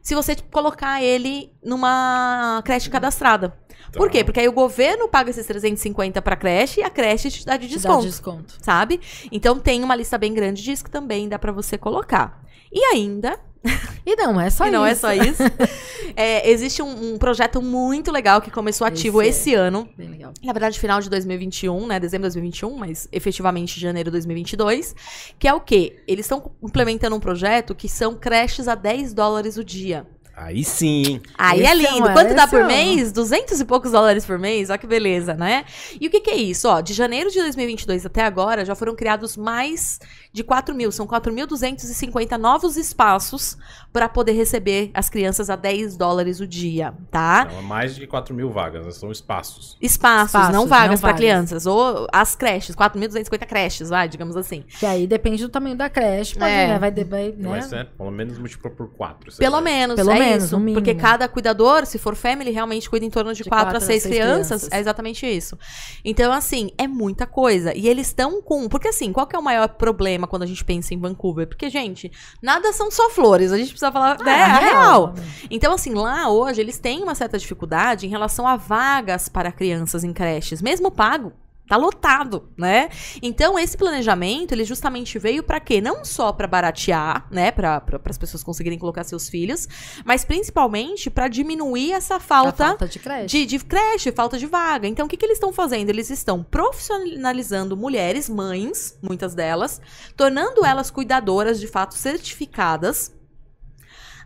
[0.01, 3.49] se você tipo, colocar ele numa creche cadastrada.
[3.91, 3.99] Tá.
[3.99, 4.23] Por quê?
[4.23, 7.67] Porque aí o governo paga esses 350 para creche e a creche te dá de
[7.67, 8.57] Te dá desconto desconto.
[8.63, 8.99] sabe?
[9.31, 12.43] Então tem uma lista bem grande disso que também dá pra você colocar.
[12.71, 13.39] E ainda,
[14.03, 15.01] E não é só e não é isso.
[15.01, 15.43] só isso,
[16.15, 19.87] é, existe um, um projeto muito legal que começou ativo Esse esse, ano.
[19.95, 20.33] Bem legal.
[20.43, 21.99] Na verdade, final de 2021, né?
[21.99, 24.95] Dezembro de 2021, mas efetivamente janeiro de 2022.
[25.37, 26.01] Que é o quê?
[26.07, 30.07] Eles estão implementando um projeto que são creches a 10 dólares o dia.
[30.43, 31.21] Aí sim?
[31.37, 32.07] Aí é Esse lindo.
[32.07, 33.11] é Quanto dá por é mês?
[33.11, 34.71] 200 e poucos dólares por mês.
[34.71, 35.65] Olha que beleza, né?
[35.99, 36.67] E o que, que é isso?
[36.67, 39.99] Ó, de janeiro de 2022 até agora, já foram criados mais
[40.33, 40.91] de 4 mil.
[40.91, 43.55] São 4.250 novos espaços
[43.93, 47.47] para poder receber as crianças a 10 dólares o dia, tá?
[47.51, 48.91] Não, é mais de 4 mil vagas, né?
[48.91, 49.77] são espaços.
[49.79, 51.65] Espaços, Espaços, não vagas para crianças.
[51.67, 54.63] Ou as creches, 4.250 creches, vai, digamos assim.
[54.79, 56.33] Que aí depende do tamanho da creche.
[56.35, 56.67] Pode, É.
[56.67, 56.79] né?
[56.79, 57.49] Vai, vai, né?
[57.49, 59.37] Vai ser, pelo menos multiplica por 4.
[59.37, 60.59] Pelo menos, Pelo é menos, isso.
[60.73, 63.77] Porque cada cuidador, se for family, realmente cuida em torno de De 4 a quatro
[63.77, 64.47] a 6 seis crianças.
[64.47, 64.69] crianças.
[64.71, 65.57] É exatamente isso.
[66.03, 67.75] Então, assim, é muita coisa.
[67.75, 68.67] E eles estão com.
[68.67, 71.47] Porque, assim, qual que é o maior problema quando a gente pensa em Vancouver?
[71.47, 72.11] Porque, gente,
[72.41, 73.51] nada são só flores.
[73.51, 74.17] A gente precisa falar.
[74.19, 75.13] Ah, né, a real.
[75.15, 75.23] né?
[75.49, 80.03] Então, assim, lá hoje eles têm uma certa dificuldade em relação a vagas para crianças
[80.03, 81.33] em creches, mesmo pago.
[81.67, 82.89] Tá lotado, né?
[83.21, 85.79] Então, esse planejamento, ele justamente veio para quê?
[85.79, 89.69] Não só para baratear, né, para as pessoas conseguirem colocar seus filhos,
[90.03, 93.27] mas principalmente para diminuir essa falta, falta de creche.
[93.27, 94.85] de, de creche, falta de vaga.
[94.85, 95.89] Então, o que, que eles estão fazendo?
[95.89, 99.79] Eles estão profissionalizando mulheres, mães, muitas delas,
[100.17, 103.13] tornando elas cuidadoras de fato certificadas.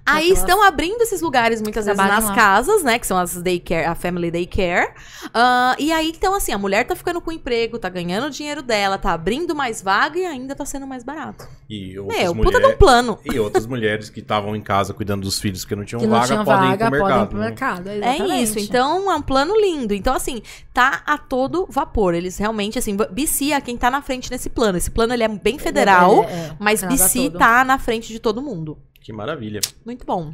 [0.08, 2.36] Aí Aquelas- estão abrindo esses lugares muitas vezes nas lá.
[2.36, 3.00] casas, né?
[3.00, 4.94] Que são as daycare, a family daycare.
[5.34, 8.62] Ah, e aí, então, assim, a mulher tá ficando com emprego, tá ganhando o dinheiro
[8.62, 11.48] dela, tá abrindo mais vaga e ainda tá sendo mais barato.
[11.68, 13.20] E outras, Meu, puta de um mulher- plano.
[13.26, 16.14] e outras mulheres que estavam em casa cuidando dos filhos que não tinham que não
[16.18, 17.30] vaga, tinha podem vaga, ir pro podem ir mercado.
[17.30, 17.46] pro né?
[17.48, 17.90] mercado.
[17.90, 18.44] É exatamente.
[18.44, 19.94] isso, então é um plano lindo.
[19.96, 20.42] Então, assim,
[20.72, 22.14] tá a todo vapor.
[22.14, 24.78] Eles realmente, assim, BC é quem tá na frente nesse plano.
[24.78, 27.40] Esse plano, ele é bem federal, É, é, é, mas BC todo.
[27.40, 28.78] tá na frente de todo mundo.
[29.06, 29.60] Que maravilha.
[29.86, 30.34] Muito bom.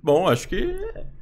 [0.00, 0.56] Bom, acho que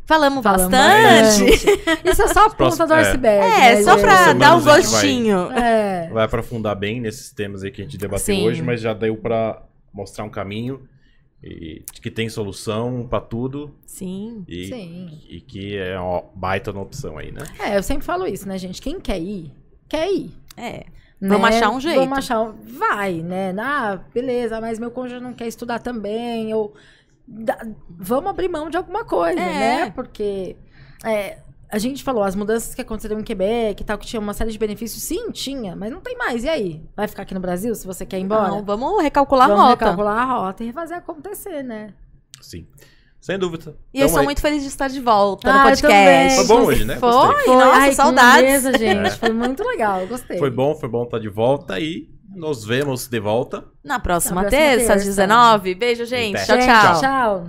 [0.05, 1.55] Falamos, Falamos bastante.
[2.05, 3.01] Isso é só a ponta Próximo- do é.
[3.01, 3.47] iceberg.
[3.47, 5.53] É, né, só pra semanas dar um gente vai- gostinho.
[5.53, 6.11] É.
[6.13, 8.47] vai aprofundar bem nesses temas aí que a gente debateu Sim.
[8.47, 9.63] hoje, mas já deu pra
[9.95, 10.87] mostrar um caminho
[11.43, 14.45] e que tem solução pra tudo Sim.
[14.47, 15.21] e, Sim.
[15.31, 17.41] e que é uma baita na opção aí, né?
[17.59, 18.83] É, eu sempre falo isso, né, gente?
[18.83, 19.51] Quem quer ir,
[19.89, 20.31] quer ir.
[20.59, 20.85] É.
[21.23, 21.29] né?
[21.29, 22.01] Vamos achar um jeito.
[22.01, 22.53] Vamos achar um...
[22.79, 23.55] Vai, né?
[23.59, 26.75] Ah, beleza, mas meu cônjuge não quer estudar também, ou...
[27.27, 29.85] dá- Vamos abrir mão de alguma coisa, É.
[29.85, 29.91] né?
[29.91, 30.57] Porque...
[31.05, 31.39] é,
[31.71, 34.51] a gente falou, as mudanças que aconteceram em Quebec e tal, que tinha uma série
[34.53, 36.45] de benefícios, sim, tinha, mas não tem mais.
[36.45, 36.83] E aí?
[36.95, 38.49] Vai ficar aqui no Brasil se você quer ir embora?
[38.49, 39.85] Não, vamos recalcular Vamos a rota.
[39.87, 41.95] recalcular a rota e fazer acontecer, né?
[42.43, 42.67] Sim.
[43.23, 43.77] Sem dúvida.
[43.95, 46.37] E eu Então, sou aí- muito feliz de estar de volta Ah, no eu podcast.
[46.37, 46.97] Foi bom hoje, né?
[46.97, 47.55] Foi, Gostei.
[47.55, 48.43] nossa, Ai, saudades.
[48.65, 49.11] Mesa, gente.
[49.21, 50.39] Foi muito legal, gostei.
[50.39, 53.65] Foi bom, foi bom estar de volta e nos vemos de volta.
[53.85, 55.23] Na próxima, Na próxima terça, às terça.
[55.23, 55.75] 19.
[55.77, 56.45] Beijo, gente.
[56.45, 57.01] Tchau, Gente, tchau.
[57.01, 57.45] tchau.